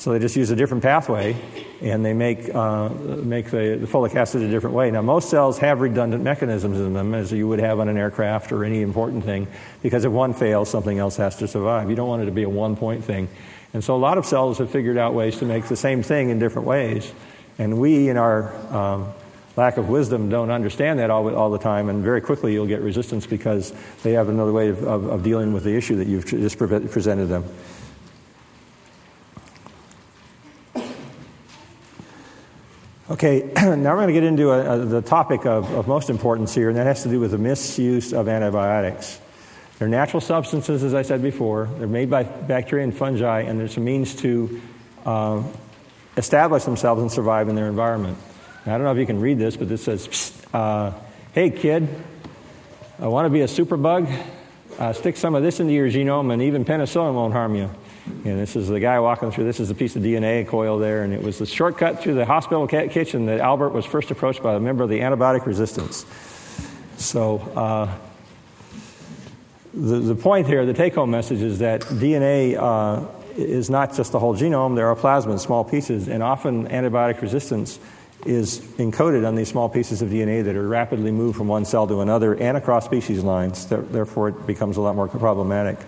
So 0.00 0.12
they 0.12 0.18
just 0.18 0.34
use 0.34 0.50
a 0.50 0.56
different 0.56 0.82
pathway 0.82 1.36
and 1.82 2.02
they 2.02 2.14
make, 2.14 2.54
uh, 2.54 2.88
make 2.88 3.50
the, 3.50 3.76
the, 3.78 3.86
folic 3.86 4.14
acid 4.14 4.40
a 4.40 4.48
different 4.48 4.74
way. 4.74 4.90
Now, 4.90 5.02
most 5.02 5.28
cells 5.28 5.58
have 5.58 5.82
redundant 5.82 6.24
mechanisms 6.24 6.78
in 6.78 6.94
them, 6.94 7.12
as 7.12 7.30
you 7.30 7.46
would 7.48 7.58
have 7.58 7.80
on 7.80 7.88
an 7.90 7.98
aircraft 7.98 8.50
or 8.50 8.64
any 8.64 8.80
important 8.80 9.24
thing, 9.24 9.46
because 9.82 10.06
if 10.06 10.10
one 10.10 10.32
fails, 10.32 10.70
something 10.70 10.98
else 10.98 11.18
has 11.18 11.36
to 11.36 11.46
survive. 11.46 11.90
You 11.90 11.96
don't 11.96 12.08
want 12.08 12.22
it 12.22 12.24
to 12.24 12.32
be 12.32 12.44
a 12.44 12.48
one 12.48 12.76
point 12.76 13.04
thing. 13.04 13.28
And 13.74 13.84
so 13.84 13.94
a 13.94 13.98
lot 13.98 14.16
of 14.16 14.24
cells 14.24 14.56
have 14.56 14.70
figured 14.70 14.96
out 14.96 15.12
ways 15.12 15.38
to 15.40 15.44
make 15.44 15.66
the 15.66 15.76
same 15.76 16.02
thing 16.02 16.30
in 16.30 16.38
different 16.38 16.66
ways. 16.66 17.12
And 17.58 17.78
we, 17.78 18.08
in 18.08 18.16
our 18.16 18.54
um, 18.74 19.12
lack 19.54 19.76
of 19.76 19.90
wisdom, 19.90 20.30
don't 20.30 20.50
understand 20.50 20.98
that 21.00 21.10
all, 21.10 21.28
all 21.34 21.50
the 21.50 21.58
time, 21.58 21.90
and 21.90 22.02
very 22.02 22.22
quickly 22.22 22.54
you'll 22.54 22.66
get 22.66 22.80
resistance 22.80 23.26
because 23.26 23.74
they 24.02 24.12
have 24.12 24.30
another 24.30 24.52
way 24.52 24.70
of, 24.70 24.82
of, 24.82 25.04
of 25.08 25.22
dealing 25.22 25.52
with 25.52 25.64
the 25.64 25.76
issue 25.76 25.96
that 25.96 26.06
you've 26.06 26.24
just 26.24 26.56
presented 26.56 27.26
them. 27.26 27.44
Okay, 33.10 33.42
now 33.56 33.66
we're 33.66 33.96
going 33.96 34.06
to 34.06 34.12
get 34.12 34.22
into 34.22 34.52
a, 34.52 34.82
a, 34.82 34.84
the 34.84 35.02
topic 35.02 35.44
of, 35.44 35.68
of, 35.72 35.88
most 35.88 36.10
importance 36.10 36.54
here, 36.54 36.68
and 36.68 36.78
that 36.78 36.86
has 36.86 37.02
to 37.02 37.08
do 37.08 37.18
with 37.18 37.32
the 37.32 37.38
misuse 37.38 38.12
of 38.12 38.28
antibiotics. 38.28 39.20
They're 39.80 39.88
natural 39.88 40.20
substances, 40.20 40.84
as 40.84 40.94
I 40.94 41.02
said 41.02 41.20
before. 41.20 41.68
They're 41.78 41.88
made 41.88 42.08
by 42.08 42.22
bacteria 42.22 42.84
and 42.84 42.96
fungi, 42.96 43.40
and 43.40 43.58
there's 43.58 43.76
a 43.76 43.80
means 43.80 44.14
to 44.16 44.62
uh, 45.04 45.42
establish 46.16 46.62
themselves 46.62 47.02
and 47.02 47.10
survive 47.10 47.48
in 47.48 47.56
their 47.56 47.66
environment. 47.66 48.16
Now, 48.64 48.76
I 48.76 48.78
don't 48.78 48.84
know 48.84 48.92
if 48.92 48.98
you 48.98 49.06
can 49.06 49.18
read 49.18 49.40
this, 49.40 49.56
but 49.56 49.68
this 49.68 49.82
says, 49.82 50.32
uh, 50.54 50.92
"Hey 51.32 51.50
kid, 51.50 51.88
I 53.00 53.08
want 53.08 53.26
to 53.26 53.30
be 53.30 53.40
a 53.40 53.46
superbug. 53.46 54.24
Uh, 54.78 54.92
stick 54.92 55.16
some 55.16 55.34
of 55.34 55.42
this 55.42 55.58
into 55.58 55.72
your 55.72 55.88
genome, 55.88 56.32
and 56.32 56.42
even 56.42 56.64
penicillin 56.64 57.14
won't 57.14 57.32
harm 57.32 57.56
you." 57.56 57.70
And 58.06 58.38
this 58.38 58.56
is 58.56 58.68
the 58.68 58.80
guy 58.80 58.98
walking 59.00 59.30
through. 59.30 59.44
This 59.44 59.60
is 59.60 59.70
a 59.70 59.74
piece 59.74 59.96
of 59.96 60.02
DNA 60.02 60.46
coil 60.46 60.78
there, 60.78 61.02
and 61.02 61.12
it 61.12 61.22
was 61.22 61.38
the 61.38 61.46
shortcut 61.46 62.00
through 62.02 62.14
the 62.14 62.24
hospital 62.24 62.66
kitchen 62.66 63.26
that 63.26 63.40
Albert 63.40 63.70
was 63.70 63.84
first 63.84 64.10
approached 64.10 64.42
by 64.42 64.54
a 64.54 64.60
member 64.60 64.84
of 64.84 64.90
the 64.90 65.00
antibiotic 65.00 65.46
resistance. 65.46 66.06
So, 66.96 67.38
uh, 67.56 67.94
the, 69.72 70.00
the 70.00 70.14
point 70.14 70.46
here, 70.46 70.66
the 70.66 70.74
take 70.74 70.94
home 70.94 71.10
message 71.10 71.40
is 71.40 71.60
that 71.60 71.82
DNA 71.82 72.56
uh, 72.56 73.06
is 73.36 73.70
not 73.70 73.94
just 73.94 74.12
the 74.12 74.18
whole 74.18 74.34
genome, 74.34 74.74
there 74.74 74.88
are 74.88 74.96
plasmids, 74.96 75.40
small 75.40 75.64
pieces, 75.64 76.08
and 76.08 76.22
often 76.22 76.68
antibiotic 76.68 77.20
resistance 77.20 77.78
is 78.26 78.60
encoded 78.78 79.26
on 79.26 79.34
these 79.34 79.48
small 79.48 79.68
pieces 79.68 80.02
of 80.02 80.10
DNA 80.10 80.44
that 80.44 80.54
are 80.54 80.68
rapidly 80.68 81.10
moved 81.10 81.38
from 81.38 81.48
one 81.48 81.64
cell 81.64 81.86
to 81.86 82.00
another 82.00 82.34
and 82.34 82.56
across 82.56 82.84
species 82.84 83.22
lines. 83.22 83.66
Therefore, 83.66 84.28
it 84.28 84.46
becomes 84.46 84.76
a 84.76 84.80
lot 84.80 84.94
more 84.94 85.08
problematic. 85.08 85.78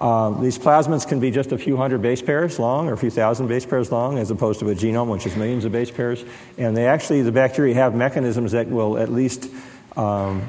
Um, 0.00 0.42
these 0.42 0.58
plasmids 0.58 1.06
can 1.06 1.20
be 1.20 1.30
just 1.30 1.52
a 1.52 1.58
few 1.58 1.76
hundred 1.76 2.02
base 2.02 2.20
pairs 2.20 2.58
long 2.58 2.88
or 2.88 2.94
a 2.94 2.98
few 2.98 3.10
thousand 3.10 3.46
base 3.46 3.64
pairs 3.64 3.92
long, 3.92 4.18
as 4.18 4.30
opposed 4.30 4.60
to 4.60 4.70
a 4.70 4.74
genome, 4.74 5.08
which 5.08 5.26
is 5.26 5.36
millions 5.36 5.64
of 5.64 5.72
base 5.72 5.90
pairs. 5.90 6.24
And 6.58 6.76
they 6.76 6.86
actually, 6.86 7.22
the 7.22 7.32
bacteria 7.32 7.74
have 7.74 7.94
mechanisms 7.94 8.52
that 8.52 8.68
will 8.68 8.98
at 8.98 9.12
least, 9.12 9.48
um, 9.96 10.48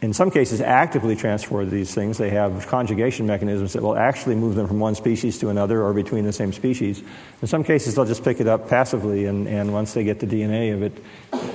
in 0.00 0.12
some 0.12 0.30
cases, 0.30 0.60
actively 0.60 1.16
transfer 1.16 1.64
these 1.64 1.92
things. 1.92 2.18
They 2.18 2.30
have 2.30 2.68
conjugation 2.68 3.26
mechanisms 3.26 3.72
that 3.72 3.82
will 3.82 3.96
actually 3.96 4.36
move 4.36 4.54
them 4.54 4.68
from 4.68 4.78
one 4.78 4.94
species 4.94 5.38
to 5.40 5.48
another 5.48 5.82
or 5.82 5.92
between 5.92 6.24
the 6.24 6.32
same 6.32 6.52
species. 6.52 7.02
In 7.42 7.48
some 7.48 7.64
cases, 7.64 7.96
they'll 7.96 8.04
just 8.04 8.22
pick 8.22 8.38
it 8.38 8.46
up 8.46 8.68
passively, 8.68 9.26
and, 9.26 9.48
and 9.48 9.72
once 9.72 9.92
they 9.94 10.04
get 10.04 10.20
the 10.20 10.26
DNA 10.26 10.72
of 10.72 10.82
it, 10.82 10.92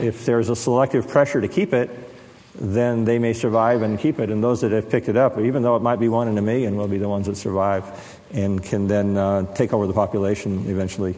if 0.02 0.26
there's 0.26 0.50
a 0.50 0.56
selective 0.56 1.08
pressure 1.08 1.40
to 1.40 1.48
keep 1.48 1.74
it, 1.74 2.09
then 2.60 3.06
they 3.06 3.18
may 3.18 3.34
survive 3.34 3.82
and 3.82 3.98
keep 3.98 4.20
it. 4.20 4.30
And 4.30 4.44
those 4.44 4.62
that 4.62 4.72
have 4.72 4.90
picked 4.90 5.08
it 5.08 5.16
up, 5.16 5.40
even 5.40 5.64
though 5.64 5.76
it 5.76 5.82
might 5.82 6.00
be 6.00 6.10
one 6.10 6.28
in 6.28 6.38
a 6.38 6.42
million, 6.42 6.76
will 6.76 6.88
be 6.88 6.98
the 6.98 7.08
ones 7.08 7.28
that 7.28 7.38
survive 7.38 8.20
and 8.34 8.62
can 8.62 8.88
then 8.88 9.16
uh, 9.16 9.54
take 9.54 9.74
over 9.74 9.88
the 9.88 9.94
population 9.94 10.66
eventually. 10.68 11.16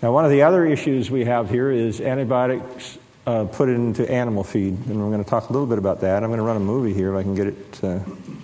Now, 0.00 0.12
one 0.12 0.24
of 0.24 0.30
the 0.30 0.42
other 0.42 0.64
issues 0.64 1.10
we 1.10 1.24
have 1.24 1.50
here 1.50 1.72
is 1.72 2.00
antibiotics 2.00 2.98
uh, 3.26 3.44
put 3.44 3.68
into 3.68 4.08
animal 4.08 4.44
feed, 4.44 4.74
and 4.86 5.02
we're 5.02 5.10
going 5.10 5.24
to 5.24 5.28
talk 5.28 5.50
a 5.50 5.52
little 5.52 5.66
bit 5.66 5.78
about 5.78 6.00
that. 6.02 6.22
I'm 6.22 6.30
going 6.30 6.38
to 6.38 6.44
run 6.44 6.56
a 6.56 6.60
movie 6.60 6.94
here 6.94 7.14
if 7.14 7.18
I 7.18 7.22
can 7.24 7.34
get 7.34 7.48
it 7.48 7.72
to 7.74 7.98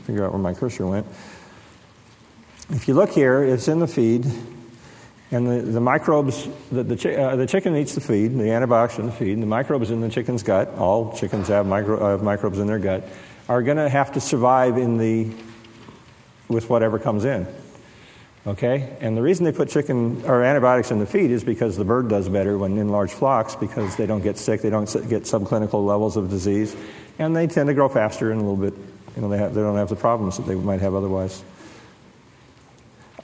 figure 0.04 0.24
out 0.24 0.32
where 0.32 0.42
my 0.42 0.52
cursor 0.52 0.86
went. 0.86 1.06
If 2.70 2.88
you 2.88 2.94
look 2.94 3.10
here, 3.10 3.44
it's 3.44 3.68
in 3.68 3.78
the 3.78 3.86
feed, 3.86 4.26
and 5.34 5.48
the, 5.48 5.62
the 5.62 5.80
microbes, 5.80 6.48
the, 6.70 6.84
the, 6.84 6.96
chi- 6.96 7.16
uh, 7.16 7.34
the 7.34 7.46
chicken 7.46 7.74
eats 7.74 7.96
the 7.96 8.00
feed, 8.00 8.38
the 8.38 8.52
antibiotics 8.52 9.00
in 9.00 9.06
the 9.06 9.12
feed, 9.12 9.32
and 9.32 9.42
the 9.42 9.48
microbes 9.48 9.90
in 9.90 10.00
the 10.00 10.08
chicken's 10.08 10.44
gut, 10.44 10.72
all 10.76 11.12
chickens 11.16 11.48
have, 11.48 11.66
micro, 11.66 12.08
have 12.08 12.22
microbes 12.22 12.60
in 12.60 12.68
their 12.68 12.78
gut, 12.78 13.02
are 13.48 13.60
going 13.60 13.76
to 13.76 13.88
have 13.88 14.12
to 14.12 14.20
survive 14.20 14.78
in 14.78 14.96
the, 14.96 15.28
with 16.46 16.70
whatever 16.70 17.00
comes 17.00 17.24
in. 17.24 17.48
Okay? 18.46 18.96
And 19.00 19.16
the 19.16 19.22
reason 19.22 19.44
they 19.44 19.50
put 19.50 19.70
chicken 19.70 20.22
or 20.24 20.44
antibiotics 20.44 20.92
in 20.92 21.00
the 21.00 21.06
feed 21.06 21.32
is 21.32 21.42
because 21.42 21.76
the 21.76 21.84
bird 21.84 22.08
does 22.08 22.28
better 22.28 22.56
when 22.56 22.78
in 22.78 22.90
large 22.90 23.10
flocks 23.10 23.56
because 23.56 23.96
they 23.96 24.06
don't 24.06 24.22
get 24.22 24.38
sick, 24.38 24.62
they 24.62 24.70
don't 24.70 24.86
get 25.08 25.24
subclinical 25.24 25.84
levels 25.84 26.16
of 26.16 26.30
disease, 26.30 26.76
and 27.18 27.34
they 27.34 27.48
tend 27.48 27.66
to 27.66 27.74
grow 27.74 27.88
faster 27.88 28.30
and 28.30 28.40
a 28.40 28.44
little 28.44 28.70
bit, 28.70 28.74
you 29.16 29.22
know, 29.22 29.28
they, 29.28 29.38
have, 29.38 29.52
they 29.52 29.62
don't 29.62 29.76
have 29.76 29.88
the 29.88 29.96
problems 29.96 30.36
that 30.36 30.46
they 30.46 30.54
might 30.54 30.80
have 30.80 30.94
otherwise. 30.94 31.42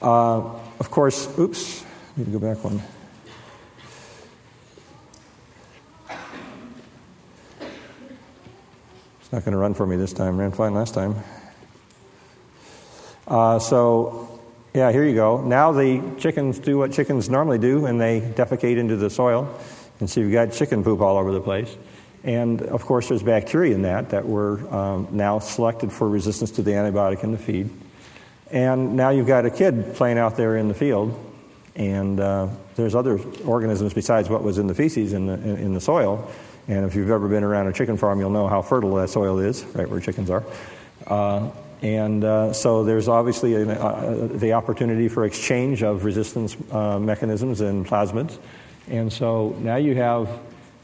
Uh, 0.01 0.39
of 0.79 0.89
course, 0.89 1.29
oops, 1.39 1.85
need 2.17 2.25
to 2.25 2.31
go 2.31 2.39
back 2.39 2.63
one. 2.63 2.81
It's 9.21 9.31
not 9.31 9.45
going 9.45 9.53
to 9.53 9.57
run 9.57 9.73
for 9.73 9.85
me 9.85 9.95
this 9.95 10.11
time. 10.11 10.37
Ran 10.37 10.51
fine 10.51 10.73
last 10.73 10.93
time. 10.93 11.15
Uh, 13.27 13.59
so, 13.59 14.41
yeah, 14.73 14.91
here 14.91 15.05
you 15.05 15.15
go. 15.15 15.41
Now 15.41 15.71
the 15.71 16.01
chickens 16.17 16.59
do 16.59 16.77
what 16.77 16.91
chickens 16.91 17.29
normally 17.29 17.59
do, 17.59 17.85
and 17.85 17.99
they 17.99 18.19
defecate 18.19 18.77
into 18.77 18.97
the 18.97 19.09
soil. 19.09 19.57
And 20.01 20.09
so 20.09 20.19
you've 20.19 20.33
got 20.33 20.51
chicken 20.51 20.83
poop 20.83 20.99
all 20.99 21.17
over 21.17 21.31
the 21.31 21.39
place. 21.39 21.77
And 22.23 22.61
of 22.61 22.85
course, 22.85 23.07
there's 23.07 23.23
bacteria 23.23 23.73
in 23.73 23.83
that 23.83 24.09
that 24.09 24.27
were 24.27 24.59
um, 24.73 25.07
now 25.11 25.39
selected 25.39 25.91
for 25.91 26.09
resistance 26.09 26.51
to 26.51 26.61
the 26.61 26.71
antibiotic 26.71 27.23
in 27.23 27.31
the 27.31 27.37
feed. 27.37 27.69
And 28.51 28.97
now 28.97 29.11
you've 29.11 29.27
got 29.27 29.45
a 29.45 29.49
kid 29.49 29.95
playing 29.95 30.17
out 30.17 30.35
there 30.35 30.57
in 30.57 30.67
the 30.67 30.73
field, 30.73 31.17
and 31.75 32.19
uh, 32.19 32.47
there's 32.75 32.95
other 32.95 33.19
organisms 33.45 33.93
besides 33.93 34.29
what 34.29 34.43
was 34.43 34.57
in 34.57 34.67
the 34.67 34.73
feces 34.73 35.13
in 35.13 35.27
the, 35.27 35.33
in, 35.33 35.57
in, 35.57 35.73
the 35.73 35.81
soil. 35.81 36.29
And 36.67 36.85
if 36.85 36.95
you've 36.95 37.09
ever 37.09 37.27
been 37.27 37.43
around 37.43 37.67
a 37.67 37.73
chicken 37.73 37.97
farm, 37.97 38.19
you'll 38.19 38.29
know 38.29 38.47
how 38.47 38.61
fertile 38.61 38.95
that 38.95 39.09
soil 39.09 39.39
is, 39.39 39.63
right 39.73 39.89
where 39.89 39.99
chickens 39.99 40.29
are. 40.29 40.43
Uh, 41.07 41.49
and 41.81 42.23
uh, 42.23 42.53
so 42.53 42.83
there's 42.83 43.07
obviously 43.07 43.55
an, 43.55 43.71
uh, 43.71 44.27
the 44.33 44.53
opportunity 44.53 45.07
for 45.07 45.25
exchange 45.25 45.81
of 45.81 46.05
resistance 46.05 46.55
uh, 46.71 46.99
mechanisms 46.99 47.61
and 47.61 47.87
plasmids. 47.87 48.37
And 48.87 49.11
so 49.11 49.55
now 49.59 49.77
you 49.77 49.95
have 49.95 50.27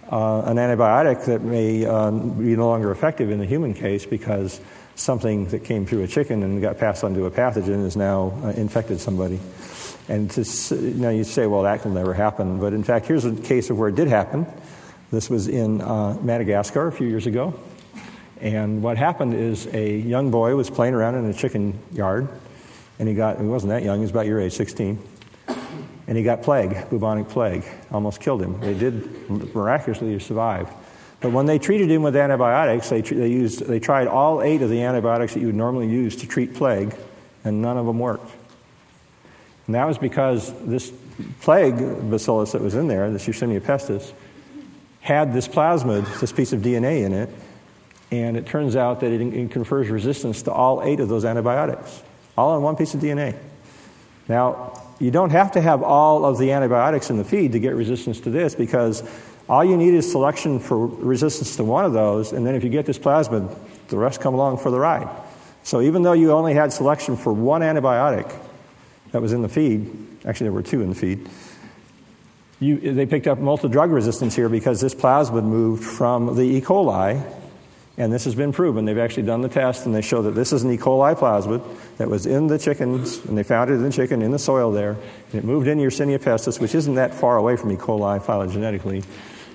uh, 0.10 0.42
an 0.44 0.58
antibiotic 0.58 1.26
that 1.26 1.42
may 1.42 1.80
be 1.82 2.56
no 2.56 2.68
longer 2.68 2.92
effective 2.92 3.30
in 3.30 3.40
the 3.40 3.46
human 3.46 3.74
case 3.74 4.06
because 4.06 4.60
something 4.96 5.46
that 5.50 5.64
came 5.64 5.86
through 5.86 6.02
a 6.02 6.08
chicken 6.08 6.42
and 6.42 6.62
got 6.62 6.80
passed 6.80 7.04
onto 7.04 7.26
a 7.26 7.32
pathogen 7.32 7.84
has 7.84 7.96
now 7.96 8.32
infected 8.56 9.00
somebody. 9.00 9.40
And 10.10 10.32
to, 10.32 10.41
you 10.76 11.10
you 11.10 11.24
say, 11.24 11.47
well, 11.47 11.64
that 11.64 11.84
will 11.84 11.91
never 11.91 12.14
happen. 12.14 12.60
But 12.60 12.74
in 12.74 12.84
fact, 12.84 13.08
here's 13.08 13.26
a 13.26 13.36
case 13.36 13.70
of 13.70 13.78
where 13.78 13.89
it 13.89 13.95
did 13.95 14.08
happen. 14.08 14.45
This 15.12 15.30
was 15.30 15.47
in 15.47 15.82
uh, 15.82 16.18
Madagascar 16.22 16.88
a 16.88 16.91
few 16.91 17.08
years 17.08 17.28
ago. 17.28 17.53
And 18.39 18.84
what 18.84 18.97
happened 18.97 19.34
is 19.34 19.68
a 19.74 19.97
young 19.97 20.32
boy 20.32 20.55
was 20.55 20.70
playing 20.70 20.93
around 20.93 21.16
in 21.16 21.26
a 21.26 21.34
chicken 21.34 21.80
yard, 21.91 22.28
and 22.99 23.08
he 23.08 23.16
got, 23.16 23.39
he 23.39 23.45
wasn't 23.45 23.72
that 23.72 23.84
young, 23.84 23.97
he 23.97 24.01
was 24.01 24.12
about 24.12 24.28
your 24.28 24.39
age, 24.39 24.53
16. 24.53 24.99
And 26.08 26.18
he 26.18 26.24
got 26.24 26.41
plague, 26.41 26.89
bubonic 26.89 27.28
plague, 27.30 27.66
almost 27.91 28.22
killed 28.22 28.41
him. 28.41 28.60
They 28.62 28.74
did 28.74 29.30
miraculously 29.30 30.18
survive. 30.20 30.70
But 31.20 31.32
when 31.32 31.47
they 31.47 31.58
treated 31.58 31.89
him 31.89 32.03
with 32.03 32.16
antibiotics, 32.16 32.89
they, 32.89 33.01
they, 33.01 33.28
used, 33.28 33.66
they 33.66 33.80
tried 33.80 34.08
all 34.08 34.41
eight 34.41 34.62
of 34.62 34.70
the 34.70 34.84
antibiotics 34.84 35.34
that 35.34 35.39
you 35.39 35.47
would 35.47 35.55
normally 35.55 35.89
use 35.89 36.16
to 36.18 36.28
treat 36.28 36.53
plague, 36.53 36.95
and 37.43 37.62
none 37.62 37.78
of 37.78 37.86
them 37.86 37.97
worked. 37.99 38.32
And 39.68 39.76
that 39.76 39.86
was 39.86 39.97
because 39.97 40.51
this 40.63 40.91
plague 41.41 41.78
bacillus 42.09 42.53
that 42.53 42.61
was 42.61 42.74
in 42.74 42.88
there, 42.88 43.11
this 43.11 43.28
Yersinia 43.28 43.59
pestis, 43.59 44.13
had 45.01 45.34
this 45.34 45.47
plasmid, 45.47 46.20
this 46.20 46.32
piece 46.32 46.53
of 46.53 46.61
DNA 46.61 47.05
in 47.05 47.13
it, 47.13 47.30
and 48.11 48.38
it 48.38 48.45
turns 48.45 48.76
out 48.76 49.01
that 49.01 49.11
it, 49.11 49.51
confers 49.51 49.89
resistance 49.89 50.43
to 50.43 50.51
all 50.51 50.82
eight 50.84 51.01
of 51.01 51.09
those 51.09 51.26
antibiotics, 51.26 52.01
all 52.38 52.51
on 52.51 52.61
one 52.61 52.78
piece 52.78 52.93
of 52.93 53.01
DNA. 53.01 53.36
Now, 54.30 54.82
you 54.99 55.11
don't 55.11 55.30
have 55.32 55.51
to 55.53 55.61
have 55.61 55.84
all 55.84 56.26
of 56.26 56.38
the 56.38 56.51
antibiotics 56.53 57.09
in 57.09 57.18
the 57.18 57.24
feed 57.24 57.51
to 57.51 57.59
get 57.59 57.76
resistance 57.76 58.22
to 58.22 58.30
this 58.30 58.55
because 58.55 59.03
all 59.49 59.63
you 59.63 59.78
need 59.78 59.93
is 59.93 60.09
selection 60.09 60.59
for 60.59 60.88
resistance 60.88 61.55
to 61.57 61.63
one 61.63 61.86
of 61.86 61.93
those, 61.93 62.32
and 62.32 62.45
then 62.45 62.55
if 62.55 62.63
you 62.63 62.70
get 62.70 62.86
this 62.86 62.99
plasmid, 62.99 63.53
the 63.89 63.97
rest 63.97 64.22
come 64.22 64.34
along 64.34 64.57
for 64.57 64.72
the 64.72 64.80
ride. 64.80 65.09
So 65.63 65.82
even 65.82 66.01
though 66.01 66.13
you 66.13 66.32
only 66.32 66.53
had 66.53 66.72
selection 66.72 67.18
for 67.18 67.34
one 67.34 67.61
antibiotic 67.61 68.34
that 69.12 69.22
was 69.22 69.34
in 69.34 69.41
the 69.41 69.49
feed, 69.49 69.89
actually 70.26 70.45
there 70.45 70.53
were 70.53 70.64
two 70.64 70.82
in 70.82 70.89
the 70.89 70.95
feed, 70.95 71.28
you, 72.60 72.93
they 72.93 73.05
picked 73.05 73.28
up 73.28 73.38
multi-drug 73.38 73.91
resistance 73.91 74.36
here 74.36 74.49
because 74.49 74.82
this 74.82 74.95
plasmid 74.95 75.43
moved 75.43 75.84
from 75.84 76.36
the 76.36 76.41
E. 76.41 76.62
coli, 76.62 77.24
and 77.99 78.12
this 78.12 78.26
has 78.26 78.34
been 78.34 78.51
proven. 78.51 78.86
They've 78.86 78.97
actually 78.97 79.24
done 79.24 79.41
the 79.41 79.49
test, 79.49 79.86
and 79.86 79.93
they 79.93 80.01
show 80.01 80.24
that 80.24 80.32
this 80.32 80.51
is 80.51 80.64
an 80.64 80.72
E. 80.72 80.78
coli 80.78 81.16
plasmid 81.16 81.64
that 81.97 82.10
was 82.10 82.26
in 82.26 82.47
the 82.47 82.58
chickens, 82.58 83.24
and 83.26 83.38
they 83.38 83.43
found 83.43 83.70
it 83.70 83.76
in 83.76 83.84
the 83.84 83.91
chicken 83.91 84.24
in 84.24 84.32
the 84.32 84.39
soil 84.39 84.72
there, 84.72 84.91
and 85.32 85.36
it 85.36 85.43
moved 85.43 85.68
into 85.68 85.84
Yersinia 85.84 86.18
pestis, 86.18 86.60
which 86.60 86.74
isn't 86.74 86.95
that 86.95 87.14
far 87.14 87.38
away 87.38 87.58
from 87.58 87.72
E. 87.72 87.76
coli 87.76 88.20
phylogenetically 88.20 89.05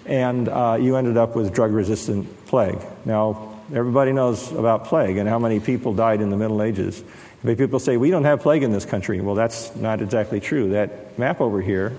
and 0.07 0.48
uh, 0.48 0.76
you 0.80 0.96
ended 0.96 1.16
up 1.16 1.36
with 1.36 1.53
drug 1.55 1.72
resistant 1.72 2.46
plague. 2.46 2.78
Now, 3.05 3.61
everybody 3.72 4.12
knows 4.12 4.50
about 4.53 4.86
plague 4.86 5.16
and 5.16 5.28
how 5.28 5.38
many 5.38 5.61
people 5.61 5.94
died 5.94 6.20
in 6.20 6.30
the 6.30 6.36
Middle 6.36 6.62
Ages. 6.62 7.03
But 7.45 7.59
people 7.59 7.80
say, 7.80 7.97
we 7.97 8.11
don't 8.11 8.24
have 8.24 8.40
plague 8.40 8.62
in 8.62 8.72
this 8.72 8.84
country. 8.84 9.20
Well, 9.20 9.34
that's 9.34 9.74
not 9.74 10.01
exactly 10.01 10.40
true. 10.40 10.70
That 10.70 11.18
map 11.18 11.40
over 11.40 11.61
here 11.61 11.97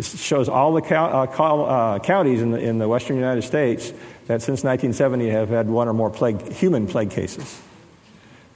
shows 0.00 0.48
all 0.48 0.72
the 0.74 0.82
uh, 0.94 1.24
uh, 1.24 1.98
counties 2.00 2.42
in 2.42 2.50
the, 2.52 2.58
in 2.58 2.78
the 2.78 2.88
western 2.88 3.16
United 3.16 3.42
States 3.42 3.90
that 4.26 4.42
since 4.42 4.62
1970 4.62 5.30
have 5.30 5.48
had 5.48 5.68
one 5.68 5.88
or 5.88 5.94
more 5.94 6.10
plague, 6.10 6.52
human 6.52 6.86
plague 6.86 7.10
cases. 7.10 7.60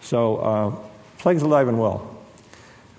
So, 0.00 0.36
uh, 0.36 0.76
plague's 1.18 1.42
alive 1.42 1.68
and 1.68 1.80
well. 1.80 2.10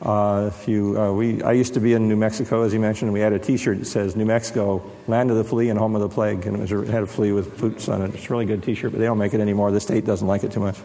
Uh, 0.01 0.51
if 0.53 0.67
you, 0.67 0.99
uh, 0.99 1.13
we, 1.13 1.41
I 1.41 1.53
used 1.53 1.75
to 1.75 1.79
be 1.79 1.93
in 1.93 2.09
New 2.09 2.17
Mexico, 2.17 2.63
as 2.63 2.73
you 2.73 2.79
mentioned, 2.79 3.07
and 3.07 3.13
we 3.13 3.21
had 3.21 3.31
a 3.31 3.39
T-shirt 3.39 3.79
that 3.79 3.85
says 3.85 4.15
"New 4.15 4.25
Mexico, 4.25 4.83
land 5.07 5.31
of 5.31 5.37
the 5.37 5.43
flea 5.43 5.69
and 5.69 5.79
home 5.79 5.95
of 5.95 6.01
the 6.01 6.09
plague," 6.09 6.45
and 6.45 6.57
it, 6.57 6.59
was, 6.59 6.71
it 6.71 6.91
had 6.91 7.03
a 7.03 7.07
flea 7.07 7.31
with 7.31 7.57
boots 7.57 7.87
on 7.87 8.01
it. 8.01 8.13
It's 8.13 8.25
a 8.25 8.29
really 8.29 8.45
good 8.45 8.61
T-shirt, 8.61 8.91
but 8.91 8.99
they 8.99 9.05
don't 9.05 9.17
make 9.17 9.33
it 9.33 9.39
anymore. 9.39 9.71
The 9.71 9.79
state 9.79 10.05
doesn't 10.05 10.27
like 10.27 10.43
it 10.43 10.51
too 10.51 10.59
much. 10.59 10.75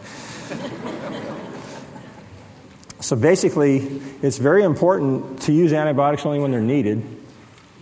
So 3.01 3.15
basically, 3.15 3.77
it's 4.21 4.37
very 4.37 4.63
important 4.63 5.41
to 5.43 5.51
use 5.51 5.73
antibiotics 5.73 6.25
only 6.25 6.39
when 6.39 6.51
they're 6.51 6.61
needed, 6.61 7.03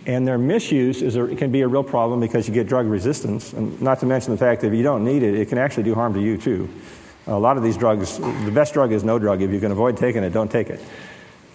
and 0.06 0.26
their 0.26 0.38
misuse 0.38 1.02
is 1.02 1.16
a, 1.16 1.34
can 1.36 1.52
be 1.52 1.60
a 1.60 1.68
real 1.68 1.84
problem 1.84 2.20
because 2.20 2.48
you 2.48 2.54
get 2.54 2.66
drug 2.66 2.86
resistance, 2.86 3.52
and 3.52 3.80
not 3.80 4.00
to 4.00 4.06
mention 4.06 4.32
the 4.32 4.38
fact 4.38 4.62
that 4.62 4.68
if 4.68 4.74
you 4.74 4.82
don't 4.82 5.04
need 5.04 5.22
it, 5.22 5.34
it 5.34 5.48
can 5.48 5.58
actually 5.58 5.84
do 5.84 5.94
harm 5.94 6.14
to 6.14 6.20
you 6.20 6.36
too. 6.36 6.68
A 7.26 7.38
lot 7.38 7.56
of 7.56 7.62
these 7.62 7.76
drugs, 7.76 8.18
the 8.18 8.50
best 8.52 8.74
drug 8.74 8.92
is 8.92 9.04
no 9.04 9.18
drug. 9.18 9.42
If 9.42 9.50
you 9.50 9.60
can 9.60 9.70
avoid 9.70 9.96
taking 9.96 10.24
it, 10.24 10.30
don't 10.30 10.50
take 10.50 10.70
it. 10.70 10.80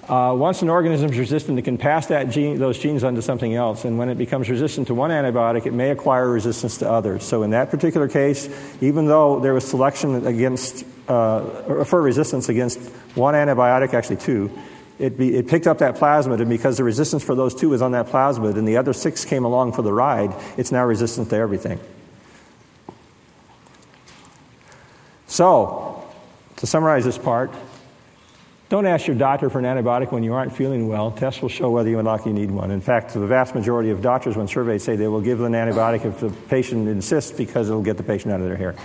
Uh, 0.07 0.35
once 0.37 0.61
an 0.61 0.69
organism 0.69 1.09
is 1.11 1.17
resistant, 1.17 1.57
it 1.57 1.63
can 1.63 1.79
pass 1.79 2.05
that 2.07 2.29
gene, 2.29 2.59
those 2.59 2.77
genes 2.77 3.03
onto 3.03 3.21
something 3.21 3.55
else. 3.55 3.85
And 3.85 3.97
when 3.97 4.09
it 4.09 4.19
becomes 4.19 4.47
resistant 4.47 4.87
to 4.87 4.93
one 4.93 5.09
antibiotic, 5.09 5.65
it 5.65 5.73
may 5.73 5.89
acquire 5.89 6.29
resistance 6.29 6.77
to 6.77 6.89
others. 6.89 7.23
So 7.23 7.41
in 7.41 7.49
that 7.49 7.71
particular 7.71 8.07
case, 8.07 8.47
even 8.81 9.07
though 9.07 9.39
there 9.39 9.55
was 9.55 9.67
selection 9.67 10.27
against, 10.27 10.85
uh, 11.07 11.83
for 11.83 12.01
resistance 12.01 12.49
against 12.49 12.79
one 13.15 13.33
antibiotic, 13.33 13.93
actually 13.93 14.17
two, 14.17 14.51
it, 14.97 15.17
be, 15.17 15.35
it, 15.35 15.47
picked 15.47 15.67
up 15.67 15.79
that 15.79 15.95
plasmid, 15.95 16.39
and 16.39 16.49
because 16.49 16.77
the 16.77 16.83
resistance 16.83 17.23
for 17.23 17.35
those 17.35 17.53
two 17.53 17.69
was 17.69 17.81
on 17.81 17.91
that 17.91 18.07
plasmid, 18.07 18.57
and 18.57 18.67
the 18.67 18.77
other 18.77 18.93
six 18.93 19.25
came 19.25 19.43
along 19.43 19.73
for 19.73 19.81
the 19.81 19.91
ride, 19.91 20.33
it's 20.57 20.71
now 20.71 20.85
resistant 20.85 21.29
to 21.29 21.35
everything. 21.35 21.79
So, 25.27 26.07
to 26.57 26.67
summarize 26.67 27.03
this 27.03 27.17
part, 27.17 27.51
don't 28.69 28.85
ask 28.85 29.05
your 29.05 29.17
doctor 29.17 29.49
for 29.49 29.59
an 29.59 29.65
antibiotic 29.65 30.11
when 30.11 30.23
you 30.23 30.33
aren't 30.33 30.55
feeling 30.55 30.87
well. 30.87 31.11
Tests 31.11 31.41
will 31.41 31.49
show 31.49 31.69
whether 31.69 31.89
you 31.89 31.99
and 31.99 32.07
likely 32.07 32.33
need 32.33 32.49
one. 32.49 32.71
In 32.71 32.81
fact, 32.81 33.13
the 33.13 33.27
vast 33.27 33.53
majority 33.53 33.89
of 33.89 34.01
doctors, 34.01 34.35
when 34.35 34.47
surveyed, 34.47 34.81
say 34.81 34.95
they 34.95 35.07
will 35.07 35.21
give 35.21 35.41
an 35.41 35.51
antibiotic 35.51 36.05
if 36.05 36.19
the 36.19 36.29
patient 36.47 36.87
insists 36.87 37.31
because 37.31 37.69
it'll 37.69 37.83
get 37.83 37.97
the 37.97 38.03
patient 38.03 38.33
out 38.33 38.39
of 38.39 38.47
their 38.47 38.55
hair. 38.55 38.75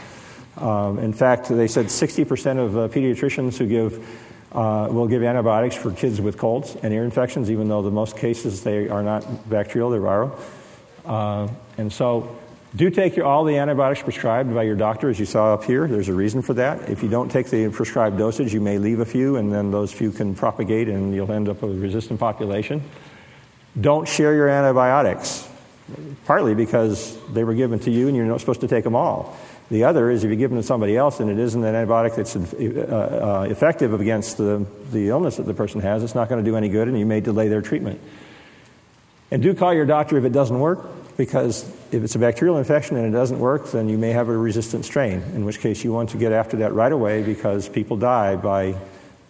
Um, 0.56 0.98
in 0.98 1.12
fact, 1.12 1.48
they 1.48 1.68
said 1.68 1.86
60% 1.86 2.58
of 2.58 2.76
uh, 2.76 2.88
pediatricians 2.88 3.56
who 3.56 3.66
give 3.66 4.26
uh, 4.52 4.88
will 4.90 5.06
give 5.06 5.22
antibiotics 5.22 5.76
for 5.76 5.92
kids 5.92 6.20
with 6.20 6.36
colds 6.36 6.76
and 6.82 6.92
ear 6.92 7.04
infections, 7.04 7.50
even 7.50 7.68
though 7.68 7.86
in 7.86 7.94
most 7.94 8.16
cases 8.16 8.64
they 8.64 8.88
are 8.88 9.02
not 9.02 9.48
bacterial, 9.48 9.90
they're 9.90 10.00
viral. 10.00 10.36
Uh, 11.04 11.48
and 11.78 11.92
so 11.92 12.36
do 12.74 12.90
take 12.90 13.14
your, 13.14 13.26
all 13.26 13.44
the 13.44 13.56
antibiotics 13.56 14.02
prescribed 14.02 14.52
by 14.52 14.64
your 14.64 14.74
doctor, 14.74 15.08
as 15.08 15.20
you 15.20 15.26
saw 15.26 15.54
up 15.54 15.64
here. 15.64 15.86
There's 15.86 16.08
a 16.08 16.14
reason 16.14 16.42
for 16.42 16.54
that. 16.54 16.88
If 16.88 17.02
you 17.02 17.08
don't 17.08 17.30
take 17.30 17.48
the 17.48 17.68
prescribed 17.68 18.18
dosage, 18.18 18.52
you 18.52 18.60
may 18.60 18.78
leave 18.78 18.98
a 18.98 19.04
few, 19.04 19.36
and 19.36 19.52
then 19.52 19.70
those 19.70 19.92
few 19.92 20.10
can 20.10 20.34
propagate, 20.34 20.88
and 20.88 21.14
you'll 21.14 21.30
end 21.30 21.48
up 21.48 21.62
with 21.62 21.76
a 21.76 21.80
resistant 21.80 22.18
population. 22.18 22.82
Don't 23.80 24.08
share 24.08 24.34
your 24.34 24.48
antibiotics. 24.48 25.48
partly 26.24 26.54
because 26.54 27.18
they 27.32 27.44
were 27.44 27.54
given 27.54 27.78
to 27.80 27.90
you 27.90 28.08
and 28.08 28.16
you're 28.16 28.26
not 28.26 28.40
supposed 28.40 28.60
to 28.60 28.68
take 28.68 28.84
them 28.84 28.94
all. 28.94 29.36
The 29.70 29.84
other 29.84 30.10
is 30.10 30.24
if 30.24 30.30
you 30.30 30.36
give 30.36 30.50
them 30.50 30.58
to 30.58 30.66
somebody 30.66 30.96
else 30.96 31.20
and 31.20 31.30
it 31.30 31.38
isn't 31.38 31.62
an 31.62 31.74
antibiotic 31.74 32.16
that's 32.16 32.34
uh, 32.34 32.40
uh, 32.40 33.46
effective 33.48 33.98
against 33.98 34.36
the, 34.36 34.66
the 34.90 35.08
illness 35.08 35.36
that 35.36 35.44
the 35.44 35.54
person 35.54 35.80
has, 35.80 36.02
it's 36.02 36.14
not 36.14 36.28
going 36.28 36.44
to 36.44 36.50
do 36.50 36.56
any 36.56 36.68
good 36.68 36.88
and 36.88 36.98
you 36.98 37.06
may 37.06 37.20
delay 37.20 37.46
their 37.46 37.62
treatment. 37.62 38.00
And 39.30 39.40
do 39.40 39.54
call 39.54 39.72
your 39.72 39.86
doctor 39.86 40.18
if 40.18 40.24
it 40.24 40.32
doesn't 40.32 40.58
work, 40.58 41.16
because 41.16 41.68
if 41.92 42.02
it's 42.02 42.16
a 42.16 42.18
bacterial 42.18 42.58
infection 42.58 42.96
and 42.96 43.06
it 43.06 43.16
doesn't 43.16 43.38
work, 43.38 43.70
then 43.70 43.88
you 43.88 43.96
may 43.96 44.10
have 44.10 44.28
a 44.28 44.36
resistant 44.36 44.84
strain, 44.84 45.22
in 45.34 45.44
which 45.44 45.60
case 45.60 45.84
you 45.84 45.92
want 45.92 46.10
to 46.10 46.16
get 46.16 46.32
after 46.32 46.56
that 46.56 46.72
right 46.72 46.90
away 46.90 47.22
because 47.22 47.68
people 47.68 47.96
die 47.96 48.34
by 48.34 48.74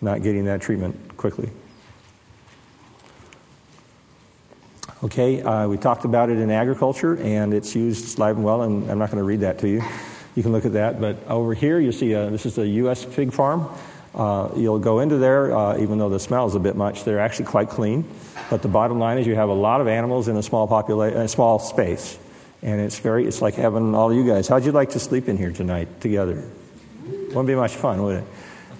not 0.00 0.22
getting 0.22 0.46
that 0.46 0.62
treatment 0.62 1.18
quickly. 1.18 1.50
Okay, 5.04 5.42
uh, 5.42 5.68
we 5.68 5.76
talked 5.76 6.06
about 6.06 6.30
it 6.30 6.38
in 6.38 6.50
agriculture, 6.50 7.18
and 7.18 7.52
it's 7.52 7.74
used 7.74 8.18
live 8.18 8.36
and 8.36 8.44
well, 8.44 8.62
and 8.62 8.90
I'm 8.90 8.98
not 8.98 9.10
going 9.10 9.18
to 9.18 9.24
read 9.24 9.40
that 9.40 9.58
to 9.58 9.68
you. 9.68 9.82
You 10.34 10.42
can 10.42 10.52
look 10.52 10.64
at 10.64 10.72
that. 10.74 11.00
But 11.00 11.16
over 11.28 11.54
here, 11.54 11.78
you 11.78 11.92
see 11.92 12.12
a, 12.12 12.30
this 12.30 12.46
is 12.46 12.58
a 12.58 12.66
U.S. 12.66 13.04
pig 13.04 13.32
farm. 13.32 13.68
Uh, 14.14 14.50
you'll 14.56 14.78
go 14.78 15.00
into 15.00 15.18
there, 15.18 15.56
uh, 15.56 15.78
even 15.78 15.98
though 15.98 16.08
the 16.08 16.18
smell 16.18 16.46
is 16.46 16.54
a 16.54 16.60
bit 16.60 16.74
much, 16.76 17.04
they're 17.04 17.20
actually 17.20 17.44
quite 17.44 17.68
clean. 17.68 18.04
But 18.48 18.62
the 18.62 18.68
bottom 18.68 18.98
line 18.98 19.18
is 19.18 19.26
you 19.26 19.36
have 19.36 19.48
a 19.48 19.54
lot 19.54 19.80
of 19.80 19.86
animals 19.86 20.26
in 20.26 20.36
a 20.36 20.42
small, 20.42 20.66
popula- 20.66 21.14
a 21.14 21.28
small 21.28 21.58
space. 21.60 22.18
And 22.62 22.80
it's, 22.80 22.98
very, 22.98 23.26
it's 23.26 23.40
like 23.40 23.54
having 23.54 23.94
all 23.94 24.12
you 24.12 24.26
guys. 24.26 24.48
How'd 24.48 24.64
you 24.64 24.72
like 24.72 24.90
to 24.90 24.98
sleep 24.98 25.28
in 25.28 25.36
here 25.36 25.52
tonight 25.52 26.00
together? 26.00 26.44
Wouldn't 27.28 27.46
be 27.46 27.54
much 27.54 27.74
fun, 27.76 28.02
would 28.02 28.16
it? 28.16 28.24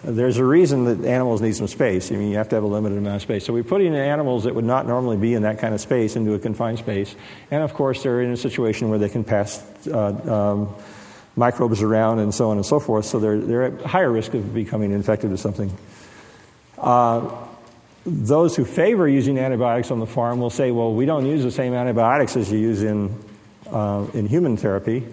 There's 0.03 0.39
a 0.39 0.45
reason 0.45 0.85
that 0.85 1.07
animals 1.07 1.43
need 1.43 1.55
some 1.55 1.69
space. 1.69 2.11
I 2.11 2.17
mean, 2.17 2.31
you 2.31 2.37
have 2.39 2.49
to 2.51 2.57
have 2.57 2.65
a 2.65 2.67
limited 2.67 2.97
amount 2.97 3.17
of 3.17 3.23
space. 3.23 3.45
So 3.45 3.53
we 3.53 3.63
put 3.63 3.83
in 3.83 3.95
animals 3.95 4.45
that 4.45 4.55
would 4.55 4.65
not 4.65 4.87
normally 4.87 5.19
be 5.19 5.35
in 5.35 5.43
that 5.43 5.59
kind 5.59 5.75
of 5.75 5.81
space 5.81 6.17
into 6.17 6.33
a 6.33 6.39
confined 6.39 6.79
space. 6.79 7.15
And 7.51 7.63
of 7.63 7.75
course, 7.75 8.03
they're 8.03 8.23
in 8.23 8.33
a 8.33 8.37
situation 8.37 8.89
where 8.89 8.99
they 8.99 9.11
can 9.11 9.25
pass 9.25 9.63
uh, 9.87 10.55
um, 10.55 10.75
microbes 11.37 11.83
around 11.83 12.19
and 12.19 12.35
so 12.35 12.51
on 12.51 12.57
and 12.57 12.67
so 12.67 12.81
forth. 12.81 13.05
So 13.05 13.19
they're, 13.19 13.39
they're 13.39 13.63
at 13.65 13.81
higher 13.83 14.11
risk 14.11 14.35
of 14.35 14.53
becoming 14.55 14.93
infected 14.93 15.31
with 15.31 15.41
something. 15.41 15.77
Uh, 16.79 17.31
those 18.07 18.57
who 18.57 18.65
favor 18.65 19.07
using 19.07 19.39
antibiotics 19.39 19.91
on 19.91 20.01
the 20.01 20.07
farm 20.07 20.41
will 20.41 20.51
say, 20.51 20.71
well, 20.71 20.95
we 20.95 21.07
don't 21.07 21.27
use 21.27 21.43
the 21.43 21.51
same 21.51 21.75
antibiotics 21.75 22.37
as 22.37 22.51
you 22.51 22.59
use 22.59 22.83
in, 22.83 23.15
uh, 23.71 24.07
in 24.15 24.27
human 24.27 24.57
therapy. 24.57 25.07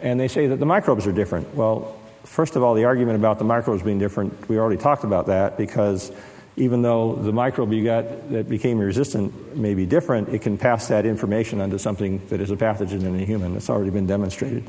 And 0.00 0.18
they 0.18 0.28
say 0.28 0.48
that 0.48 0.56
the 0.56 0.66
microbes 0.66 1.06
are 1.06 1.12
different. 1.12 1.54
Well, 1.54 1.96
First 2.24 2.56
of 2.56 2.62
all, 2.62 2.74
the 2.74 2.84
argument 2.84 3.16
about 3.16 3.38
the 3.38 3.44
microbes 3.44 3.82
being 3.82 3.98
different, 3.98 4.48
we 4.48 4.58
already 4.58 4.80
talked 4.80 5.04
about 5.04 5.26
that 5.26 5.58
because 5.58 6.10
even 6.56 6.80
though 6.80 7.16
the 7.16 7.32
microbe 7.32 7.72
you 7.72 7.84
got 7.84 8.30
that 8.30 8.48
became 8.48 8.78
resistant 8.78 9.56
may 9.56 9.74
be 9.74 9.84
different, 9.84 10.30
it 10.30 10.40
can 10.40 10.56
pass 10.56 10.88
that 10.88 11.04
information 11.04 11.60
onto 11.60 11.76
something 11.76 12.26
that 12.28 12.40
is 12.40 12.50
a 12.50 12.56
pathogen 12.56 13.04
in 13.04 13.14
a 13.20 13.24
human. 13.24 13.52
That's 13.52 13.68
already 13.68 13.90
been 13.90 14.06
demonstrated. 14.06 14.64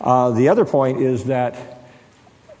Uh, 0.00 0.30
the 0.30 0.48
other 0.48 0.64
point 0.64 1.00
is 1.00 1.24
that, 1.24 1.82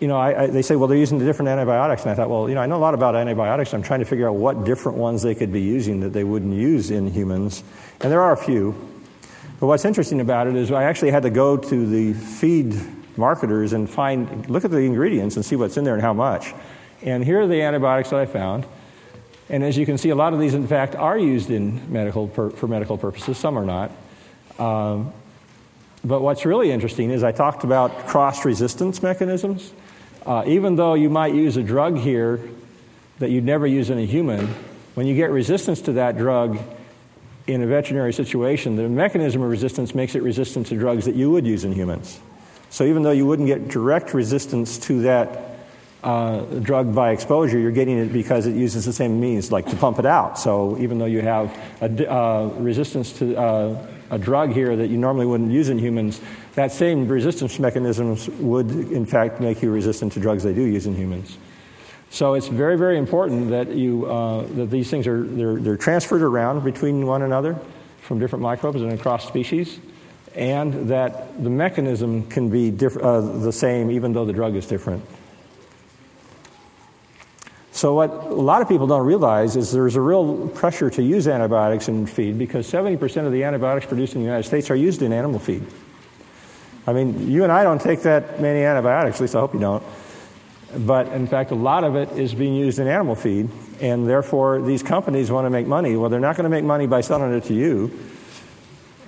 you 0.00 0.08
know, 0.08 0.16
I, 0.16 0.42
I, 0.42 0.46
they 0.48 0.62
say, 0.62 0.76
well, 0.76 0.88
they're 0.88 0.98
using 0.98 1.18
the 1.18 1.24
different 1.24 1.48
antibiotics. 1.48 2.02
And 2.02 2.10
I 2.10 2.14
thought, 2.14 2.30
well, 2.30 2.48
you 2.48 2.54
know, 2.54 2.60
I 2.60 2.66
know 2.66 2.76
a 2.76 2.78
lot 2.78 2.94
about 2.94 3.14
antibiotics. 3.16 3.74
I'm 3.74 3.82
trying 3.82 4.00
to 4.00 4.06
figure 4.06 4.28
out 4.28 4.36
what 4.36 4.64
different 4.64 4.98
ones 4.98 5.22
they 5.22 5.34
could 5.34 5.52
be 5.52 5.60
using 5.60 6.00
that 6.00 6.12
they 6.12 6.24
wouldn't 6.24 6.54
use 6.54 6.90
in 6.90 7.10
humans. 7.10 7.62
And 8.00 8.10
there 8.10 8.22
are 8.22 8.32
a 8.32 8.36
few. 8.36 8.74
But 9.60 9.66
what's 9.68 9.84
interesting 9.84 10.20
about 10.20 10.46
it 10.46 10.56
is 10.56 10.70
I 10.70 10.84
actually 10.84 11.10
had 11.12 11.22
to 11.22 11.30
go 11.30 11.56
to 11.56 11.86
the 11.86 12.12
feed 12.12 12.76
marketers 13.16 13.72
and 13.72 13.88
find, 13.88 14.48
look 14.50 14.64
at 14.64 14.70
the 14.70 14.78
ingredients 14.78 15.36
and 15.36 15.44
see 15.44 15.56
what's 15.56 15.76
in 15.76 15.84
there 15.84 15.94
and 15.94 16.02
how 16.02 16.12
much. 16.12 16.52
And 17.02 17.24
here 17.24 17.40
are 17.40 17.46
the 17.46 17.62
antibiotics 17.62 18.10
that 18.10 18.20
I 18.20 18.26
found. 18.26 18.66
And 19.48 19.62
as 19.62 19.78
you 19.78 19.86
can 19.86 19.96
see, 19.96 20.10
a 20.10 20.14
lot 20.14 20.32
of 20.32 20.40
these, 20.40 20.54
in 20.54 20.66
fact, 20.66 20.94
are 20.94 21.16
used 21.16 21.50
in 21.50 21.90
medical 21.92 22.28
for 22.28 22.66
medical 22.66 22.98
purposes. 22.98 23.38
Some 23.38 23.56
are 23.56 23.64
not. 23.64 23.92
Um, 24.58 25.12
but 26.06 26.22
what's 26.22 26.46
really 26.46 26.70
interesting 26.70 27.10
is 27.10 27.24
I 27.24 27.32
talked 27.32 27.64
about 27.64 28.06
cross 28.06 28.44
resistance 28.44 29.02
mechanisms. 29.02 29.72
Uh, 30.24 30.44
even 30.46 30.76
though 30.76 30.94
you 30.94 31.10
might 31.10 31.34
use 31.34 31.56
a 31.56 31.62
drug 31.62 31.98
here 31.98 32.40
that 33.18 33.30
you'd 33.30 33.44
never 33.44 33.66
use 33.66 33.90
in 33.90 33.98
a 33.98 34.06
human, 34.06 34.46
when 34.94 35.06
you 35.06 35.16
get 35.16 35.30
resistance 35.30 35.80
to 35.82 35.92
that 35.94 36.16
drug 36.16 36.58
in 37.48 37.60
a 37.62 37.66
veterinary 37.66 38.12
situation, 38.12 38.76
the 38.76 38.88
mechanism 38.88 39.42
of 39.42 39.50
resistance 39.50 39.94
makes 39.96 40.14
it 40.14 40.22
resistant 40.22 40.68
to 40.68 40.76
drugs 40.76 41.06
that 41.06 41.16
you 41.16 41.30
would 41.32 41.46
use 41.46 41.64
in 41.64 41.72
humans. 41.72 42.20
So 42.70 42.84
even 42.84 43.02
though 43.02 43.10
you 43.10 43.26
wouldn't 43.26 43.48
get 43.48 43.68
direct 43.68 44.14
resistance 44.14 44.78
to 44.78 45.02
that 45.02 45.56
uh, 46.04 46.42
drug 46.60 46.94
by 46.94 47.10
exposure, 47.10 47.58
you're 47.58 47.72
getting 47.72 47.98
it 47.98 48.12
because 48.12 48.46
it 48.46 48.54
uses 48.54 48.84
the 48.84 48.92
same 48.92 49.20
means, 49.20 49.50
like 49.50 49.66
to 49.70 49.76
pump 49.76 49.98
it 49.98 50.06
out. 50.06 50.38
So 50.38 50.78
even 50.78 50.98
though 50.98 51.06
you 51.06 51.20
have 51.20 51.56
a 51.80 52.12
uh, 52.12 52.46
resistance 52.58 53.12
to 53.18 53.36
uh, 53.36 53.86
a 54.10 54.18
drug 54.18 54.52
here 54.52 54.76
that 54.76 54.88
you 54.88 54.96
normally 54.96 55.26
wouldn't 55.26 55.50
use 55.50 55.68
in 55.68 55.78
humans, 55.78 56.20
that 56.54 56.72
same 56.72 57.08
resistance 57.08 57.58
mechanisms 57.58 58.28
would, 58.28 58.70
in 58.70 59.06
fact, 59.06 59.40
make 59.40 59.62
you 59.62 59.70
resistant 59.70 60.12
to 60.12 60.20
drugs 60.20 60.42
they 60.42 60.54
do 60.54 60.62
use 60.62 60.86
in 60.86 60.94
humans. 60.94 61.38
So 62.10 62.34
it's 62.34 62.48
very, 62.48 62.78
very 62.78 62.98
important 62.98 63.50
that 63.50 63.68
you 63.72 64.06
uh, 64.06 64.42
that 64.54 64.70
these 64.70 64.88
things 64.88 65.06
are 65.06 65.24
they're, 65.24 65.56
they're 65.56 65.76
transferred 65.76 66.22
around 66.22 66.62
between 66.64 67.06
one 67.06 67.22
another 67.22 67.58
from 68.00 68.18
different 68.18 68.42
microbes 68.42 68.80
and 68.80 68.92
across 68.92 69.26
species 69.26 69.80
and 70.36 70.90
that 70.90 71.42
the 71.42 71.50
mechanism 71.50 72.26
can 72.28 72.48
be 72.48 72.70
diff- 72.70 72.98
uh, 72.98 73.20
the 73.20 73.52
same 73.52 73.90
even 73.90 74.12
though 74.12 74.24
the 74.24 74.32
drug 74.32 74.54
is 74.54 74.66
different. 74.66 75.02
So, 77.76 77.92
what 77.92 78.08
a 78.08 78.34
lot 78.34 78.62
of 78.62 78.68
people 78.68 78.86
don't 78.86 79.04
realize 79.04 79.54
is 79.54 79.70
there's 79.70 79.96
a 79.96 80.00
real 80.00 80.48
pressure 80.48 80.88
to 80.88 81.02
use 81.02 81.28
antibiotics 81.28 81.88
in 81.88 82.06
feed 82.06 82.38
because 82.38 82.66
70% 82.72 83.26
of 83.26 83.32
the 83.32 83.44
antibiotics 83.44 83.84
produced 83.84 84.14
in 84.14 84.22
the 84.22 84.24
United 84.24 84.44
States 84.44 84.70
are 84.70 84.74
used 84.74 85.02
in 85.02 85.12
animal 85.12 85.38
feed. 85.38 85.62
I 86.86 86.94
mean, 86.94 87.30
you 87.30 87.42
and 87.42 87.52
I 87.52 87.64
don't 87.64 87.78
take 87.78 88.00
that 88.04 88.40
many 88.40 88.64
antibiotics, 88.64 89.18
at 89.18 89.20
least 89.20 89.36
I 89.36 89.40
hope 89.40 89.52
you 89.52 89.60
don't. 89.60 89.82
But 90.74 91.08
in 91.08 91.26
fact, 91.26 91.50
a 91.50 91.54
lot 91.54 91.84
of 91.84 91.96
it 91.96 92.12
is 92.12 92.34
being 92.34 92.54
used 92.54 92.78
in 92.78 92.88
animal 92.88 93.14
feed, 93.14 93.50
and 93.78 94.08
therefore 94.08 94.62
these 94.62 94.82
companies 94.82 95.30
want 95.30 95.44
to 95.44 95.50
make 95.50 95.66
money. 95.66 95.98
Well, 95.98 96.08
they're 96.08 96.18
not 96.18 96.36
going 96.36 96.44
to 96.44 96.50
make 96.50 96.64
money 96.64 96.86
by 96.86 97.02
selling 97.02 97.30
it 97.34 97.44
to 97.44 97.54
you 97.54 97.90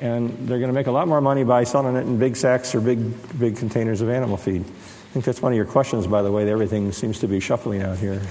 and 0.00 0.46
they're 0.46 0.58
going 0.58 0.68
to 0.68 0.74
make 0.74 0.86
a 0.86 0.92
lot 0.92 1.08
more 1.08 1.20
money 1.20 1.42
by 1.42 1.64
selling 1.64 1.96
it 1.96 2.06
in 2.06 2.18
big 2.18 2.36
sacks 2.36 2.74
or 2.74 2.80
big, 2.80 3.38
big 3.38 3.56
containers 3.56 4.00
of 4.00 4.08
animal 4.08 4.36
feed. 4.36 4.60
I 4.60 5.10
think 5.12 5.24
that's 5.24 5.42
one 5.42 5.52
of 5.52 5.56
your 5.56 5.66
questions, 5.66 6.06
by 6.06 6.22
the 6.22 6.30
way. 6.30 6.48
Everything 6.48 6.92
seems 6.92 7.18
to 7.20 7.26
be 7.26 7.40
shuffling 7.40 7.82
out 7.82 7.98
here. 7.98 8.22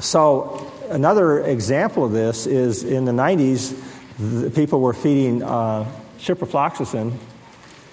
So, 0.00 0.72
another 0.88 1.40
example 1.40 2.04
of 2.04 2.12
this 2.12 2.46
is 2.46 2.84
in 2.84 3.04
the 3.04 3.12
90s, 3.12 3.78
the 4.18 4.50
people 4.50 4.80
were 4.80 4.94
feeding 4.94 5.42
uh, 5.42 5.86
ciprofloxacin, 6.18 7.12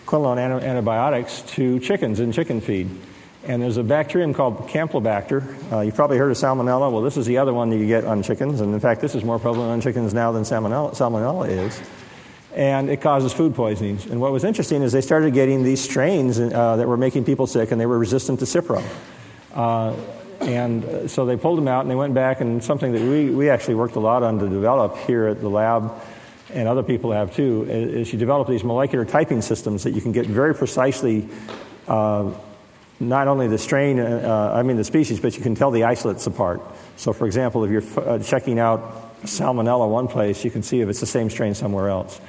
quinolone 0.05 0.61
antibiotics, 0.63 1.41
to 1.53 1.79
chickens 1.79 2.19
in 2.19 2.31
chicken 2.31 2.61
feed. 2.61 2.89
And 3.43 3.61
there's 3.61 3.77
a 3.77 3.83
bacterium 3.83 4.33
called 4.33 4.67
Campylobacter. 4.67 5.71
Uh, 5.71 5.81
you've 5.81 5.95
probably 5.95 6.17
heard 6.17 6.31
of 6.31 6.37
salmonella. 6.37 6.91
Well, 6.91 7.01
this 7.01 7.17
is 7.17 7.25
the 7.25 7.37
other 7.37 7.53
one 7.53 7.69
that 7.69 7.77
you 7.77 7.87
get 7.87 8.03
on 8.03 8.23
chickens. 8.23 8.61
And 8.61 8.73
in 8.73 8.79
fact, 8.79 8.99
this 9.01 9.15
is 9.15 9.23
more 9.23 9.39
prevalent 9.39 9.71
on 9.71 9.81
chickens 9.81 10.13
now 10.13 10.31
than 10.31 10.43
salmonella, 10.43 10.95
salmonella 10.95 11.49
is. 11.49 11.81
And 12.53 12.89
it 12.89 13.01
causes 13.01 13.31
food 13.31 13.53
poisonings. 13.55 14.05
And 14.05 14.19
what 14.19 14.31
was 14.31 14.43
interesting 14.43 14.81
is 14.81 14.91
they 14.91 15.01
started 15.01 15.33
getting 15.33 15.63
these 15.63 15.81
strains 15.81 16.39
uh, 16.39 16.75
that 16.75 16.87
were 16.87 16.97
making 16.97 17.23
people 17.25 17.47
sick, 17.47 17.71
and 17.71 17.79
they 17.79 17.85
were 17.85 17.99
resistant 17.99 18.39
to 18.39 18.45
Cipro. 18.45 18.83
Uh, 19.53 19.95
and 20.47 21.11
so 21.11 21.25
they 21.25 21.35
pulled 21.35 21.57
them 21.57 21.67
out 21.67 21.81
and 21.81 21.91
they 21.91 21.95
went 21.95 22.13
back, 22.13 22.41
and 22.41 22.63
something 22.63 22.93
that 22.93 23.01
we, 23.01 23.29
we 23.29 23.49
actually 23.49 23.75
worked 23.75 23.97
a 23.97 23.99
lot 23.99 24.23
on 24.23 24.39
to 24.39 24.47
develop 24.47 24.97
here 24.99 25.27
at 25.27 25.41
the 25.41 25.49
lab, 25.49 25.91
and 26.53 26.67
other 26.67 26.83
people 26.83 27.11
have 27.11 27.35
too, 27.35 27.67
is 27.69 28.11
you 28.13 28.17
develop 28.17 28.47
these 28.47 28.63
molecular 28.63 29.03
typing 29.05 29.41
systems 29.41 29.83
that 29.83 29.91
you 29.91 30.01
can 30.01 30.13
get 30.13 30.25
very 30.25 30.55
precisely 30.55 31.27
uh, 31.87 32.31
not 32.99 33.27
only 33.27 33.47
the 33.47 33.57
strain, 33.57 33.99
uh, 33.99 34.53
I 34.55 34.63
mean 34.63 34.77
the 34.77 34.83
species, 34.83 35.19
but 35.19 35.35
you 35.35 35.43
can 35.43 35.53
tell 35.53 35.69
the 35.69 35.83
isolates 35.83 36.25
apart. 36.25 36.61
So, 36.95 37.13
for 37.13 37.27
example, 37.27 37.63
if 37.63 37.69
you're 37.69 38.09
uh, 38.09 38.19
checking 38.19 38.57
out 38.57 39.21
salmonella 39.23 39.87
one 39.89 40.07
place, 40.07 40.43
you 40.43 40.49
can 40.49 40.63
see 40.63 40.81
if 40.81 40.89
it's 40.89 40.99
the 40.99 41.05
same 41.05 41.29
strain 41.29 41.53
somewhere 41.53 41.89
else. 41.89 42.19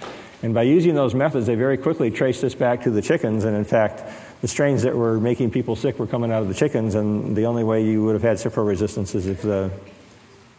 And 0.42 0.54
by 0.54 0.62
using 0.62 0.94
those 0.94 1.14
methods, 1.14 1.46
they 1.46 1.54
very 1.54 1.78
quickly 1.78 2.10
traced 2.10 2.42
this 2.42 2.54
back 2.54 2.82
to 2.82 2.90
the 2.90 3.02
chickens. 3.02 3.44
And 3.44 3.56
in 3.56 3.64
fact, 3.64 4.02
the 4.40 4.48
strains 4.48 4.82
that 4.82 4.94
were 4.94 5.18
making 5.18 5.50
people 5.50 5.76
sick 5.76 5.98
were 5.98 6.06
coming 6.06 6.32
out 6.32 6.42
of 6.42 6.48
the 6.48 6.54
chickens. 6.54 6.94
And 6.94 7.36
the 7.36 7.46
only 7.46 7.64
way 7.64 7.84
you 7.84 8.04
would 8.04 8.14
have 8.14 8.22
had 8.22 8.36
Cipro 8.36 8.66
resistance 8.66 9.14
is 9.14 9.26
if 9.26 9.42
the, 9.42 9.70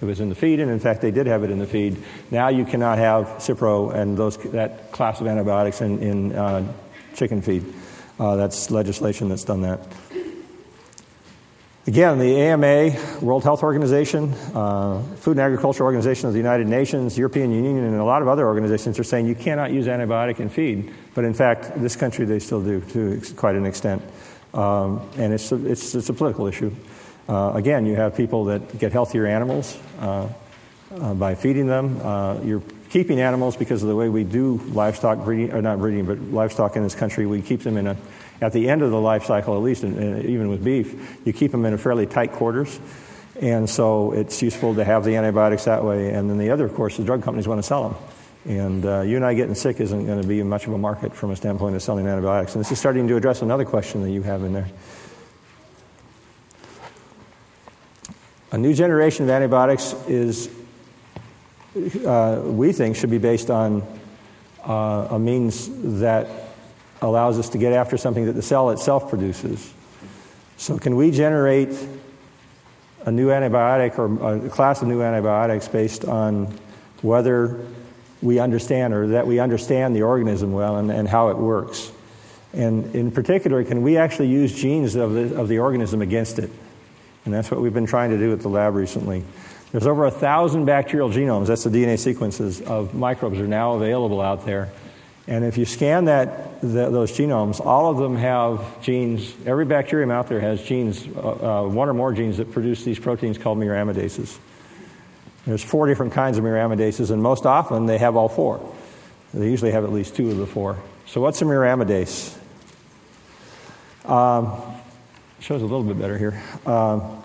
it 0.01 0.05
was 0.05 0.19
in 0.19 0.30
the 0.30 0.36
feed. 0.36 0.59
And 0.59 0.69
in 0.69 0.80
fact, 0.80 1.01
they 1.01 1.11
did 1.11 1.27
have 1.27 1.43
it 1.43 1.51
in 1.51 1.59
the 1.59 1.67
feed. 1.67 1.97
Now 2.32 2.49
you 2.49 2.65
cannot 2.65 2.97
have 2.97 3.25
Cipro 3.38 3.93
and 3.93 4.17
those, 4.17 4.38
that 4.51 4.91
class 4.91 5.21
of 5.21 5.27
antibiotics 5.27 5.82
in, 5.82 5.99
in 5.99 6.36
uh, 6.36 6.73
chicken 7.15 7.41
feed. 7.41 7.65
Uh, 8.19 8.36
that's 8.36 8.69
legislation 8.69 9.30
that's 9.30 9.45
done 9.45 9.61
that. 9.61 9.80
Again, 11.89 12.19
the 12.19 12.35
AMA, 12.35 13.19
World 13.19 13.43
Health 13.43 13.63
Organization, 13.63 14.31
uh, 14.53 15.01
Food 15.15 15.31
and 15.31 15.39
Agriculture 15.39 15.83
Organization 15.83 16.27
of 16.27 16.33
the 16.33 16.37
United 16.37 16.67
Nations, 16.67 17.17
European 17.17 17.51
Union, 17.51 17.83
and 17.83 17.95
a 17.95 18.03
lot 18.03 18.21
of 18.21 18.27
other 18.27 18.45
organizations 18.45 18.99
are 18.99 19.03
saying 19.03 19.25
you 19.25 19.33
cannot 19.33 19.71
use 19.71 19.87
antibiotic 19.87 20.39
in 20.39 20.49
feed. 20.49 20.93
But 21.15 21.25
in 21.25 21.33
fact, 21.33 21.81
this 21.81 21.95
country 21.95 22.25
they 22.25 22.37
still 22.37 22.61
do 22.61 22.81
to 22.91 23.19
quite 23.33 23.55
an 23.55 23.65
extent. 23.65 24.03
Um, 24.53 25.09
and 25.17 25.33
it's 25.33 25.51
a, 25.51 25.65
it's, 25.65 25.95
it's 25.95 26.09
a 26.09 26.13
political 26.13 26.45
issue. 26.45 26.71
Uh, 27.27 27.53
again, 27.55 27.87
you 27.87 27.95
have 27.95 28.15
people 28.15 28.45
that 28.45 28.77
get 28.77 28.91
healthier 28.91 29.25
animals 29.25 29.75
uh, 29.97 30.29
uh 30.93 31.15
by 31.15 31.33
feeding 31.33 31.65
them. 31.65 31.99
Uh, 32.03 32.39
you're 32.43 32.61
keeping 32.91 33.19
animals 33.19 33.57
because 33.57 33.81
of 33.81 33.89
the 33.89 33.95
way 33.95 34.09
we 34.09 34.23
do 34.23 34.57
livestock 34.73 35.23
breeding, 35.23 35.51
or 35.53 35.61
not 35.63 35.79
breeding, 35.79 36.05
but 36.05 36.19
livestock 36.19 36.75
in 36.75 36.83
this 36.83 36.93
country, 36.93 37.25
we 37.25 37.41
keep 37.41 37.61
them 37.61 37.77
in 37.77 37.87
a, 37.87 37.97
at 38.41 38.53
the 38.53 38.69
end 38.69 38.81
of 38.81 38.91
the 38.91 38.99
life 38.99 39.25
cycle, 39.25 39.55
at 39.55 39.61
least, 39.61 39.83
and 39.83 40.25
even 40.25 40.49
with 40.49 40.63
beef, 40.63 41.19
you 41.25 41.33
keep 41.33 41.51
them 41.51 41.65
in 41.65 41.73
a 41.73 41.77
fairly 41.77 42.05
tight 42.05 42.31
quarters. 42.31 42.79
And 43.41 43.69
so 43.69 44.11
it's 44.11 44.41
useful 44.41 44.75
to 44.75 44.83
have 44.83 45.05
the 45.05 45.15
antibiotics 45.15 45.65
that 45.65 45.83
way. 45.83 46.09
And 46.09 46.29
then 46.29 46.37
the 46.37 46.49
other, 46.49 46.65
of 46.65 46.73
course, 46.73 46.97
the 46.97 47.03
drug 47.03 47.23
companies 47.23 47.47
want 47.47 47.59
to 47.59 47.63
sell 47.63 47.89
them. 47.89 47.97
And 48.45 48.85
uh, 48.85 49.01
you 49.01 49.15
and 49.15 49.25
I 49.25 49.33
getting 49.33 49.55
sick 49.55 49.79
isn't 49.79 50.05
going 50.05 50.21
to 50.21 50.27
be 50.27 50.41
much 50.43 50.67
of 50.67 50.73
a 50.73 50.77
market 50.77 51.13
from 51.15 51.31
a 51.31 51.35
standpoint 51.35 51.75
of 51.75 51.81
selling 51.81 52.07
antibiotics. 52.07 52.55
And 52.55 52.63
this 52.63 52.71
is 52.71 52.79
starting 52.79 53.07
to 53.07 53.15
address 53.15 53.41
another 53.41 53.65
question 53.65 54.01
that 54.03 54.11
you 54.11 54.23
have 54.23 54.43
in 54.43 54.53
there. 54.53 54.67
A 58.51 58.57
new 58.57 58.73
generation 58.73 59.25
of 59.25 59.29
antibiotics 59.29 59.93
is, 60.07 60.49
uh, 62.05 62.41
we 62.43 62.73
think, 62.73 62.95
should 62.95 63.11
be 63.11 63.19
based 63.19 63.51
on 63.51 63.83
uh, 64.65 65.09
a 65.11 65.19
means 65.19 65.69
that 65.99 66.27
allows 67.02 67.39
us 67.39 67.50
to 67.50 67.58
get 67.58 67.74
after 67.74 67.97
something 67.97 68.26
that 68.26 68.34
the 68.34 68.41
cell 68.41 68.70
itself 68.72 69.10
produces. 69.10 69.74
So, 70.58 70.78
can 70.78 70.95
we 70.95 71.12
generate 71.12 71.76
a 73.06 73.12
new 73.12 73.30
antibiotic 73.30 73.97
or 73.97 74.45
a 74.45 74.50
class 74.50 74.82
of 74.82 74.88
new 74.88 75.02
antibiotics 75.02 75.68
based 75.68 76.06
on 76.06 76.54
whether 77.02 77.66
we 78.22 78.39
understand 78.39 78.93
or 78.93 79.08
that 79.08 79.26
we 79.26 79.39
understand 79.39 79.95
the 79.95 80.02
organism 80.02 80.52
well 80.52 80.78
and, 80.78 80.91
and 80.91 81.08
how 81.08 81.30
it 81.30 81.38
works? 81.38 81.91
And 82.54 82.93
in 82.95 83.12
particular, 83.12 83.64
can 83.64 83.84
we 83.84 83.97
actually 83.97 84.28
use 84.28 84.54
genes 84.54 84.95
of 84.95 85.14
the, 85.14 85.39
of 85.39 85.47
the 85.47 85.60
organism 85.60 86.02
against 86.02 86.39
it? 86.39 86.50
And 87.26 87.34
that's 87.34 87.52
what 87.52 87.62
we've 87.62 87.74
been 87.74 87.86
trying 87.86 88.10
to 88.10 88.18
do 88.18 88.34
at 88.34 88.41
the 88.41 88.50
lab 88.50 88.76
recently. 88.76 89.24
There's 89.72 89.86
over 89.86 90.06
a 90.06 90.12
thousand 90.12 90.66
bacterial 90.66 91.10
genomes, 91.10 91.47
that's 91.47 91.64
the 91.64 91.70
DNA 91.70 92.00
sequences 92.00 92.60
of 92.62 92.95
microbes, 92.95 93.39
are 93.39 93.47
now 93.47 93.74
available 93.74 94.20
out 94.20 94.45
there. 94.45 94.70
And 95.28 95.45
if 95.45 95.60
you 95.60 95.66
scan 95.66 96.06
that, 96.06 96.49
the, 96.62 96.89
those 96.89 97.12
genomes, 97.12 97.66
all 97.66 97.89
of 97.89 97.97
them 97.97 98.16
have 98.18 98.82
genes, 98.82 99.34
every 99.45 99.66
bacterium 99.66 100.12
out 100.12 100.28
there 100.28 100.39
has 100.39 100.62
genes, 100.62 101.07
uh, 101.07 101.64
uh, 101.64 101.68
one 101.68 101.89
or 101.89 101.93
more 101.93 102.14
genes 102.14 102.38
that 102.38 102.51
produce 102.51 102.84
these 102.84 102.99
proteins 102.99 103.38
called 103.38 103.57
muramidases. 103.57 104.38
There's 105.45 105.64
four 105.64 105.88
different 105.88 106.14
kinds 106.14 106.38
of 106.38 106.43
muramidases, 106.43 107.12
and 107.12 107.24
most 107.24 107.45
often 107.45 107.86
they 107.86 107.97
have 107.97 108.16
all 108.16 108.30
four. 108.30 108.76
They 109.34 109.49
usually 109.49 109.72
have 109.72 109.84
at 109.84 109.91
least 109.91 110.16
two 110.16 110.30
of 110.32 110.38
the 110.38 110.45
four. 110.45 110.78
So, 111.05 111.22
what's 111.22 111.41
a 111.41 111.45
muramidase? 111.45 112.38
Um, 114.05 114.62
shows 115.39 115.62
a 115.62 115.66
little 115.66 115.84
bit 115.84 115.99
better 115.99 116.18
here. 116.18 116.41
Um, 116.66 117.24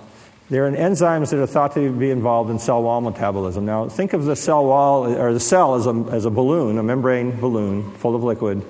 they're 0.50 0.70
enzymes 0.70 1.30
that 1.30 1.40
are 1.40 1.46
thought 1.46 1.74
to 1.74 1.90
be 1.90 2.10
involved 2.10 2.50
in 2.50 2.58
cell 2.58 2.82
wall 2.82 3.00
metabolism. 3.00 3.64
Now, 3.64 3.88
think 3.88 4.12
of 4.12 4.26
the 4.26 4.36
cell 4.36 4.64
wall 4.64 5.06
or 5.06 5.32
the 5.32 5.40
cell 5.40 5.74
as 5.74 5.86
a, 5.86 6.06
as 6.12 6.24
a 6.26 6.30
balloon, 6.30 6.78
a 6.78 6.82
membrane 6.82 7.40
balloon 7.40 7.90
full 7.92 8.14
of 8.14 8.22
liquid 8.22 8.62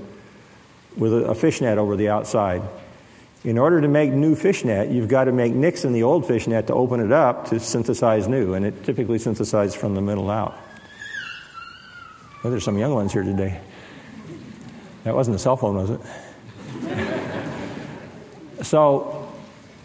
with 0.97 1.13
a, 1.13 1.35
fishnet 1.35 1.79
over 1.79 1.97
the 1.97 2.09
outside. 2.09 2.63
In 3.45 3.59
order 3.59 3.81
to 3.81 3.89
make 3.89 4.11
new 4.11 4.35
fishnet, 4.35 4.91
you've 4.91 5.09
got 5.09 5.25
to 5.25 5.33
make 5.33 5.53
nicks 5.53 5.85
in 5.85 5.93
the 5.93 6.03
old 6.03 6.27
fishnet 6.27 6.67
to 6.69 6.75
open 6.75 7.01
it 7.01 7.13
up 7.13 7.49
to 7.49 7.61
synthesize 7.61 8.27
new, 8.27 8.55
and 8.55 8.65
it 8.65 8.85
typically 8.85 9.19
synthesizes 9.19 9.77
from 9.77 9.95
the 9.95 10.01
middle 10.01 10.31
out. 10.31 10.57
Oh, 12.43 12.51
there's 12.51 12.65
some 12.65 12.79
young 12.79 12.95
ones 12.95 13.13
here 13.13 13.23
today. 13.23 13.61
That 15.05 15.15
wasn't 15.15 15.37
a 15.37 15.39
cell 15.39 15.57
phone, 15.57 15.77
was 15.77 15.91
it? 15.91 16.01
so, 18.63 19.25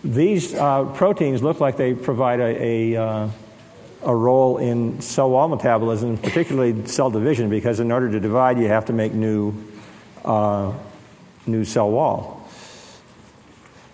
these 0.03 0.53
uh, 0.53 0.85
proteins 0.85 1.43
look 1.43 1.59
like 1.59 1.75
they 1.75 1.93
provide 1.93 2.39
a, 2.39 2.93
a, 2.93 3.01
uh, 3.01 3.29
a, 4.03 4.15
role 4.15 4.57
in 4.57 5.01
cell 5.01 5.29
wall 5.29 5.49
metabolism, 5.49 6.17
particularly 6.17 6.85
cell 6.87 7.09
division, 7.09 7.49
because 7.49 7.81
in 7.81 7.91
order 7.91 8.09
to 8.09 8.19
divide, 8.19 8.57
you 8.57 8.67
have 8.67 8.85
to 8.85 8.93
make 8.93 9.13
new, 9.13 9.53
uh, 10.23 10.73
new 11.45 11.65
cell 11.65 11.89
wall. 11.89 12.47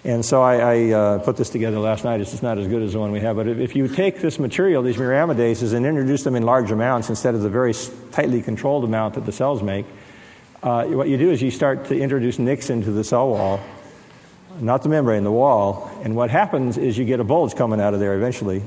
And 0.04 0.24
so 0.24 0.42
I, 0.42 0.56
I 0.56 0.92
uh, 0.92 1.20
put 1.20 1.36
this 1.36 1.50
together 1.50 1.80
last 1.80 2.04
night. 2.04 2.22
It's 2.22 2.44
not 2.44 2.60
as 2.60 2.68
good 2.68 2.84
as 2.84 2.94
the 2.94 3.00
one 3.00 3.12
we 3.12 3.22
have, 3.22 3.38
but 3.38 3.48
if 3.48 3.76
you 3.76 3.88
take 3.88 4.20
this 4.20 4.38
material, 4.38 4.84
these 4.84 4.98
muramidases, 4.98 5.74
and 5.74 5.86
introduce 5.86 6.24
them 6.24 6.36
in 6.36 6.44
large 6.44 6.70
amounts 6.70 7.10
instead 7.10 7.34
of 7.34 7.42
the 7.42 7.50
very 7.50 7.74
tightly 8.12 8.42
controlled 8.42 8.84
amount 8.84 9.16
that 9.16 9.26
the 9.26 9.32
cells 9.32 9.64
make, 9.64 9.86
uh, 10.62 10.86
what 10.86 11.08
you 11.08 11.18
do 11.18 11.32
is 11.32 11.42
you 11.42 11.50
start 11.50 11.86
to 11.86 12.00
introduce 12.00 12.38
nicks 12.38 12.70
into 12.70 12.92
the 12.92 13.04
cell 13.04 13.30
wall 13.30 13.60
not 14.60 14.84
the 14.84 14.90
membrane, 14.90 15.24
the 15.24 15.32
wall. 15.32 15.92
And 16.04 16.16
what 16.16 16.30
happens 16.30 16.78
is 16.78 16.98
you 16.98 17.06
get 17.06 17.20
a 17.20 17.24
bulge 17.24 17.56
coming 17.56 17.82
out 17.82 17.94
of 17.94 18.00
there 18.00 18.16
eventually 18.16 18.62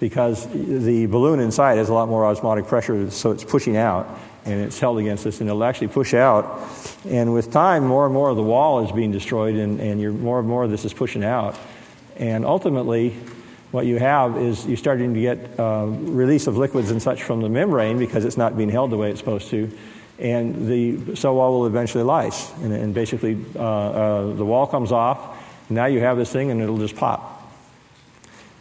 because 0.00 0.46
the 0.48 1.06
balloon 1.06 1.40
inside 1.40 1.78
has 1.78 1.88
a 1.88 1.94
lot 1.94 2.08
more 2.08 2.26
osmotic 2.26 2.66
pressure, 2.66 3.10
so 3.10 3.30
it's 3.30 3.44
pushing 3.44 3.76
out 3.76 4.08
and 4.44 4.60
it's 4.60 4.78
held 4.78 4.98
against 4.98 5.24
this, 5.24 5.40
and 5.40 5.48
it'll 5.48 5.64
actually 5.64 5.88
push 5.88 6.14
out. 6.14 6.60
And 7.08 7.32
with 7.32 7.52
time, 7.52 7.86
more 7.86 8.04
and 8.04 8.14
more 8.14 8.30
of 8.30 8.36
the 8.36 8.42
wall 8.42 8.84
is 8.84 8.92
being 8.92 9.12
destroyed, 9.12 9.54
and, 9.54 9.80
and 9.80 10.00
you're, 10.00 10.12
more 10.12 10.38
and 10.38 10.48
more 10.48 10.64
of 10.64 10.70
this 10.70 10.84
is 10.84 10.92
pushing 10.92 11.24
out. 11.24 11.58
And 12.16 12.44
ultimately, 12.44 13.10
what 13.70 13.86
you 13.86 13.98
have 13.98 14.36
is 14.36 14.66
you're 14.66 14.76
starting 14.76 15.14
to 15.14 15.20
get 15.20 15.58
uh, 15.58 15.86
release 15.86 16.46
of 16.46 16.56
liquids 16.56 16.90
and 16.90 17.00
such 17.00 17.22
from 17.22 17.40
the 17.40 17.48
membrane 17.48 17.98
because 17.98 18.24
it's 18.24 18.36
not 18.36 18.56
being 18.56 18.68
held 18.68 18.90
the 18.90 18.96
way 18.96 19.10
it's 19.10 19.20
supposed 19.20 19.48
to 19.50 19.70
and 20.22 20.68
the 20.68 21.16
cell 21.16 21.34
wall 21.34 21.58
will 21.58 21.66
eventually 21.66 22.04
lice. 22.04 22.52
And, 22.58 22.72
and 22.72 22.94
basically, 22.94 23.44
uh, 23.56 23.58
uh, 23.58 24.32
the 24.34 24.44
wall 24.44 24.66
comes 24.68 24.92
off. 24.92 25.38
Now 25.68 25.86
you 25.86 26.00
have 26.00 26.16
this 26.16 26.30
thing, 26.30 26.50
and 26.50 26.62
it'll 26.62 26.78
just 26.78 26.96
pop. 26.96 27.28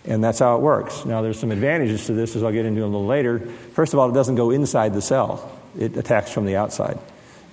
And 0.05 0.23
that's 0.23 0.39
how 0.39 0.55
it 0.55 0.61
works. 0.61 1.05
Now, 1.05 1.21
there's 1.21 1.39
some 1.39 1.51
advantages 1.51 2.07
to 2.07 2.13
this, 2.13 2.35
as 2.35 2.43
I'll 2.43 2.51
get 2.51 2.65
into 2.65 2.81
a 2.81 2.85
little 2.85 3.05
later. 3.05 3.39
First 3.73 3.93
of 3.93 3.99
all, 3.99 4.09
it 4.09 4.13
doesn't 4.13 4.35
go 4.35 4.49
inside 4.49 4.95
the 4.95 5.01
cell, 5.01 5.51
it 5.77 5.97
attacks 5.97 6.31
from 6.31 6.45
the 6.45 6.55
outside. 6.55 6.99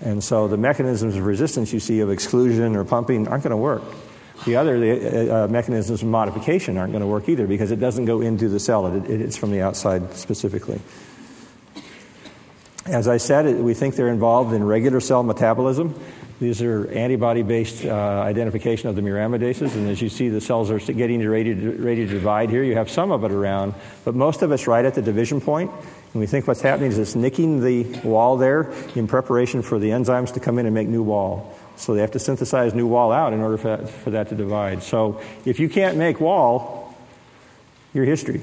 And 0.00 0.22
so 0.22 0.46
the 0.46 0.56
mechanisms 0.56 1.16
of 1.16 1.24
resistance 1.24 1.72
you 1.72 1.80
see 1.80 2.00
of 2.00 2.10
exclusion 2.10 2.76
or 2.76 2.84
pumping 2.84 3.26
aren't 3.26 3.42
going 3.42 3.50
to 3.50 3.56
work. 3.56 3.82
The 4.44 4.56
other 4.56 4.78
the, 4.78 5.32
uh, 5.32 5.44
uh, 5.44 5.48
mechanisms 5.48 6.02
of 6.02 6.08
modification 6.08 6.78
aren't 6.78 6.92
going 6.92 7.02
to 7.02 7.08
work 7.08 7.28
either 7.28 7.46
because 7.46 7.72
it 7.72 7.80
doesn't 7.80 8.04
go 8.04 8.20
into 8.20 8.48
the 8.48 8.60
cell, 8.60 8.86
it, 8.86 9.10
it, 9.10 9.20
it's 9.20 9.36
from 9.36 9.50
the 9.50 9.62
outside 9.62 10.14
specifically. 10.14 10.80
As 12.86 13.08
I 13.08 13.16
said, 13.16 13.60
we 13.60 13.74
think 13.74 13.96
they're 13.96 14.08
involved 14.08 14.54
in 14.54 14.64
regular 14.64 15.00
cell 15.00 15.22
metabolism. 15.22 15.94
These 16.40 16.62
are 16.62 16.88
antibody 16.92 17.42
based 17.42 17.84
uh, 17.84 17.90
identification 17.90 18.88
of 18.88 18.94
the 18.94 19.02
muramidases, 19.02 19.74
and 19.74 19.88
as 19.88 20.00
you 20.00 20.08
see, 20.08 20.28
the 20.28 20.40
cells 20.40 20.70
are 20.70 20.78
getting 20.78 21.28
ready 21.28 21.52
to, 21.52 21.72
ready 21.72 22.06
to 22.06 22.12
divide 22.12 22.48
here. 22.48 22.62
You 22.62 22.76
have 22.76 22.88
some 22.88 23.10
of 23.10 23.24
it 23.24 23.32
around, 23.32 23.74
but 24.04 24.14
most 24.14 24.42
of 24.42 24.52
it's 24.52 24.68
right 24.68 24.84
at 24.84 24.94
the 24.94 25.02
division 25.02 25.40
point. 25.40 25.72
And 26.12 26.20
we 26.20 26.26
think 26.26 26.46
what's 26.46 26.62
happening 26.62 26.90
is 26.90 26.98
it's 26.98 27.14
nicking 27.14 27.62
the 27.62 27.84
wall 28.00 28.36
there 28.36 28.72
in 28.94 29.06
preparation 29.06 29.62
for 29.62 29.78
the 29.78 29.90
enzymes 29.90 30.32
to 30.34 30.40
come 30.40 30.58
in 30.58 30.66
and 30.66 30.74
make 30.74 30.88
new 30.88 31.02
wall. 31.02 31.56
So 31.76 31.94
they 31.94 32.00
have 32.00 32.12
to 32.12 32.18
synthesize 32.18 32.74
new 32.74 32.86
wall 32.86 33.12
out 33.12 33.32
in 33.32 33.40
order 33.40 33.56
for 33.56 33.76
that, 33.76 33.88
for 33.88 34.10
that 34.10 34.30
to 34.30 34.34
divide. 34.34 34.82
So 34.82 35.20
if 35.44 35.60
you 35.60 35.68
can't 35.68 35.96
make 35.96 36.18
wall, 36.20 36.96
you're 37.92 38.04
history 38.04 38.40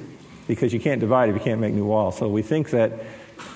because 0.48 0.74
you 0.74 0.80
can't 0.80 1.02
divide 1.02 1.30
if 1.30 1.36
you 1.36 1.42
can't 1.42 1.60
make 1.60 1.74
new 1.74 1.86
wall. 1.86 2.12
So 2.12 2.30
we 2.30 2.44
think 2.44 2.70
that 2.70 2.94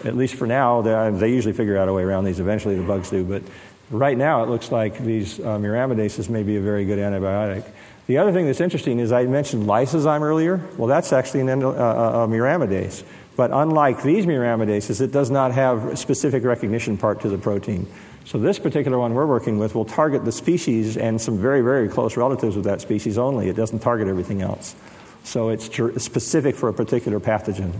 at 0.03 0.15
least 0.15 0.35
for 0.35 0.47
now, 0.47 0.81
they 1.11 1.29
usually 1.29 1.53
figure 1.53 1.77
out 1.77 1.87
a 1.87 1.93
way 1.93 2.03
around 2.03 2.25
these. 2.25 2.39
Eventually, 2.39 2.75
the 2.75 2.83
bugs 2.83 3.09
do. 3.09 3.23
But 3.23 3.43
right 3.89 4.17
now, 4.17 4.43
it 4.43 4.49
looks 4.49 4.71
like 4.71 4.97
these 4.99 5.39
uh, 5.39 5.57
muramidases 5.57 6.29
may 6.29 6.43
be 6.43 6.57
a 6.57 6.61
very 6.61 6.85
good 6.85 6.99
antibiotic. 6.99 7.65
The 8.07 8.17
other 8.17 8.31
thing 8.31 8.47
that's 8.47 8.59
interesting 8.59 8.99
is 8.99 9.11
I 9.11 9.25
mentioned 9.25 9.67
lysozyme 9.67 10.21
earlier. 10.21 10.59
Well, 10.77 10.87
that's 10.87 11.13
actually 11.13 11.41
an 11.41 11.63
uh, 11.63 11.69
uh, 11.69 12.25
a 12.25 12.27
muramidase. 12.27 13.03
But 13.39 13.51
unlike 13.53 14.03
these 14.03 14.25
muramidases, 14.25 14.99
it 14.99 15.13
does 15.13 15.31
not 15.31 15.53
have 15.53 15.85
a 15.85 15.95
specific 15.95 16.43
recognition 16.43 16.97
part 16.97 17.21
to 17.21 17.29
the 17.29 17.37
protein. 17.37 17.87
So 18.25 18.37
this 18.37 18.59
particular 18.59 18.99
one 18.99 19.13
we're 19.13 19.25
working 19.25 19.59
with 19.59 19.75
will 19.75 19.85
target 19.85 20.25
the 20.25 20.31
species 20.33 20.97
and 20.97 21.21
some 21.21 21.37
very, 21.37 21.61
very 21.61 21.87
close 21.87 22.17
relatives 22.17 22.57
of 22.57 22.65
that 22.65 22.81
species 22.81 23.17
only. 23.17 23.47
It 23.47 23.55
doesn't 23.55 23.79
target 23.79 24.09
everything 24.09 24.41
else. 24.41 24.75
So 25.23 25.47
it's 25.47 25.67
specific 26.03 26.57
for 26.57 26.67
a 26.67 26.73
particular 26.73 27.21
pathogen. 27.21 27.71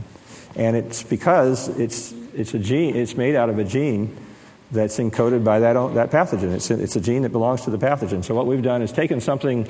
And 0.56 0.78
it's 0.78 1.04
because 1.04 1.68
it's, 1.78 2.14
it's, 2.34 2.54
a 2.54 2.60
gene, 2.60 2.96
it's 2.96 3.18
made 3.18 3.36
out 3.36 3.50
of 3.50 3.60
a 3.60 3.66
gene 3.66 4.16
that's 4.72 4.98
encoded 4.98 5.44
by 5.44 5.60
that, 5.60 5.74
that 5.96 6.10
pathogen. 6.10 6.54
It's, 6.54 6.72
it's 6.72 6.96
a 6.96 7.02
gene 7.02 7.24
that 7.24 7.34
belongs 7.34 7.64
to 7.64 7.70
the 7.70 7.78
pathogen. 7.78 8.24
So 8.24 8.34
what 8.34 8.46
we've 8.46 8.64
done 8.64 8.82
is 8.82 8.94
taken 8.94 9.20
something 9.20 9.70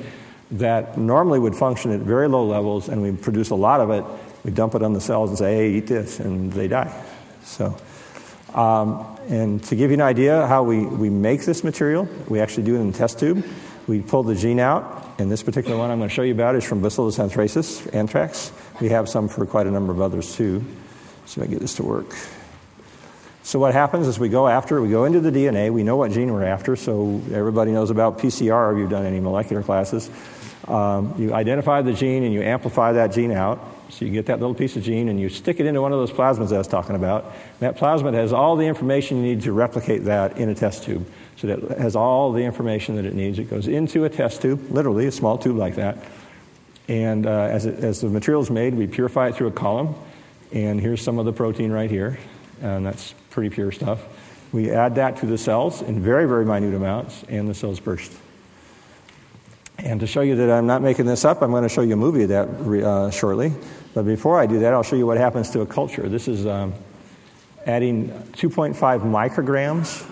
that 0.52 0.96
normally 0.96 1.40
would 1.40 1.56
function 1.56 1.90
at 1.90 1.98
very 1.98 2.28
low 2.28 2.46
levels 2.46 2.88
and 2.88 3.02
we 3.02 3.10
produce 3.10 3.50
a 3.50 3.56
lot 3.56 3.80
of 3.80 3.90
it. 3.90 4.04
We 4.44 4.50
dump 4.50 4.74
it 4.74 4.82
on 4.82 4.92
the 4.92 5.00
cells 5.00 5.30
and 5.30 5.38
say, 5.38 5.54
hey, 5.54 5.70
eat 5.72 5.86
this, 5.86 6.20
and 6.20 6.52
they 6.52 6.68
die. 6.68 7.04
So, 7.44 7.76
um, 8.54 9.18
and 9.28 9.62
to 9.64 9.76
give 9.76 9.90
you 9.90 9.94
an 9.94 10.00
idea 10.00 10.46
how 10.46 10.62
we, 10.62 10.84
we 10.84 11.10
make 11.10 11.44
this 11.44 11.62
material, 11.62 12.08
we 12.28 12.40
actually 12.40 12.64
do 12.64 12.76
it 12.76 12.80
in 12.80 12.88
a 12.88 12.92
test 12.92 13.18
tube. 13.18 13.44
We 13.86 14.00
pull 14.00 14.22
the 14.22 14.34
gene 14.34 14.60
out, 14.60 15.14
and 15.18 15.30
this 15.30 15.42
particular 15.42 15.76
one 15.76 15.90
I'm 15.90 15.98
going 15.98 16.08
to 16.08 16.14
show 16.14 16.22
you 16.22 16.32
about 16.32 16.54
is 16.54 16.64
from 16.64 16.80
Bacillus 16.80 17.18
anthracis, 17.18 17.92
anthrax. 17.94 18.52
We 18.80 18.88
have 18.90 19.08
some 19.08 19.28
for 19.28 19.44
quite 19.46 19.66
a 19.66 19.70
number 19.70 19.92
of 19.92 20.00
others 20.00 20.34
too. 20.34 20.64
So 21.26 21.42
I 21.42 21.46
get 21.46 21.60
this 21.60 21.74
to 21.76 21.82
work. 21.82 22.14
So 23.42 23.58
what 23.58 23.72
happens 23.72 24.06
is 24.06 24.18
we 24.18 24.28
go 24.28 24.46
after 24.46 24.76
it, 24.76 24.82
we 24.82 24.90
go 24.90 25.04
into 25.04 25.20
the 25.20 25.30
DNA, 25.30 25.72
we 25.72 25.82
know 25.82 25.96
what 25.96 26.12
gene 26.12 26.32
we're 26.32 26.44
after, 26.44 26.76
so 26.76 27.22
everybody 27.32 27.72
knows 27.72 27.90
about 27.90 28.18
PCR 28.18 28.72
if 28.72 28.78
you've 28.78 28.90
done 28.90 29.06
any 29.06 29.18
molecular 29.18 29.62
classes. 29.62 30.10
Um, 30.68 31.14
you 31.18 31.32
identify 31.32 31.82
the 31.82 31.92
gene 31.92 32.22
and 32.22 32.32
you 32.32 32.42
amplify 32.42 32.92
that 32.92 33.12
gene 33.12 33.32
out, 33.32 33.58
So 33.88 34.04
you 34.04 34.12
get 34.12 34.26
that 34.26 34.38
little 34.38 34.54
piece 34.54 34.76
of 34.76 34.84
gene 34.84 35.08
and 35.08 35.18
you 35.18 35.28
stick 35.28 35.58
it 35.58 35.66
into 35.66 35.80
one 35.80 35.92
of 35.92 35.98
those 35.98 36.12
plasmids 36.12 36.54
I 36.54 36.58
was 36.58 36.68
talking 36.68 36.94
about. 36.94 37.24
And 37.24 37.60
that 37.60 37.76
plasmid 37.76 38.14
has 38.14 38.32
all 38.32 38.56
the 38.56 38.66
information 38.66 39.16
you 39.16 39.22
need 39.22 39.42
to 39.42 39.52
replicate 39.52 40.04
that 40.04 40.36
in 40.38 40.48
a 40.48 40.54
test 40.54 40.84
tube. 40.84 41.10
So 41.36 41.46
that 41.48 41.78
has 41.78 41.96
all 41.96 42.32
the 42.32 42.44
information 42.44 42.96
that 42.96 43.04
it 43.04 43.14
needs. 43.14 43.38
It 43.38 43.50
goes 43.50 43.66
into 43.66 44.04
a 44.04 44.08
test 44.08 44.42
tube, 44.42 44.70
literally 44.70 45.06
a 45.06 45.12
small 45.12 45.38
tube 45.38 45.56
like 45.56 45.76
that. 45.76 45.98
And 46.86 47.26
uh, 47.26 47.30
as, 47.30 47.66
it, 47.66 47.82
as 47.82 48.02
the 48.02 48.08
material 48.08 48.42
is 48.42 48.50
made, 48.50 48.74
we 48.74 48.86
purify 48.86 49.28
it 49.28 49.34
through 49.36 49.48
a 49.48 49.52
column. 49.52 49.94
And 50.52 50.80
here's 50.80 51.02
some 51.02 51.18
of 51.18 51.24
the 51.24 51.32
protein 51.32 51.72
right 51.72 51.90
here. 51.90 52.18
And 52.60 52.84
that's 52.84 53.14
pretty 53.30 53.50
pure 53.50 53.72
stuff. 53.72 54.02
We 54.52 54.70
add 54.70 54.96
that 54.96 55.18
to 55.18 55.26
the 55.26 55.38
cells 55.38 55.80
in 55.80 56.00
very, 56.00 56.26
very 56.26 56.44
minute 56.44 56.74
amounts, 56.74 57.22
and 57.28 57.48
the 57.48 57.54
cells 57.54 57.80
burst. 57.80 58.12
And 59.78 60.00
to 60.00 60.06
show 60.06 60.20
you 60.20 60.36
that 60.36 60.50
I'm 60.50 60.66
not 60.66 60.82
making 60.82 61.06
this 61.06 61.24
up, 61.24 61.40
I'm 61.40 61.50
going 61.50 61.62
to 61.62 61.68
show 61.68 61.80
you 61.80 61.94
a 61.94 61.96
movie 61.96 62.24
of 62.24 62.28
that 62.30 62.48
uh, 62.48 63.10
shortly. 63.10 63.52
But 63.94 64.04
before 64.04 64.38
I 64.38 64.46
do 64.46 64.58
that, 64.60 64.74
I'll 64.74 64.82
show 64.82 64.96
you 64.96 65.06
what 65.06 65.16
happens 65.16 65.50
to 65.50 65.62
a 65.62 65.66
culture. 65.66 66.08
This 66.08 66.28
is 66.28 66.46
um, 66.46 66.74
adding 67.66 68.10
2.5 68.32 68.74
micrograms 68.74 70.06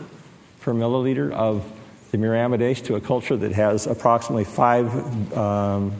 per 0.61 0.73
milliliter 0.73 1.33
of 1.33 1.71
the 2.11 2.19
miraminidase 2.19 2.85
to 2.87 2.95
a 2.95 3.01
culture 3.01 3.37
that 3.37 3.53
has 3.53 3.87
approximately 3.87 4.45
five, 4.45 5.37
um, 5.37 5.93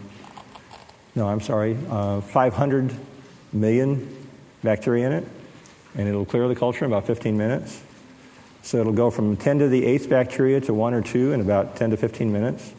no, 1.15 1.29
I'm 1.29 1.41
sorry, 1.41 1.77
uh, 1.91 2.21
500 2.23 2.95
million 3.53 4.29
bacteria 4.63 5.07
in 5.07 5.13
it. 5.13 5.29
And 5.97 6.09
it'll 6.09 6.27
clear 6.27 6.47
the 6.49 6.55
culture 6.55 6.85
in 6.85 6.91
about 6.91 7.07
15 7.07 7.37
minutes. 7.37 7.83
So 8.63 8.79
it'll 8.79 8.93
go 8.93 9.11
from 9.11 9.37
10 9.37 9.61
to 9.61 9.69
the 9.69 9.85
eighth 9.85 10.09
bacteria 10.09 10.61
to 10.63 10.75
one 10.75 10.95
or 10.95 11.03
two 11.03 11.33
in 11.33 11.41
about 11.41 11.77
10 11.77 11.91
to 11.91 11.97
15 11.97 12.33
minutes. 12.33 12.75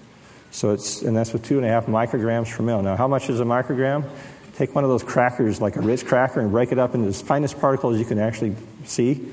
So 0.51 0.72
it's, 0.72 1.01
and 1.01 1.16
that's 1.16 1.34
with 1.34 1.43
two 1.43 1.57
and 1.57 1.66
a 1.66 1.70
half 1.70 1.86
micrograms 1.86 2.55
per 2.55 2.64
mil. 2.64 2.82
Now, 2.82 2.95
how 2.95 3.07
much 3.07 3.30
is 3.30 3.39
a 3.39 3.43
microgram? 3.43 4.07
Take 4.55 4.76
one 4.76 4.84
of 4.84 4.89
those 4.89 5.03
crackers, 5.03 5.62
like 5.62 5.76
a 5.78 5.82
Ritz 5.82 6.03
cracker, 6.03 6.41
and 6.41 6.51
break 6.51 6.72
it 6.72 6.80
up 6.80 6.95
into 6.95 7.07
the 7.07 7.14
finest 7.14 7.60
particles 7.60 7.97
you 7.97 8.05
can 8.05 8.20
actually 8.20 8.55
see. 8.84 9.32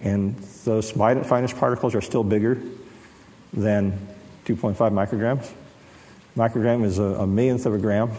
And 0.00 0.36
those 0.64 0.90
finest 0.90 1.56
particles 1.56 1.94
are 1.94 2.00
still 2.00 2.24
bigger 2.24 2.60
than 3.52 3.92
2.5 4.44 4.76
micrograms. 4.76 5.50
Microgram 6.36 6.84
is 6.84 6.98
a, 6.98 7.02
a, 7.02 7.26
millionth 7.26 7.66
of 7.66 7.74
a 7.74 7.78
gram, 7.78 8.10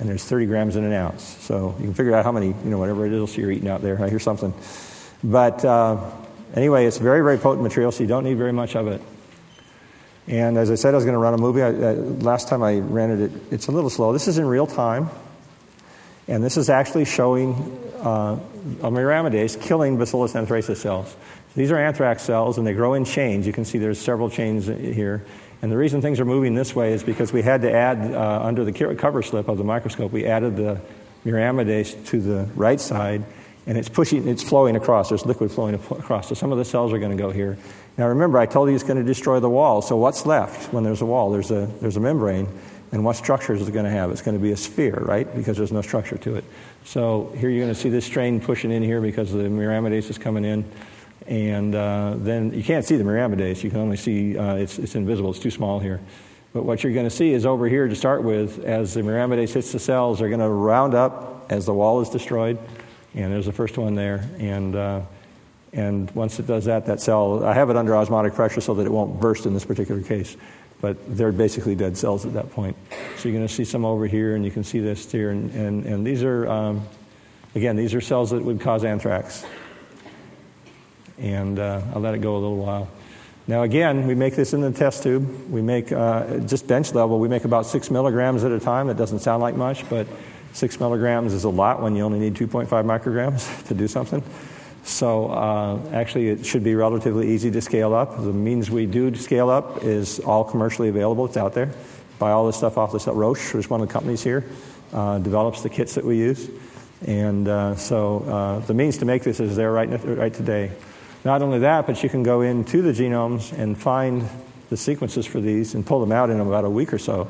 and 0.00 0.08
there's 0.08 0.24
30 0.24 0.46
grams 0.46 0.76
in 0.76 0.84
an 0.84 0.92
ounce. 0.92 1.22
So 1.22 1.76
you 1.78 1.84
can 1.84 1.94
figure 1.94 2.14
out 2.14 2.24
how 2.24 2.32
many, 2.32 2.48
you 2.48 2.70
know, 2.70 2.78
whatever 2.78 3.06
it 3.06 3.12
is 3.12 3.36
you're 3.36 3.52
eating 3.52 3.68
out 3.68 3.82
there. 3.82 4.02
I 4.02 4.08
hear 4.08 4.18
something. 4.18 4.54
But 5.22 5.62
uh, 5.62 6.10
anyway, 6.54 6.86
it's 6.86 6.96
very, 6.96 7.20
very 7.20 7.36
potent 7.36 7.62
material, 7.62 7.92
so 7.92 8.02
you 8.02 8.08
don't 8.08 8.24
need 8.24 8.38
very 8.38 8.52
much 8.52 8.74
of 8.74 8.88
it. 8.88 9.02
And 10.26 10.56
as 10.56 10.70
I 10.70 10.76
said, 10.76 10.94
I 10.94 10.96
was 10.96 11.04
going 11.04 11.14
to 11.14 11.18
run 11.18 11.34
a 11.34 11.38
movie. 11.38 11.62
I, 11.62 11.92
last 11.92 12.48
time 12.48 12.62
I 12.62 12.78
rented 12.78 13.32
it, 13.32 13.42
it's 13.52 13.66
a 13.66 13.72
little 13.72 13.90
slow. 13.90 14.12
This 14.14 14.26
is 14.26 14.38
in 14.38 14.46
real 14.46 14.66
time. 14.66 15.10
And 16.28 16.42
this 16.42 16.56
is 16.56 16.70
actually 16.70 17.04
showing 17.04 17.54
uh, 18.00 18.38
killing 18.80 19.98
Bacillus 19.98 20.32
anthracis 20.32 20.76
cells. 20.76 21.14
These 21.56 21.72
are 21.72 21.78
anthrax 21.78 22.22
cells, 22.22 22.56
and 22.56 22.66
they 22.66 22.72
grow 22.72 22.94
in 22.94 23.04
chains. 23.04 23.46
You 23.46 23.52
can 23.52 23.64
see 23.64 23.78
there's 23.78 24.00
several 24.00 24.30
chains 24.30 24.66
here. 24.66 25.24
And 25.62 25.70
the 25.70 25.76
reason 25.76 26.00
things 26.00 26.20
are 26.20 26.24
moving 26.24 26.54
this 26.54 26.74
way 26.74 26.92
is 26.92 27.02
because 27.02 27.32
we 27.32 27.42
had 27.42 27.62
to 27.62 27.72
add, 27.72 28.14
uh, 28.14 28.40
under 28.42 28.64
the 28.64 28.72
cover 28.94 29.22
slip 29.22 29.48
of 29.48 29.58
the 29.58 29.64
microscope, 29.64 30.10
we 30.10 30.26
added 30.26 30.56
the 30.56 30.80
miraminidase 31.24 32.06
to 32.06 32.20
the 32.20 32.48
right 32.54 32.80
side, 32.80 33.24
and 33.66 33.76
it's 33.76 33.88
pushing, 33.88 34.26
it's 34.26 34.42
flowing 34.42 34.74
across. 34.74 35.10
There's 35.10 35.26
liquid 35.26 35.52
flowing 35.52 35.74
across. 35.74 36.28
So 36.28 36.34
some 36.34 36.50
of 36.50 36.58
the 36.58 36.64
cells 36.64 36.92
are 36.92 36.98
going 36.98 37.14
to 37.14 37.22
go 37.22 37.30
here. 37.30 37.58
Now 37.98 38.08
remember, 38.08 38.38
I 38.38 38.46
told 38.46 38.70
you 38.70 38.74
it's 38.74 38.84
going 38.84 38.96
to 38.96 39.04
destroy 39.04 39.38
the 39.38 39.50
wall. 39.50 39.82
So 39.82 39.96
what's 39.96 40.24
left 40.24 40.72
when 40.72 40.82
there's 40.82 41.02
a 41.02 41.06
wall? 41.06 41.30
There's 41.30 41.50
a, 41.50 41.66
there's 41.80 41.98
a 41.98 42.00
membrane. 42.00 42.48
And 42.92 43.04
what 43.04 43.16
structures 43.16 43.60
is 43.60 43.68
it 43.68 43.72
going 43.72 43.84
to 43.84 43.90
have? 43.90 44.10
It's 44.10 44.22
going 44.22 44.36
to 44.36 44.42
be 44.42 44.50
a 44.50 44.56
sphere, 44.56 44.96
right? 44.96 45.32
Because 45.36 45.56
there's 45.56 45.70
no 45.70 45.82
structure 45.82 46.16
to 46.18 46.36
it. 46.36 46.44
So 46.84 47.32
here 47.36 47.48
you're 47.50 47.62
going 47.62 47.72
to 47.74 47.80
see 47.80 47.90
this 47.90 48.04
strain 48.04 48.40
pushing 48.40 48.72
in 48.72 48.82
here 48.82 49.00
because 49.00 49.30
the 49.30 49.44
miraminidase 49.44 50.10
is 50.10 50.18
coming 50.18 50.44
in. 50.44 50.64
And 51.30 51.74
uh, 51.74 52.16
then 52.18 52.52
you 52.52 52.62
can't 52.62 52.84
see 52.84 52.96
the 52.96 53.04
miraminidase. 53.04 53.62
You 53.62 53.70
can 53.70 53.78
only 53.78 53.96
see 53.96 54.36
uh, 54.36 54.56
it's, 54.56 54.78
it's 54.78 54.96
invisible. 54.96 55.30
It's 55.30 55.38
too 55.38 55.52
small 55.52 55.78
here. 55.78 56.00
But 56.52 56.64
what 56.64 56.82
you're 56.82 56.92
going 56.92 57.06
to 57.06 57.10
see 57.10 57.32
is 57.32 57.46
over 57.46 57.68
here 57.68 57.86
to 57.86 57.94
start 57.94 58.24
with, 58.24 58.64
as 58.64 58.94
the 58.94 59.02
miraminidase 59.02 59.52
hits 59.52 59.70
the 59.70 59.78
cells, 59.78 60.18
they're 60.18 60.28
going 60.28 60.40
to 60.40 60.48
round 60.48 60.94
up 60.94 61.46
as 61.48 61.64
the 61.64 61.72
wall 61.72 62.00
is 62.00 62.10
destroyed. 62.10 62.58
And 63.14 63.32
there's 63.32 63.46
the 63.46 63.52
first 63.52 63.78
one 63.78 63.94
there. 63.94 64.28
And 64.38 64.74
uh, 64.74 65.02
and 65.72 66.10
once 66.12 66.40
it 66.40 66.46
does 66.48 66.64
that, 66.64 66.86
that 66.86 67.00
cell, 67.00 67.44
I 67.44 67.54
have 67.54 67.70
it 67.70 67.76
under 67.76 67.96
osmotic 67.96 68.34
pressure 68.34 68.60
so 68.60 68.74
that 68.74 68.86
it 68.86 68.90
won't 68.90 69.20
burst 69.20 69.46
in 69.46 69.54
this 69.54 69.64
particular 69.64 70.02
case. 70.02 70.36
But 70.80 70.96
they're 71.16 71.30
basically 71.30 71.76
dead 71.76 71.96
cells 71.96 72.26
at 72.26 72.32
that 72.32 72.50
point. 72.50 72.76
So 73.18 73.28
you're 73.28 73.38
going 73.38 73.46
to 73.46 73.52
see 73.52 73.64
some 73.64 73.84
over 73.84 74.06
here, 74.06 74.34
and 74.34 74.44
you 74.44 74.50
can 74.50 74.64
see 74.64 74.80
this 74.80 75.10
here. 75.10 75.30
And, 75.30 75.50
and, 75.52 75.84
and 75.84 76.06
these 76.06 76.24
are, 76.24 76.48
um, 76.48 76.88
again, 77.54 77.76
these 77.76 77.94
are 77.94 78.00
cells 78.00 78.30
that 78.30 78.42
would 78.42 78.60
cause 78.60 78.82
anthrax. 78.82 79.44
And 81.20 81.58
uh, 81.58 81.82
I'll 81.94 82.00
let 82.00 82.14
it 82.14 82.20
go 82.20 82.36
a 82.36 82.38
little 82.38 82.56
while. 82.56 82.88
Now, 83.46 83.62
again, 83.62 84.06
we 84.06 84.14
make 84.14 84.36
this 84.36 84.52
in 84.52 84.60
the 84.60 84.70
test 84.70 85.02
tube. 85.02 85.50
We 85.50 85.60
make, 85.60 85.90
uh, 85.90 86.38
just 86.38 86.66
bench 86.66 86.94
level, 86.94 87.18
we 87.18 87.28
make 87.28 87.44
about 87.44 87.66
six 87.66 87.90
milligrams 87.90 88.44
at 88.44 88.52
a 88.52 88.60
time. 88.60 88.86
That 88.86 88.96
doesn't 88.96 89.20
sound 89.20 89.42
like 89.42 89.56
much, 89.56 89.88
but 89.88 90.06
six 90.52 90.78
milligrams 90.78 91.32
is 91.32 91.44
a 91.44 91.48
lot 91.48 91.82
when 91.82 91.96
you 91.96 92.04
only 92.04 92.18
need 92.18 92.34
2.5 92.34 92.68
micrograms 92.68 93.66
to 93.68 93.74
do 93.74 93.88
something. 93.88 94.22
So 94.84 95.30
uh, 95.30 95.78
actually, 95.92 96.28
it 96.28 96.46
should 96.46 96.64
be 96.64 96.74
relatively 96.74 97.28
easy 97.28 97.50
to 97.50 97.60
scale 97.60 97.94
up. 97.94 98.16
The 98.16 98.32
means 98.32 98.70
we 98.70 98.86
do 98.86 99.14
scale 99.14 99.50
up 99.50 99.84
is 99.84 100.20
all 100.20 100.44
commercially 100.44 100.88
available. 100.88 101.26
It's 101.26 101.36
out 101.36 101.52
there. 101.52 101.70
Buy 102.18 102.30
all 102.30 102.46
this 102.46 102.56
stuff 102.56 102.78
off 102.78 102.92
the 102.92 103.12
Roche, 103.12 103.54
which 103.54 103.64
is 103.64 103.70
one 103.70 103.80
of 103.80 103.88
the 103.88 103.92
companies 103.92 104.22
here, 104.22 104.44
uh, 104.92 105.18
develops 105.18 105.62
the 105.62 105.70
kits 105.70 105.94
that 105.94 106.04
we 106.04 106.18
use. 106.18 106.50
And 107.06 107.48
uh, 107.48 107.76
so 107.76 108.20
uh, 108.20 108.58
the 108.60 108.74
means 108.74 108.98
to 108.98 109.06
make 109.06 109.22
this 109.22 109.40
is 109.40 109.56
there 109.56 109.72
right, 109.72 109.88
right 110.04 110.32
today. 110.32 110.70
Not 111.24 111.42
only 111.42 111.58
that, 111.60 111.86
but 111.86 112.02
you 112.02 112.08
can 112.08 112.22
go 112.22 112.40
into 112.40 112.80
the 112.80 112.92
genomes 112.92 113.52
and 113.52 113.76
find 113.76 114.26
the 114.70 114.76
sequences 114.76 115.26
for 115.26 115.40
these 115.40 115.74
and 115.74 115.84
pull 115.84 116.00
them 116.00 116.12
out 116.12 116.30
in 116.30 116.40
about 116.40 116.64
a 116.64 116.70
week 116.70 116.92
or 116.92 116.98
so. 116.98 117.28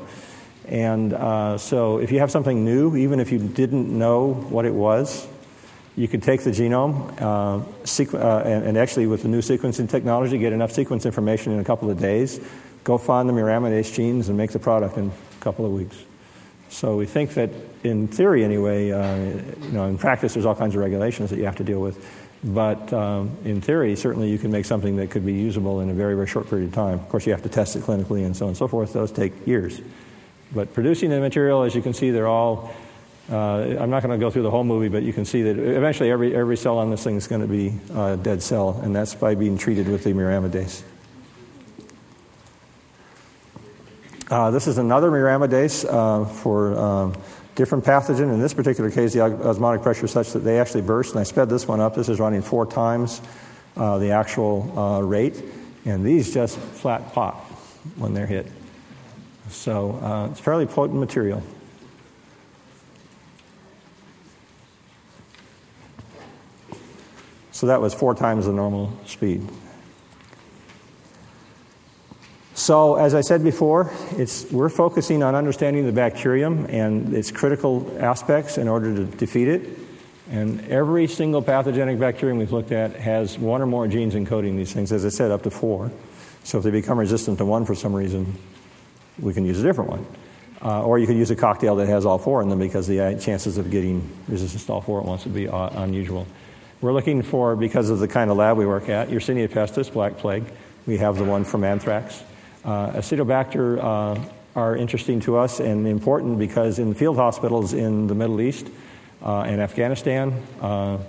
And 0.67 1.13
uh, 1.13 1.57
so 1.57 1.97
if 1.97 2.11
you 2.11 2.19
have 2.19 2.31
something 2.31 2.63
new, 2.63 2.95
even 2.95 3.19
if 3.19 3.31
you 3.31 3.39
didn't 3.39 3.87
know 3.89 4.33
what 4.33 4.65
it 4.65 4.73
was, 4.73 5.27
you 5.97 6.07
could 6.07 6.23
take 6.23 6.41
the 6.43 6.51
genome 6.51 7.11
uh, 7.21 7.65
sequ- 7.83 8.13
uh, 8.13 8.47
and, 8.47 8.63
and, 8.63 8.77
actually, 8.77 9.07
with 9.07 9.23
the 9.23 9.27
new 9.27 9.41
sequencing 9.41 9.89
technology, 9.89 10.37
get 10.37 10.53
enough 10.53 10.71
sequence 10.71 11.05
information 11.05 11.51
in 11.51 11.59
a 11.59 11.63
couple 11.65 11.89
of 11.89 11.99
days, 11.99 12.39
go 12.85 12.97
find 12.97 13.27
the 13.27 13.33
miraminidase 13.33 13.93
genes, 13.93 14.29
and 14.29 14.37
make 14.37 14.51
the 14.51 14.59
product 14.59 14.97
in 14.97 15.07
a 15.09 15.43
couple 15.43 15.65
of 15.65 15.73
weeks. 15.73 15.97
So 16.69 16.95
we 16.95 17.05
think 17.05 17.33
that, 17.33 17.49
in 17.83 18.07
theory 18.07 18.45
anyway, 18.45 18.91
uh, 18.91 19.15
you 19.15 19.71
know, 19.71 19.85
in 19.87 19.97
practice, 19.97 20.33
there's 20.33 20.45
all 20.45 20.55
kinds 20.55 20.75
of 20.75 20.81
regulations 20.81 21.29
that 21.29 21.37
you 21.37 21.45
have 21.45 21.57
to 21.57 21.65
deal 21.65 21.81
with. 21.81 22.20
But 22.43 22.91
um, 22.91 23.37
in 23.45 23.61
theory, 23.61 23.95
certainly 23.95 24.29
you 24.31 24.39
can 24.39 24.51
make 24.51 24.65
something 24.65 24.95
that 24.95 25.11
could 25.11 25.25
be 25.25 25.33
usable 25.33 25.81
in 25.81 25.89
a 25.89 25.93
very, 25.93 26.15
very 26.15 26.27
short 26.27 26.49
period 26.49 26.69
of 26.69 26.73
time. 26.73 26.95
Of 26.95 27.07
course, 27.09 27.27
you 27.27 27.33
have 27.33 27.43
to 27.43 27.49
test 27.49 27.75
it 27.75 27.83
clinically 27.83 28.25
and 28.25 28.35
so 28.35 28.45
on 28.45 28.49
and 28.49 28.57
so 28.57 28.67
forth. 28.67 28.93
Those 28.93 29.11
take 29.11 29.45
years. 29.45 29.79
But 30.53 30.73
producing 30.73 31.11
the 31.11 31.19
material, 31.19 31.63
as 31.63 31.75
you 31.75 31.81
can 31.81 31.93
see, 31.93 32.09
they're 32.09 32.27
all 32.27 32.73
uh, 33.31 33.77
I'm 33.79 33.89
not 33.89 34.03
going 34.03 34.17
to 34.17 34.23
go 34.23 34.29
through 34.29 34.41
the 34.41 34.51
whole 34.51 34.65
movie, 34.65 34.89
but 34.89 35.03
you 35.03 35.13
can 35.13 35.23
see 35.23 35.43
that 35.43 35.57
eventually 35.57 36.11
every, 36.11 36.35
every 36.35 36.57
cell 36.57 36.77
on 36.79 36.89
this 36.89 37.03
thing 37.03 37.15
is 37.15 37.27
going 37.27 37.41
to 37.41 37.47
be 37.47 37.73
a 37.93 38.17
dead 38.17 38.41
cell, 38.41 38.79
and 38.83 38.93
that's 38.93 39.15
by 39.15 39.35
being 39.35 39.57
treated 39.57 39.87
with 39.87 40.03
the 40.03 40.11
miraminidase. 40.11 40.81
Uh, 44.29 44.51
this 44.51 44.67
is 44.67 44.77
another 44.77 45.11
miraminidase 45.11 45.85
uh, 45.87 46.25
for 46.25 46.77
um, 46.77 47.13
different 47.55 47.83
pathogen. 47.83 48.33
In 48.33 48.39
this 48.39 48.53
particular 48.53 48.89
case, 48.89 49.13
the 49.13 49.21
osmotic 49.21 49.81
pressure 49.81 50.05
is 50.05 50.11
such 50.11 50.31
that 50.33 50.39
they 50.39 50.59
actually 50.59 50.81
burst, 50.81 51.11
and 51.11 51.19
I 51.19 51.23
sped 51.23 51.49
this 51.49 51.67
one 51.67 51.79
up. 51.79 51.95
This 51.95 52.09
is 52.09 52.19
running 52.19 52.41
four 52.41 52.65
times 52.65 53.21
uh, 53.77 53.97
the 53.97 54.11
actual 54.11 54.77
uh, 54.77 55.01
rate, 55.01 55.41
and 55.85 56.03
these 56.03 56.33
just 56.33 56.57
flat 56.57 57.13
pop 57.13 57.35
when 57.97 58.13
they're 58.13 58.27
hit. 58.27 58.47
So 59.49 59.91
uh, 60.01 60.29
it's 60.31 60.39
fairly 60.39 60.65
potent 60.65 60.99
material. 60.99 61.43
So 67.51 67.67
that 67.67 67.81
was 67.81 67.93
four 67.93 68.15
times 68.15 68.45
the 68.45 68.53
normal 68.53 68.97
speed. 69.05 69.47
So, 72.71 72.95
as 72.95 73.13
I 73.15 73.19
said 73.19 73.43
before, 73.43 73.91
we're 74.49 74.69
focusing 74.69 75.23
on 75.23 75.35
understanding 75.35 75.85
the 75.85 75.91
bacterium 75.91 76.65
and 76.69 77.13
its 77.13 77.29
critical 77.29 77.93
aspects 77.99 78.57
in 78.57 78.69
order 78.69 78.95
to 78.95 79.03
defeat 79.03 79.49
it. 79.49 79.77
And 80.29 80.65
every 80.69 81.07
single 81.07 81.41
pathogenic 81.41 81.99
bacterium 81.99 82.37
we've 82.37 82.53
looked 82.53 82.71
at 82.71 82.95
has 82.95 83.37
one 83.37 83.61
or 83.61 83.65
more 83.65 83.89
genes 83.89 84.15
encoding 84.15 84.55
these 84.55 84.71
things, 84.71 84.93
as 84.93 85.05
I 85.05 85.09
said, 85.09 85.31
up 85.31 85.43
to 85.43 85.51
four. 85.51 85.91
So, 86.45 86.59
if 86.59 86.63
they 86.63 86.71
become 86.71 86.97
resistant 86.97 87.39
to 87.39 87.45
one 87.45 87.65
for 87.65 87.75
some 87.75 87.93
reason, 87.93 88.37
we 89.19 89.33
can 89.33 89.43
use 89.43 89.59
a 89.59 89.63
different 89.63 89.89
one. 89.89 90.05
Uh, 90.61 90.81
or 90.81 90.97
you 90.97 91.07
could 91.07 91.17
use 91.17 91.29
a 91.29 91.35
cocktail 91.35 91.75
that 91.75 91.89
has 91.89 92.05
all 92.05 92.19
four 92.19 92.41
in 92.41 92.47
them 92.47 92.59
because 92.59 92.87
the 92.87 93.19
chances 93.21 93.57
of 93.57 93.69
getting 93.69 94.09
resistance 94.29 94.65
to 94.65 94.71
all 94.71 94.79
four 94.79 95.01
at 95.01 95.05
once 95.05 95.25
would 95.25 95.33
be 95.33 95.49
uh, 95.49 95.83
unusual. 95.83 96.25
We're 96.79 96.93
looking 96.93 97.21
for, 97.21 97.57
because 97.57 97.89
of 97.89 97.99
the 97.99 98.07
kind 98.07 98.31
of 98.31 98.37
lab 98.37 98.55
we 98.55 98.65
work 98.65 98.87
at, 98.87 99.09
Yersinia 99.09 99.49
pestis, 99.49 99.91
black 99.91 100.15
plague. 100.15 100.45
We 100.87 100.99
have 100.99 101.17
the 101.17 101.25
one 101.25 101.43
from 101.43 101.65
anthrax. 101.65 102.23
Uh, 102.63 102.91
Acidobacter 102.91 103.79
uh, 103.79 104.19
are 104.55 104.75
interesting 104.75 105.19
to 105.21 105.37
us 105.37 105.59
and 105.59 105.87
important 105.87 106.37
because 106.37 106.77
in 106.77 106.93
field 106.93 107.15
hospitals 107.15 107.73
in 107.73 108.07
the 108.07 108.15
Middle 108.15 108.39
East 108.39 108.67
uh, 109.23 109.41
and 109.41 109.59
Afghanistan, 109.59 110.33
uh, 110.61 110.99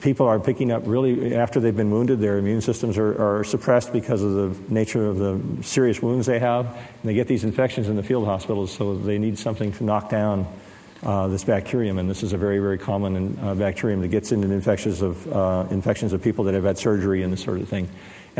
people 0.00 0.26
are 0.26 0.38
picking 0.38 0.70
up 0.70 0.82
really, 0.86 1.34
after 1.34 1.58
they've 1.58 1.76
been 1.76 1.90
wounded, 1.90 2.20
their 2.20 2.38
immune 2.38 2.60
systems 2.60 2.98
are, 2.98 3.38
are, 3.40 3.44
suppressed 3.44 3.92
because 3.92 4.22
of 4.22 4.32
the 4.34 4.72
nature 4.72 5.06
of 5.06 5.18
the 5.18 5.40
serious 5.62 6.00
wounds 6.00 6.26
they 6.26 6.38
have. 6.38 6.66
And 6.66 7.02
they 7.02 7.14
get 7.14 7.26
these 7.26 7.42
infections 7.42 7.88
in 7.88 7.96
the 7.96 8.02
field 8.04 8.26
hospitals, 8.26 8.70
so 8.70 8.96
they 8.96 9.18
need 9.18 9.38
something 9.38 9.72
to 9.72 9.84
knock 9.84 10.08
down 10.08 10.46
uh, 11.02 11.26
this 11.28 11.42
bacterium. 11.42 11.98
And 11.98 12.08
this 12.08 12.22
is 12.22 12.32
a 12.32 12.36
very, 12.36 12.60
very 12.60 12.78
common 12.78 13.38
uh, 13.40 13.54
bacterium 13.54 14.00
that 14.02 14.08
gets 14.08 14.30
into 14.30 14.52
infections 14.52 15.02
of, 15.02 15.32
uh, 15.32 15.66
infections 15.70 16.12
of 16.12 16.22
people 16.22 16.44
that 16.44 16.54
have 16.54 16.64
had 16.64 16.78
surgery 16.78 17.22
and 17.22 17.32
this 17.32 17.42
sort 17.42 17.60
of 17.60 17.68
thing. 17.68 17.88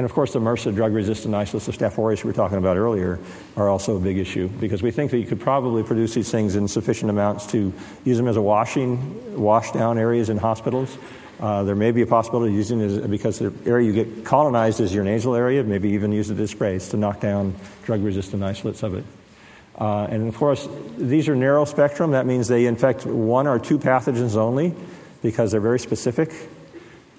And 0.00 0.06
of 0.06 0.14
course, 0.14 0.32
the 0.32 0.40
MRSA 0.40 0.74
drug 0.74 0.94
resistant 0.94 1.34
isolates 1.34 1.68
of 1.68 1.76
Staph 1.76 1.98
aureus 1.98 2.24
we 2.24 2.28
were 2.28 2.34
talking 2.34 2.56
about 2.56 2.78
earlier 2.78 3.18
are 3.54 3.68
also 3.68 3.98
a 3.98 4.00
big 4.00 4.16
issue 4.16 4.48
because 4.48 4.82
we 4.82 4.90
think 4.90 5.10
that 5.10 5.18
you 5.18 5.26
could 5.26 5.40
probably 5.40 5.82
produce 5.82 6.14
these 6.14 6.30
things 6.30 6.56
in 6.56 6.68
sufficient 6.68 7.10
amounts 7.10 7.44
to 7.48 7.70
use 8.02 8.16
them 8.16 8.26
as 8.26 8.38
a 8.38 8.40
washing, 8.40 9.38
wash 9.38 9.72
down 9.72 9.98
areas 9.98 10.30
in 10.30 10.38
hospitals. 10.38 10.96
Uh, 11.38 11.64
there 11.64 11.74
may 11.74 11.90
be 11.90 12.00
a 12.00 12.06
possibility 12.06 12.50
of 12.50 12.56
using 12.56 12.80
it 12.80 13.10
because 13.10 13.40
the 13.40 13.52
area 13.66 13.86
you 13.86 13.92
get 13.92 14.24
colonized 14.24 14.80
is 14.80 14.94
your 14.94 15.04
nasal 15.04 15.34
area, 15.34 15.62
maybe 15.62 15.90
even 15.90 16.12
use 16.12 16.30
it 16.30 16.40
as 16.40 16.50
sprays 16.50 16.88
to 16.88 16.96
knock 16.96 17.20
down 17.20 17.54
drug 17.84 18.02
resistant 18.02 18.42
isolates 18.42 18.82
of 18.82 18.94
it. 18.94 19.04
Uh, 19.76 20.06
and 20.08 20.26
of 20.26 20.34
course, 20.34 20.66
these 20.96 21.28
are 21.28 21.36
narrow 21.36 21.66
spectrum. 21.66 22.12
That 22.12 22.24
means 22.24 22.48
they 22.48 22.64
infect 22.64 23.04
one 23.04 23.46
or 23.46 23.58
two 23.58 23.78
pathogens 23.78 24.34
only 24.34 24.74
because 25.20 25.50
they're 25.50 25.60
very 25.60 25.78
specific. 25.78 26.32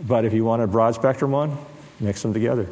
But 0.04 0.26
if 0.26 0.34
you 0.34 0.44
want 0.44 0.64
a 0.64 0.68
broad 0.68 0.96
spectrum 0.96 1.30
one, 1.30 1.60
mix 2.02 2.22
them 2.22 2.34
together. 2.34 2.68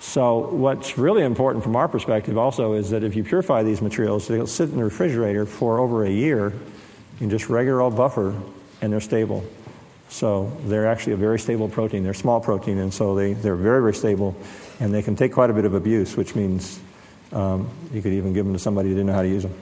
So, 0.00 0.48
what's 0.48 0.96
really 0.96 1.22
important 1.22 1.62
from 1.62 1.76
our 1.76 1.86
perspective 1.86 2.38
also 2.38 2.72
is 2.72 2.90
that 2.90 3.04
if 3.04 3.14
you 3.14 3.22
purify 3.22 3.62
these 3.62 3.82
materials, 3.82 4.26
they'll 4.26 4.46
sit 4.46 4.70
in 4.70 4.76
the 4.76 4.84
refrigerator 4.84 5.46
for 5.46 5.78
over 5.78 6.04
a 6.04 6.10
year 6.10 6.52
in 7.20 7.30
just 7.30 7.48
regular 7.48 7.80
old 7.80 7.96
buffer 7.96 8.34
and 8.80 8.92
they're 8.92 9.00
stable. 9.00 9.44
So 10.08 10.56
they're 10.64 10.88
actually 10.88 11.12
a 11.12 11.16
very 11.16 11.38
stable 11.38 11.68
protein. 11.68 12.02
They're 12.02 12.14
small 12.14 12.40
protein, 12.40 12.78
and 12.78 12.92
so 12.92 13.14
they, 13.14 13.34
they're 13.34 13.54
very, 13.54 13.80
very 13.80 13.94
stable, 13.94 14.34
and 14.80 14.92
they 14.92 15.02
can 15.02 15.14
take 15.14 15.32
quite 15.32 15.50
a 15.50 15.52
bit 15.52 15.64
of 15.64 15.74
abuse, 15.74 16.16
which 16.16 16.34
means 16.34 16.80
um, 17.32 17.70
you 17.92 18.02
could 18.02 18.12
even 18.12 18.32
give 18.32 18.44
them 18.44 18.52
to 18.54 18.58
somebody 18.58 18.88
who 18.88 18.94
didn't 18.94 19.06
know 19.06 19.12
how 19.12 19.22
to 19.22 19.28
use 19.28 19.44
them. 19.44 19.54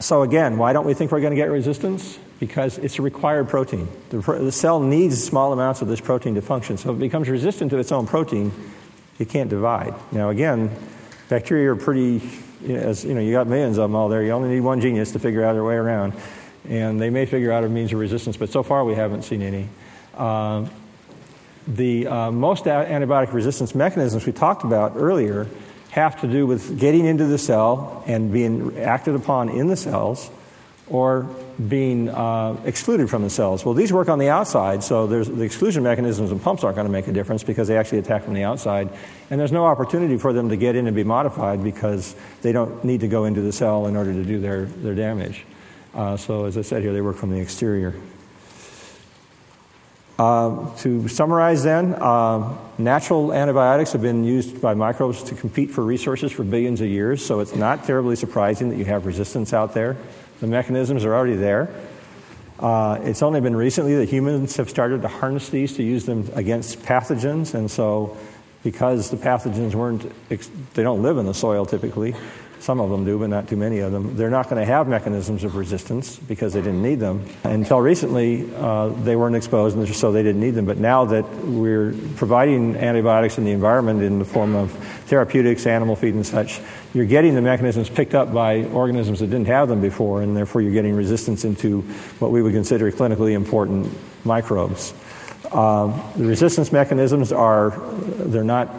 So 0.00 0.22
again, 0.22 0.56
why 0.56 0.72
don't 0.72 0.86
we 0.86 0.94
think 0.94 1.12
we're 1.12 1.20
going 1.20 1.32
to 1.32 1.36
get 1.36 1.50
resistance? 1.50 2.18
Because 2.46 2.78
it's 2.78 2.98
a 2.98 3.02
required 3.02 3.48
protein. 3.48 3.88
The, 4.10 4.18
the 4.18 4.52
cell 4.52 4.80
needs 4.80 5.22
small 5.22 5.52
amounts 5.52 5.80
of 5.80 5.88
this 5.88 6.00
protein 6.00 6.34
to 6.34 6.42
function. 6.42 6.76
So 6.76 6.90
if 6.90 6.96
it 6.96 7.00
becomes 7.00 7.28
resistant 7.28 7.70
to 7.70 7.78
its 7.78 7.90
own 7.90 8.06
protein, 8.06 8.52
it 9.18 9.28
can't 9.28 9.48
divide. 9.48 9.94
Now 10.12 10.28
again, 10.28 10.70
bacteria 11.28 11.72
are 11.72 11.76
pretty, 11.76 12.20
you 12.62 12.74
know, 12.74 12.80
as 12.80 13.04
you 13.04 13.14
know, 13.14 13.20
you 13.20 13.32
got 13.32 13.46
millions 13.46 13.78
of 13.78 13.84
them 13.84 13.94
all 13.94 14.08
there. 14.08 14.22
You 14.22 14.32
only 14.32 14.50
need 14.50 14.60
one 14.60 14.80
genius 14.80 15.12
to 15.12 15.18
figure 15.18 15.42
out 15.42 15.54
their 15.54 15.64
way 15.64 15.76
around 15.76 16.12
and 16.68 17.00
they 17.00 17.10
may 17.10 17.26
figure 17.26 17.52
out 17.52 17.64
a 17.64 17.68
means 17.68 17.92
of 17.92 17.98
resistance, 17.98 18.36
but 18.36 18.50
so 18.50 18.62
far 18.62 18.84
we 18.84 18.94
haven't 18.94 19.22
seen 19.22 19.42
any. 19.42 19.68
Uh, 20.14 20.66
the 21.66 22.06
uh, 22.06 22.30
most 22.30 22.64
antibiotic 22.64 23.32
resistance 23.32 23.74
mechanisms 23.74 24.26
we 24.26 24.32
talked 24.32 24.64
about 24.64 24.92
earlier 24.96 25.46
have 25.90 26.20
to 26.20 26.26
do 26.26 26.46
with 26.46 26.78
getting 26.78 27.04
into 27.04 27.24
the 27.24 27.38
cell 27.38 28.02
and 28.06 28.32
being 28.32 28.76
acted 28.78 29.14
upon 29.14 29.48
in 29.48 29.68
the 29.68 29.76
cells 29.76 30.30
or 30.88 31.22
being 31.68 32.10
uh, 32.10 32.56
excluded 32.64 33.08
from 33.08 33.22
the 33.22 33.30
cells. 33.30 33.64
Well, 33.64 33.74
these 33.74 33.92
work 33.92 34.08
on 34.08 34.18
the 34.18 34.28
outside, 34.28 34.82
so 34.82 35.06
the 35.06 35.42
exclusion 35.42 35.82
mechanisms 35.82 36.30
and 36.30 36.42
pumps 36.42 36.62
aren't 36.62 36.76
going 36.76 36.86
to 36.86 36.92
make 36.92 37.08
a 37.08 37.12
difference 37.12 37.42
because 37.42 37.68
they 37.68 37.78
actually 37.78 37.98
attack 37.98 38.24
from 38.24 38.34
the 38.34 38.44
outside. 38.44 38.90
And 39.30 39.40
there's 39.40 39.52
no 39.52 39.64
opportunity 39.64 40.18
for 40.18 40.34
them 40.34 40.50
to 40.50 40.56
get 40.56 40.76
in 40.76 40.86
and 40.86 40.94
be 40.94 41.04
modified 41.04 41.64
because 41.64 42.14
they 42.42 42.52
don't 42.52 42.84
need 42.84 43.00
to 43.00 43.08
go 43.08 43.24
into 43.24 43.40
the 43.40 43.52
cell 43.52 43.86
in 43.86 43.96
order 43.96 44.12
to 44.12 44.24
do 44.24 44.40
their, 44.40 44.66
their 44.66 44.94
damage. 44.94 45.46
Uh, 45.94 46.16
so, 46.16 46.44
as 46.44 46.58
I 46.58 46.62
said 46.62 46.82
here, 46.82 46.92
they 46.92 47.00
work 47.00 47.16
from 47.16 47.30
the 47.30 47.40
exterior. 47.40 47.94
Uh, 50.16 50.72
to 50.76 51.08
summarize, 51.08 51.64
then, 51.64 51.94
uh, 51.94 52.56
natural 52.78 53.32
antibiotics 53.32 53.92
have 53.92 54.02
been 54.02 54.22
used 54.22 54.60
by 54.60 54.74
microbes 54.74 55.24
to 55.24 55.34
compete 55.34 55.70
for 55.70 55.82
resources 55.82 56.30
for 56.30 56.44
billions 56.44 56.80
of 56.80 56.86
years, 56.86 57.24
so 57.24 57.40
it's 57.40 57.56
not 57.56 57.84
terribly 57.84 58.14
surprising 58.14 58.68
that 58.68 58.76
you 58.76 58.84
have 58.84 59.06
resistance 59.06 59.52
out 59.52 59.74
there. 59.74 59.96
The 60.40 60.46
mechanisms 60.46 61.04
are 61.04 61.14
already 61.14 61.36
there. 61.36 61.70
Uh, 62.58 62.98
it's 63.02 63.22
only 63.22 63.40
been 63.40 63.56
recently 63.56 63.96
that 63.96 64.08
humans 64.08 64.56
have 64.56 64.70
started 64.70 65.02
to 65.02 65.08
harness 65.08 65.48
these 65.48 65.76
to 65.76 65.82
use 65.82 66.06
them 66.06 66.30
against 66.34 66.80
pathogens, 66.80 67.54
and 67.54 67.70
so 67.70 68.16
because 68.62 69.10
the 69.10 69.16
pathogens 69.16 69.74
weren't, 69.74 70.10
they 70.28 70.82
don't 70.82 71.02
live 71.02 71.18
in 71.18 71.26
the 71.26 71.34
soil 71.34 71.66
typically, 71.66 72.14
some 72.64 72.80
of 72.80 72.88
them 72.90 73.04
do, 73.04 73.18
but 73.18 73.28
not 73.28 73.46
too 73.46 73.56
many 73.56 73.80
of 73.80 73.92
them. 73.92 74.16
They're 74.16 74.30
not 74.30 74.48
going 74.48 74.60
to 74.60 74.64
have 74.64 74.88
mechanisms 74.88 75.44
of 75.44 75.54
resistance 75.54 76.16
because 76.16 76.54
they 76.54 76.62
didn't 76.62 76.82
need 76.82 76.98
them. 76.98 77.28
Until 77.44 77.80
recently, 77.80 78.50
uh, 78.56 78.88
they 78.88 79.16
weren't 79.16 79.36
exposed, 79.36 79.76
and 79.76 79.86
so 79.94 80.12
they 80.12 80.22
didn't 80.22 80.40
need 80.40 80.52
them. 80.52 80.64
But 80.64 80.78
now 80.78 81.04
that 81.04 81.28
we're 81.44 81.94
providing 82.16 82.76
antibiotics 82.76 83.36
in 83.36 83.44
the 83.44 83.50
environment 83.50 84.02
in 84.02 84.18
the 84.18 84.24
form 84.24 84.54
of 84.54 84.72
therapeutics, 85.06 85.66
animal 85.66 85.96
feed, 85.96 86.14
and 86.14 86.26
such, 86.26 86.60
you're 86.92 87.04
getting 87.04 87.34
the 87.34 87.42
mechanisms 87.42 87.88
picked 87.88 88.14
up 88.14 88.32
by 88.32 88.64
organisms 88.66 89.20
that 89.20 89.26
didn't 89.26 89.46
have 89.46 89.68
them 89.68 89.80
before, 89.80 90.22
and 90.22 90.36
therefore 90.36 90.62
you're 90.62 90.72
getting 90.72 90.94
resistance 90.94 91.44
into 91.44 91.82
what 92.18 92.30
we 92.30 92.42
would 92.42 92.52
consider 92.52 92.90
clinically 92.90 93.32
important 93.32 93.90
microbes. 94.24 94.94
Uh, 95.52 95.86
the 96.16 96.24
resistance 96.24 96.72
mechanisms 96.72 97.32
are, 97.32 97.70
they're 97.70 98.44
not, 98.44 98.74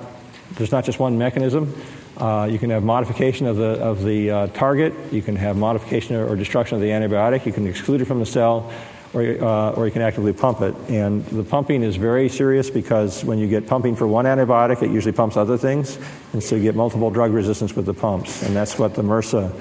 there's 0.54 0.72
not 0.72 0.84
just 0.84 1.00
one 1.00 1.18
mechanism. 1.18 1.74
Uh, 2.18 2.48
you 2.50 2.58
can 2.58 2.70
have 2.70 2.84
modification 2.84 3.46
of 3.46 3.58
the, 3.58 3.80
of 3.82 4.04
the 4.04 4.32
uh, 4.32 4.48
target, 4.48 4.94
you 5.12 5.22
can 5.22 5.36
have 5.36 5.58
modification 5.58 6.16
or 6.16 6.36
destruction 6.36 6.76
of 6.76 6.82
the 6.82 6.88
antibiotic, 6.88 7.46
you 7.46 7.52
can 7.52 7.68
exclude 7.68 8.02
it 8.02 8.06
from 8.06 8.20
the 8.20 8.26
cell, 8.26 8.72
or, 9.16 9.22
uh, 9.22 9.72
or 9.72 9.86
you 9.86 9.92
can 9.92 10.02
actively 10.02 10.34
pump 10.34 10.62
it. 10.62 10.76
And 10.90 11.26
the 11.28 11.44
pumping 11.44 11.82
is 11.84 11.96
very 11.96 12.28
serious 12.28 12.70
because 12.70 13.24
when 13.24 13.40
you 13.40 13.48
get 13.48 13.66
pumping 13.66 13.96
for 13.96 14.06
one 14.06 14.26
antibiotic, 14.26 14.84
it 14.84 14.92
usually 14.92 15.14
pumps 15.14 15.38
other 15.38 15.58
things, 15.58 15.98
and 16.34 16.44
so 16.44 16.56
you 16.56 16.62
get 16.62 16.76
multiple 16.76 17.10
drug 17.10 17.32
resistance 17.32 17.76
with 17.76 17.86
the 17.86 17.94
pumps. 17.94 18.44
And 18.44 18.56
that's 18.56 18.78
what 18.78 18.94
the 18.94 19.02
MRSA 19.02 19.58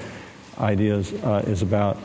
idea 0.59 0.95
is, 0.95 1.13
uh, 1.13 1.43
is 1.47 1.61
about. 1.61 1.97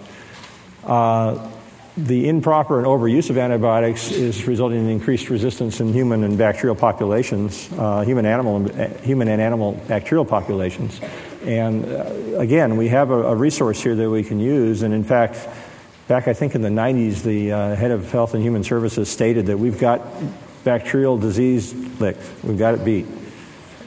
Uh, 0.84 1.50
the 1.96 2.28
improper 2.28 2.78
and 2.78 2.86
overuse 2.86 3.30
of 3.30 3.36
antibiotics 3.36 4.12
is 4.12 4.46
resulting 4.46 4.78
in 4.78 4.88
increased 4.88 5.28
resistance 5.28 5.80
in 5.80 5.92
human 5.92 6.22
and 6.22 6.38
bacterial 6.38 6.76
populations, 6.76 7.68
uh, 7.76 8.02
human, 8.02 8.24
animal, 8.24 8.56
and, 8.56 8.80
uh, 8.80 8.88
human 9.00 9.28
and 9.28 9.42
animal 9.42 9.72
bacterial 9.88 10.24
populations. 10.24 11.00
And 11.44 11.84
uh, 11.84 12.38
again, 12.38 12.76
we 12.76 12.88
have 12.88 13.10
a, 13.10 13.22
a, 13.22 13.34
resource 13.34 13.82
here 13.82 13.94
that 13.96 14.08
we 14.08 14.22
can 14.22 14.38
use. 14.38 14.82
And 14.82 14.94
in 14.94 15.04
fact, 15.04 15.48
back 16.10 16.26
I 16.26 16.32
think 16.32 16.56
in 16.56 16.62
the 16.62 16.68
90s, 16.68 17.22
the 17.22 17.52
uh, 17.52 17.76
head 17.76 17.92
of 17.92 18.10
Health 18.10 18.34
and 18.34 18.42
Human 18.42 18.64
Services 18.64 19.08
stated 19.08 19.46
that 19.46 19.56
we've 19.56 19.78
got 19.78 20.04
bacterial 20.64 21.16
disease 21.16 21.72
licked, 22.00 22.20
we've 22.42 22.58
got 22.58 22.74
it 22.74 22.84
beat. 22.84 23.06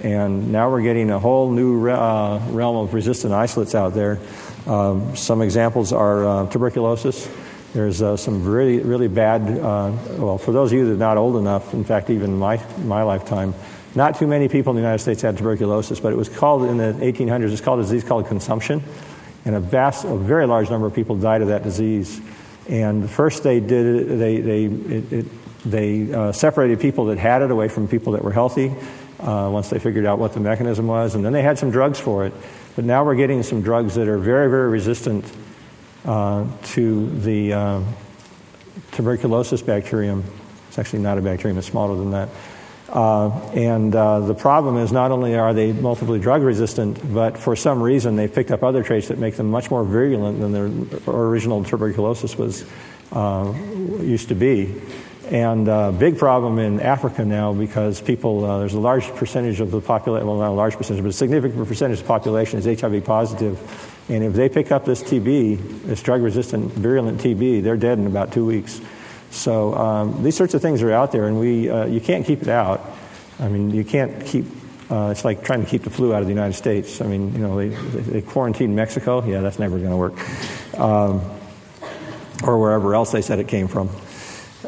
And 0.04 0.50
now 0.50 0.72
we're 0.72 0.84
getting 0.84 1.12
a 1.12 1.20
whole 1.20 1.52
new 1.52 1.90
uh, 1.90 2.40
realm 2.48 2.78
of 2.78 2.94
resistant 2.94 3.34
isolates 3.34 3.76
out 3.76 3.94
there. 3.94 4.22
Um, 4.66 5.18
some 5.18 5.42
examples 5.42 5.92
are 5.92 6.26
uh, 6.26 6.50
tuberculosis. 6.50 7.30
There's 7.74 8.02
uh, 8.02 8.16
some 8.16 8.46
really, 8.46 8.80
really 8.80 9.10
bad, 9.10 9.42
uh, 9.60 9.92
well, 10.12 10.38
for 10.38 10.54
those 10.54 10.72
of 10.72 10.78
you 10.78 10.86
that 10.86 10.94
are 10.94 10.96
not 10.96 11.18
old 11.18 11.36
enough, 11.36 11.74
in 11.74 11.84
fact, 11.84 12.10
even 12.10 12.38
my, 12.38 12.58
my 12.86 13.04
lifetime, 13.04 13.54
not 13.96 14.18
too 14.18 14.28
many 14.28 14.48
people 14.48 14.72
in 14.72 14.78
the 14.78 14.82
United 14.82 15.04
States 15.04 15.22
had 15.22 15.38
tuberculosis, 15.38 16.00
but 16.00 16.14
it 16.14 16.16
was 16.16 16.30
called 16.30 16.70
in 16.70 16.78
the 16.78 16.94
1800s, 16.94 17.52
it's 17.52 17.60
called 17.60 17.80
a 17.80 17.84
disease 17.84 18.06
called 18.06 18.28
consumption. 18.28 18.82
And 19.46 19.56
a 19.56 19.60
vast, 19.60 20.06
a 20.06 20.16
very 20.16 20.48
large 20.48 20.70
number 20.70 20.88
of 20.88 20.94
people 20.94 21.16
died 21.18 21.42
of 21.42 21.50
that 21.50 21.64
disease. 21.64 22.22
And 22.70 23.10
first 23.10 23.44
they 23.44 23.60
did, 23.60 24.20
they, 24.20 24.40
they, 24.40 24.64
it, 24.66 25.14
it, 25.14 25.26
they 25.66 26.14
uh, 26.14 26.32
separated 26.32 26.80
people 26.80 27.06
that 27.06 27.18
had 27.18 27.42
it 27.42 27.52
away 27.52 27.68
from 27.68 27.88
people 27.88 28.14
that 28.14 28.24
were 28.24 28.32
healthy 28.32 28.74
uh, 29.20 29.50
once 29.52 29.70
they 29.70 29.80
figured 29.80 30.06
out 30.06 30.20
what 30.20 30.34
the 30.34 30.40
mechanism 30.40 30.88
was. 30.88 31.16
And 31.16 31.26
then 31.26 31.34
they 31.34 31.42
had 31.42 31.58
some 31.58 31.72
drugs 31.72 32.00
for 32.00 32.26
it. 32.26 32.34
But 32.76 32.86
now 32.86 33.04
we're 33.04 33.16
getting 33.16 33.44
some 33.44 33.62
drugs 33.62 33.96
that 33.96 34.08
are 34.08 34.18
very, 34.18 34.50
very 34.50 34.70
resistant 34.70 35.30
uh, 36.06 36.48
to 36.64 37.10
the 37.20 37.54
uh, 37.54 37.82
tuberculosis 38.92 39.62
bacterium. 39.62 40.24
It's 40.68 40.80
actually 40.80 41.00
not 41.00 41.18
a 41.18 41.22
bacterium, 41.22 41.58
it's 41.58 41.68
smaller 41.68 41.96
than 41.96 42.12
that. 42.12 42.30
Uh, 42.94 43.30
and 43.56 43.96
uh, 43.96 44.20
the 44.20 44.36
problem 44.36 44.78
is 44.78 44.92
not 44.92 45.10
only 45.10 45.36
are 45.36 45.52
they 45.52 45.74
multiply 45.74 46.20
drug 46.20 46.44
resistant, 46.44 47.00
but 47.12 47.36
for 47.36 47.56
some 47.56 47.82
reason 47.82 48.16
they've 48.16 48.34
picked 48.34 48.52
up 48.52 48.62
other 48.62 48.84
traits 48.84 49.08
that 49.08 49.18
make 49.18 49.36
them 49.36 49.50
much 49.50 49.72
more 49.72 49.84
virulent 49.84 50.40
than 50.40 50.52
their 50.52 51.12
original 51.12 51.64
tuberculosis 51.64 52.38
was 52.38 52.64
uh, 53.12 53.52
used 54.00 54.28
to 54.28 54.36
be. 54.36 54.80
And 55.32 55.68
a 55.68 55.72
uh, 55.72 55.92
big 55.92 56.20
problem 56.20 56.60
in 56.60 56.82
Africa 56.82 57.26
now 57.26 57.52
because 57.52 58.00
people, 58.00 58.46
uh, 58.46 58.60
there's 58.60 58.76
a 58.76 58.80
large 58.80 59.08
percentage 59.16 59.60
of 59.60 59.72
the 59.72 59.82
population, 59.82 60.28
well, 60.28 60.38
not 60.38 60.50
a 60.50 60.52
large 60.52 60.76
percentage, 60.76 61.02
but 61.02 61.10
a 61.10 61.14
significant 61.14 61.68
percentage 61.68 62.00
of 62.00 62.04
the 62.04 62.08
population 62.08 62.60
is 62.60 62.80
HIV 62.80 63.04
positive. 63.06 64.06
And 64.08 64.24
if 64.24 64.34
they 64.34 64.50
pick 64.50 64.72
up 64.72 64.86
this 64.86 65.02
TB, 65.02 65.86
this 65.86 66.04
drug 66.04 66.22
resistant 66.22 66.72
virulent 66.74 67.22
TB, 67.22 67.64
they're 67.64 67.78
dead 67.78 67.98
in 67.98 68.06
about 68.06 68.32
two 68.32 68.46
weeks. 68.46 68.82
So 69.34 69.74
um, 69.74 70.24
these 70.24 70.38
sorts 70.38 70.54
of 70.54 70.62
things 70.62 70.82
are 70.82 70.92
out 70.92 71.12
there, 71.12 71.28
and 71.28 71.40
we, 71.40 71.70
uh, 71.70 71.86
you 71.88 72.00
can't 72.00 72.26
keep 72.26 72.42
it 72.42 72.48
out. 72.48 72.80
I 73.40 73.50
mean, 73.50 73.72
you 73.72 73.84
can't 73.84 74.26
keep 74.26 74.46
Uh, 74.92 75.10
it's 75.10 75.26
like 75.26 75.44
trying 75.44 75.64
to 75.64 75.70
keep 75.70 75.82
the 75.82 75.90
flu 75.90 76.14
out 76.14 76.22
of 76.22 76.28
the 76.28 76.34
United 76.34 76.54
States. 76.54 77.02
I 77.02 77.08
mean, 77.08 77.34
you 77.34 77.40
know, 77.40 77.58
they, 77.58 77.70
they 77.70 78.22
quarantined 78.22 78.76
Mexico. 78.76 79.24
Yeah, 79.26 79.42
that's 79.42 79.58
never 79.58 79.80
going 79.80 79.90
to 79.90 79.98
work. 79.98 80.14
Um, 80.78 81.22
or 82.44 82.60
wherever 82.60 82.94
else 82.94 83.12
they 83.12 83.22
said 83.24 83.40
it 83.40 83.48
came 83.48 83.68
from. 83.68 83.90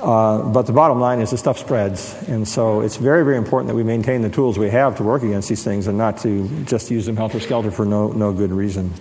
Uh, 0.02 0.42
but 0.50 0.66
the 0.66 0.74
bottom 0.74 1.00
line 1.00 1.20
is 1.20 1.30
the 1.30 1.38
stuff 1.38 1.60
spreads. 1.60 2.16
And 2.28 2.48
so 2.48 2.82
it's 2.82 2.98
very, 2.98 3.24
very 3.24 3.38
important 3.38 3.68
that 3.68 3.76
we 3.76 3.84
maintain 3.84 4.22
the 4.22 4.30
tools 4.30 4.58
we 4.58 4.72
have 4.72 4.98
to 4.98 5.04
work 5.04 5.22
against 5.22 5.50
these 5.50 5.64
things 5.64 5.86
and 5.88 5.98
not 5.98 6.18
to 6.20 6.48
just 6.66 6.90
use 6.90 7.06
them 7.06 7.18
helter 7.18 7.40
skelter 7.40 7.70
for 7.70 7.86
no, 7.86 8.12
no 8.14 8.32
good 8.34 8.52
reason. 8.52 8.94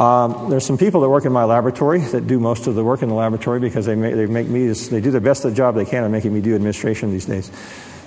Um, 0.00 0.48
there's 0.48 0.64
some 0.64 0.78
people 0.78 1.02
that 1.02 1.10
work 1.10 1.26
in 1.26 1.32
my 1.32 1.44
laboratory 1.44 2.00
that 2.00 2.26
do 2.26 2.40
most 2.40 2.66
of 2.66 2.74
the 2.74 2.82
work 2.82 3.02
in 3.02 3.10
the 3.10 3.14
laboratory 3.14 3.60
because 3.60 3.84
they 3.84 3.94
make, 3.94 4.14
they 4.14 4.24
make 4.24 4.48
me, 4.48 4.66
they 4.68 5.00
do 5.02 5.10
the 5.10 5.20
best 5.20 5.44
of 5.44 5.50
the 5.50 5.56
job 5.56 5.74
they 5.74 5.84
can 5.84 6.04
at 6.04 6.10
making 6.10 6.32
me 6.32 6.40
do 6.40 6.54
administration 6.54 7.10
these 7.10 7.26
days. 7.26 7.52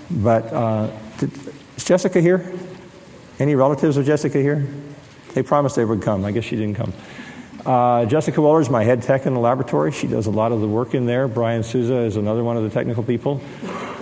But 0.09 0.51
uh, 0.51 0.89
did, 1.19 1.31
is 1.77 1.85
Jessica 1.85 2.19
here? 2.19 2.51
Any 3.37 3.53
relatives 3.53 3.95
of 3.97 4.07
Jessica 4.07 4.41
here? 4.41 4.67
They 5.35 5.43
promised 5.43 5.75
they 5.75 5.85
would 5.85 6.01
come. 6.01 6.25
I 6.25 6.31
guess 6.31 6.45
she 6.45 6.55
didn't 6.55 6.77
come. 6.77 6.93
Uh, 7.63 8.05
Jessica 8.05 8.41
Weller 8.41 8.61
is 8.61 8.71
my 8.71 8.83
head 8.83 9.03
tech 9.03 9.27
in 9.27 9.35
the 9.35 9.39
laboratory. 9.39 9.91
She 9.91 10.07
does 10.07 10.25
a 10.25 10.31
lot 10.31 10.51
of 10.51 10.61
the 10.61 10.67
work 10.67 10.95
in 10.95 11.05
there. 11.05 11.27
Brian 11.27 11.61
Souza 11.61 11.97
is 11.99 12.17
another 12.17 12.43
one 12.43 12.57
of 12.57 12.63
the 12.63 12.71
technical 12.71 13.03
people. 13.03 13.39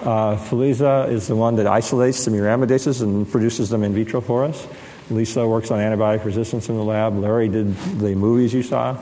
Uh, 0.02 0.38
Feliza 0.38 1.10
is 1.12 1.28
the 1.28 1.36
one 1.36 1.58
that 1.58 1.68
isolates 1.68 2.24
the 2.24 2.32
muramidases 2.32 3.02
and 3.02 3.30
produces 3.30 3.70
them 3.70 3.84
in 3.84 3.94
vitro 3.94 4.22
for 4.22 4.46
us. 4.46 4.66
Lisa 5.12 5.48
works 5.48 5.72
on 5.72 5.80
antibiotic 5.80 6.24
resistance 6.26 6.70
in 6.70 6.76
the 6.76 6.84
lab. 6.84 7.18
Larry 7.18 7.50
did 7.50 7.76
the 8.00 8.16
movies 8.16 8.54
you 8.54 8.64
saw. 8.64 8.98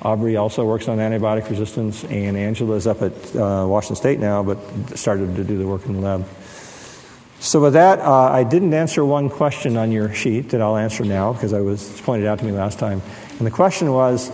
Aubrey 0.00 0.36
also 0.36 0.64
works 0.64 0.88
on 0.88 0.98
antibiotic 0.98 1.48
resistance, 1.48 2.02
and 2.04 2.36
Angela 2.36 2.74
is 2.74 2.88
up 2.88 3.02
at 3.02 3.12
uh, 3.36 3.64
Washington 3.68 3.96
State 3.96 4.18
now, 4.18 4.42
but 4.42 4.58
started 4.98 5.36
to 5.36 5.44
do 5.44 5.56
the 5.58 5.66
work 5.66 5.86
in 5.86 5.94
the 5.94 6.00
lab. 6.00 6.26
So, 7.38 7.60
with 7.60 7.74
that, 7.74 8.00
uh, 8.00 8.30
I 8.30 8.44
didn't 8.44 8.74
answer 8.74 9.04
one 9.04 9.28
question 9.28 9.76
on 9.76 9.92
your 9.92 10.12
sheet 10.12 10.50
that 10.50 10.60
I'll 10.60 10.76
answer 10.76 11.04
now 11.04 11.32
because 11.32 11.52
it 11.52 11.60
was 11.60 12.00
pointed 12.00 12.26
out 12.26 12.38
to 12.40 12.44
me 12.44 12.52
last 12.52 12.78
time. 12.78 13.02
And 13.38 13.46
the 13.46 13.50
question 13.50 13.92
was 13.92 14.30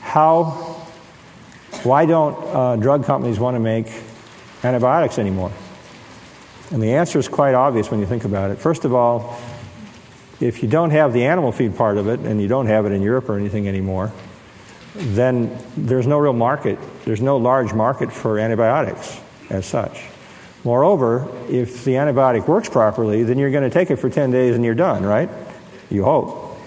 how, 0.00 0.44
why 1.82 2.06
don't 2.06 2.36
uh, 2.44 2.76
drug 2.76 3.04
companies 3.04 3.38
want 3.38 3.56
to 3.56 3.60
make 3.60 3.86
antibiotics 4.62 5.18
anymore? 5.18 5.52
And 6.70 6.82
the 6.82 6.94
answer 6.94 7.18
is 7.18 7.28
quite 7.28 7.54
obvious 7.54 7.90
when 7.90 8.00
you 8.00 8.06
think 8.06 8.24
about 8.24 8.50
it. 8.50 8.58
First 8.58 8.84
of 8.84 8.94
all, 8.94 9.38
if 10.40 10.62
you 10.62 10.68
don't 10.68 10.90
have 10.90 11.12
the 11.12 11.24
animal 11.24 11.52
feed 11.52 11.76
part 11.76 11.98
of 11.98 12.08
it, 12.08 12.20
and 12.20 12.40
you 12.40 12.48
don't 12.48 12.66
have 12.66 12.86
it 12.86 12.92
in 12.92 13.02
Europe 13.02 13.28
or 13.28 13.38
anything 13.38 13.68
anymore, 13.68 14.10
then 14.94 15.56
there's 15.76 16.06
no 16.06 16.18
real 16.18 16.32
market. 16.32 16.78
There's 17.04 17.20
no 17.20 17.36
large 17.36 17.72
market 17.72 18.12
for 18.12 18.38
antibiotics 18.38 19.20
as 19.48 19.66
such. 19.66 20.02
Moreover, 20.64 21.28
if 21.48 21.84
the 21.84 21.92
antibiotic 21.92 22.46
works 22.46 22.68
properly, 22.68 23.22
then 23.22 23.38
you're 23.38 23.50
going 23.50 23.64
to 23.64 23.70
take 23.70 23.90
it 23.90 23.96
for 23.96 24.10
10 24.10 24.30
days 24.30 24.54
and 24.54 24.64
you're 24.64 24.74
done, 24.74 25.04
right? 25.04 25.30
You 25.90 26.04
hope. 26.04 26.58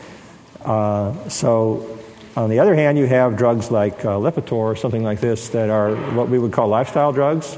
Uh, 0.64 1.30
so, 1.30 2.00
on 2.36 2.50
the 2.50 2.60
other 2.60 2.74
hand, 2.74 2.98
you 2.98 3.06
have 3.06 3.38
drugs 3.38 3.70
like 3.70 4.04
uh, 4.06 4.18
Lipitor 4.18 4.54
or 4.54 4.76
something 4.76 5.04
like 5.04 5.20
this 5.20 5.50
that 5.50 5.70
are 5.70 5.96
what 6.14 6.30
we 6.30 6.40
would 6.40 6.52
call 6.52 6.68
lifestyle 6.68 7.12
drugs. 7.12 7.58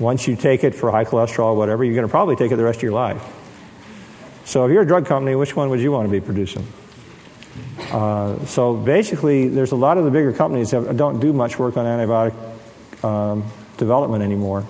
Once 0.00 0.26
you 0.26 0.34
take 0.34 0.64
it 0.64 0.74
for 0.74 0.90
high 0.90 1.04
cholesterol 1.04 1.52
or 1.52 1.56
whatever, 1.56 1.84
you're 1.84 1.94
going 1.94 2.06
to 2.06 2.10
probably 2.10 2.34
take 2.34 2.50
it 2.50 2.56
the 2.56 2.64
rest 2.64 2.78
of 2.78 2.82
your 2.82 2.92
life. 2.92 3.22
So, 4.50 4.64
if 4.64 4.72
you're 4.72 4.82
a 4.82 4.86
drug 4.86 5.06
company, 5.06 5.36
which 5.36 5.54
one 5.54 5.70
would 5.70 5.78
you 5.78 5.92
want 5.92 6.08
to 6.08 6.10
be 6.10 6.20
producing? 6.20 6.66
Uh, 7.92 8.44
so, 8.46 8.74
basically, 8.74 9.46
there's 9.46 9.70
a 9.70 9.76
lot 9.76 9.96
of 9.96 10.04
the 10.04 10.10
bigger 10.10 10.32
companies 10.32 10.72
that 10.72 10.96
don't 10.96 11.20
do 11.20 11.32
much 11.32 11.56
work 11.56 11.76
on 11.76 11.86
antibiotic 11.86 12.34
um, 13.04 13.44
development 13.76 14.24
anymore. 14.24 14.66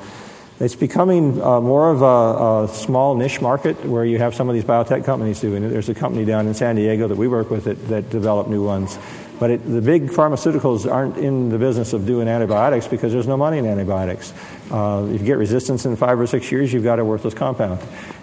It's 0.60 0.74
becoming 0.74 1.40
uh, 1.40 1.62
more 1.62 1.90
of 1.90 2.02
a, 2.02 2.64
a, 2.64 2.74
small 2.74 3.14
niche 3.14 3.40
market 3.40 3.82
where 3.86 4.04
you 4.04 4.18
have 4.18 4.34
some 4.34 4.50
of 4.50 4.54
these 4.54 4.64
biotech 4.64 5.06
companies 5.06 5.40
doing 5.40 5.64
it. 5.64 5.70
There's 5.70 5.88
a 5.88 5.94
company 5.94 6.26
down 6.26 6.46
in 6.46 6.52
San 6.52 6.76
Diego 6.76 7.08
that 7.08 7.16
we 7.16 7.26
work 7.26 7.48
with 7.48 7.64
that, 7.64 7.88
that 7.88 8.10
develop 8.10 8.48
new 8.48 8.62
ones. 8.62 8.98
But 9.38 9.50
it, 9.50 9.66
the 9.66 9.80
big 9.80 10.08
pharmaceuticals 10.08 10.92
aren't 10.92 11.16
in 11.16 11.48
the 11.48 11.56
business 11.56 11.94
of 11.94 12.04
doing 12.04 12.28
antibiotics 12.28 12.86
because 12.86 13.14
there's 13.14 13.26
no 13.26 13.38
money 13.38 13.56
in 13.56 13.64
antibiotics. 13.64 14.34
Uh, 14.70 15.08
if 15.10 15.22
you 15.22 15.26
get 15.26 15.38
resistance 15.38 15.86
in 15.86 15.96
five 15.96 16.20
or 16.20 16.26
six 16.26 16.52
years, 16.52 16.70
you've 16.70 16.84
got 16.84 16.98
a 16.98 17.04
worthless 17.06 17.32
compound. 17.32 17.80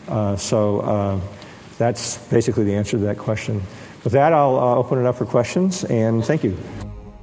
Uh, 0.07 0.35
so 0.35 0.81
uh, 0.81 1.19
that's 1.77 2.17
basically 2.29 2.63
the 2.63 2.75
answer 2.75 2.97
to 2.97 3.03
that 3.05 3.17
question. 3.17 3.61
With 4.03 4.13
that, 4.13 4.33
I'll 4.33 4.57
uh, 4.57 4.75
open 4.75 4.99
it 4.99 5.05
up 5.05 5.15
for 5.15 5.25
questions, 5.25 5.83
and 5.85 6.23
thank 6.23 6.43
you. 6.43 6.57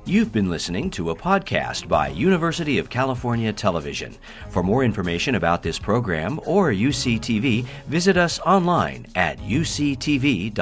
You've 0.07 0.32
been 0.32 0.50
listening 0.50 0.90
to 0.90 1.11
a 1.11 1.14
podcast 1.14 1.88
by 1.88 2.09
University 2.09 2.78
of 2.78 2.90
California 2.90 3.55
Television. 3.55 4.14
For 4.50 4.62
more 4.62 4.84
information 4.84 5.36
about 5.36 5.62
this 5.62 5.78
program 5.78 6.38
or 6.44 6.70
UCTV, 6.70 7.64
visit 7.86 8.18
us 8.18 8.38
online 8.40 9.07
at 9.14 9.38
uctv.tv. 9.38 10.52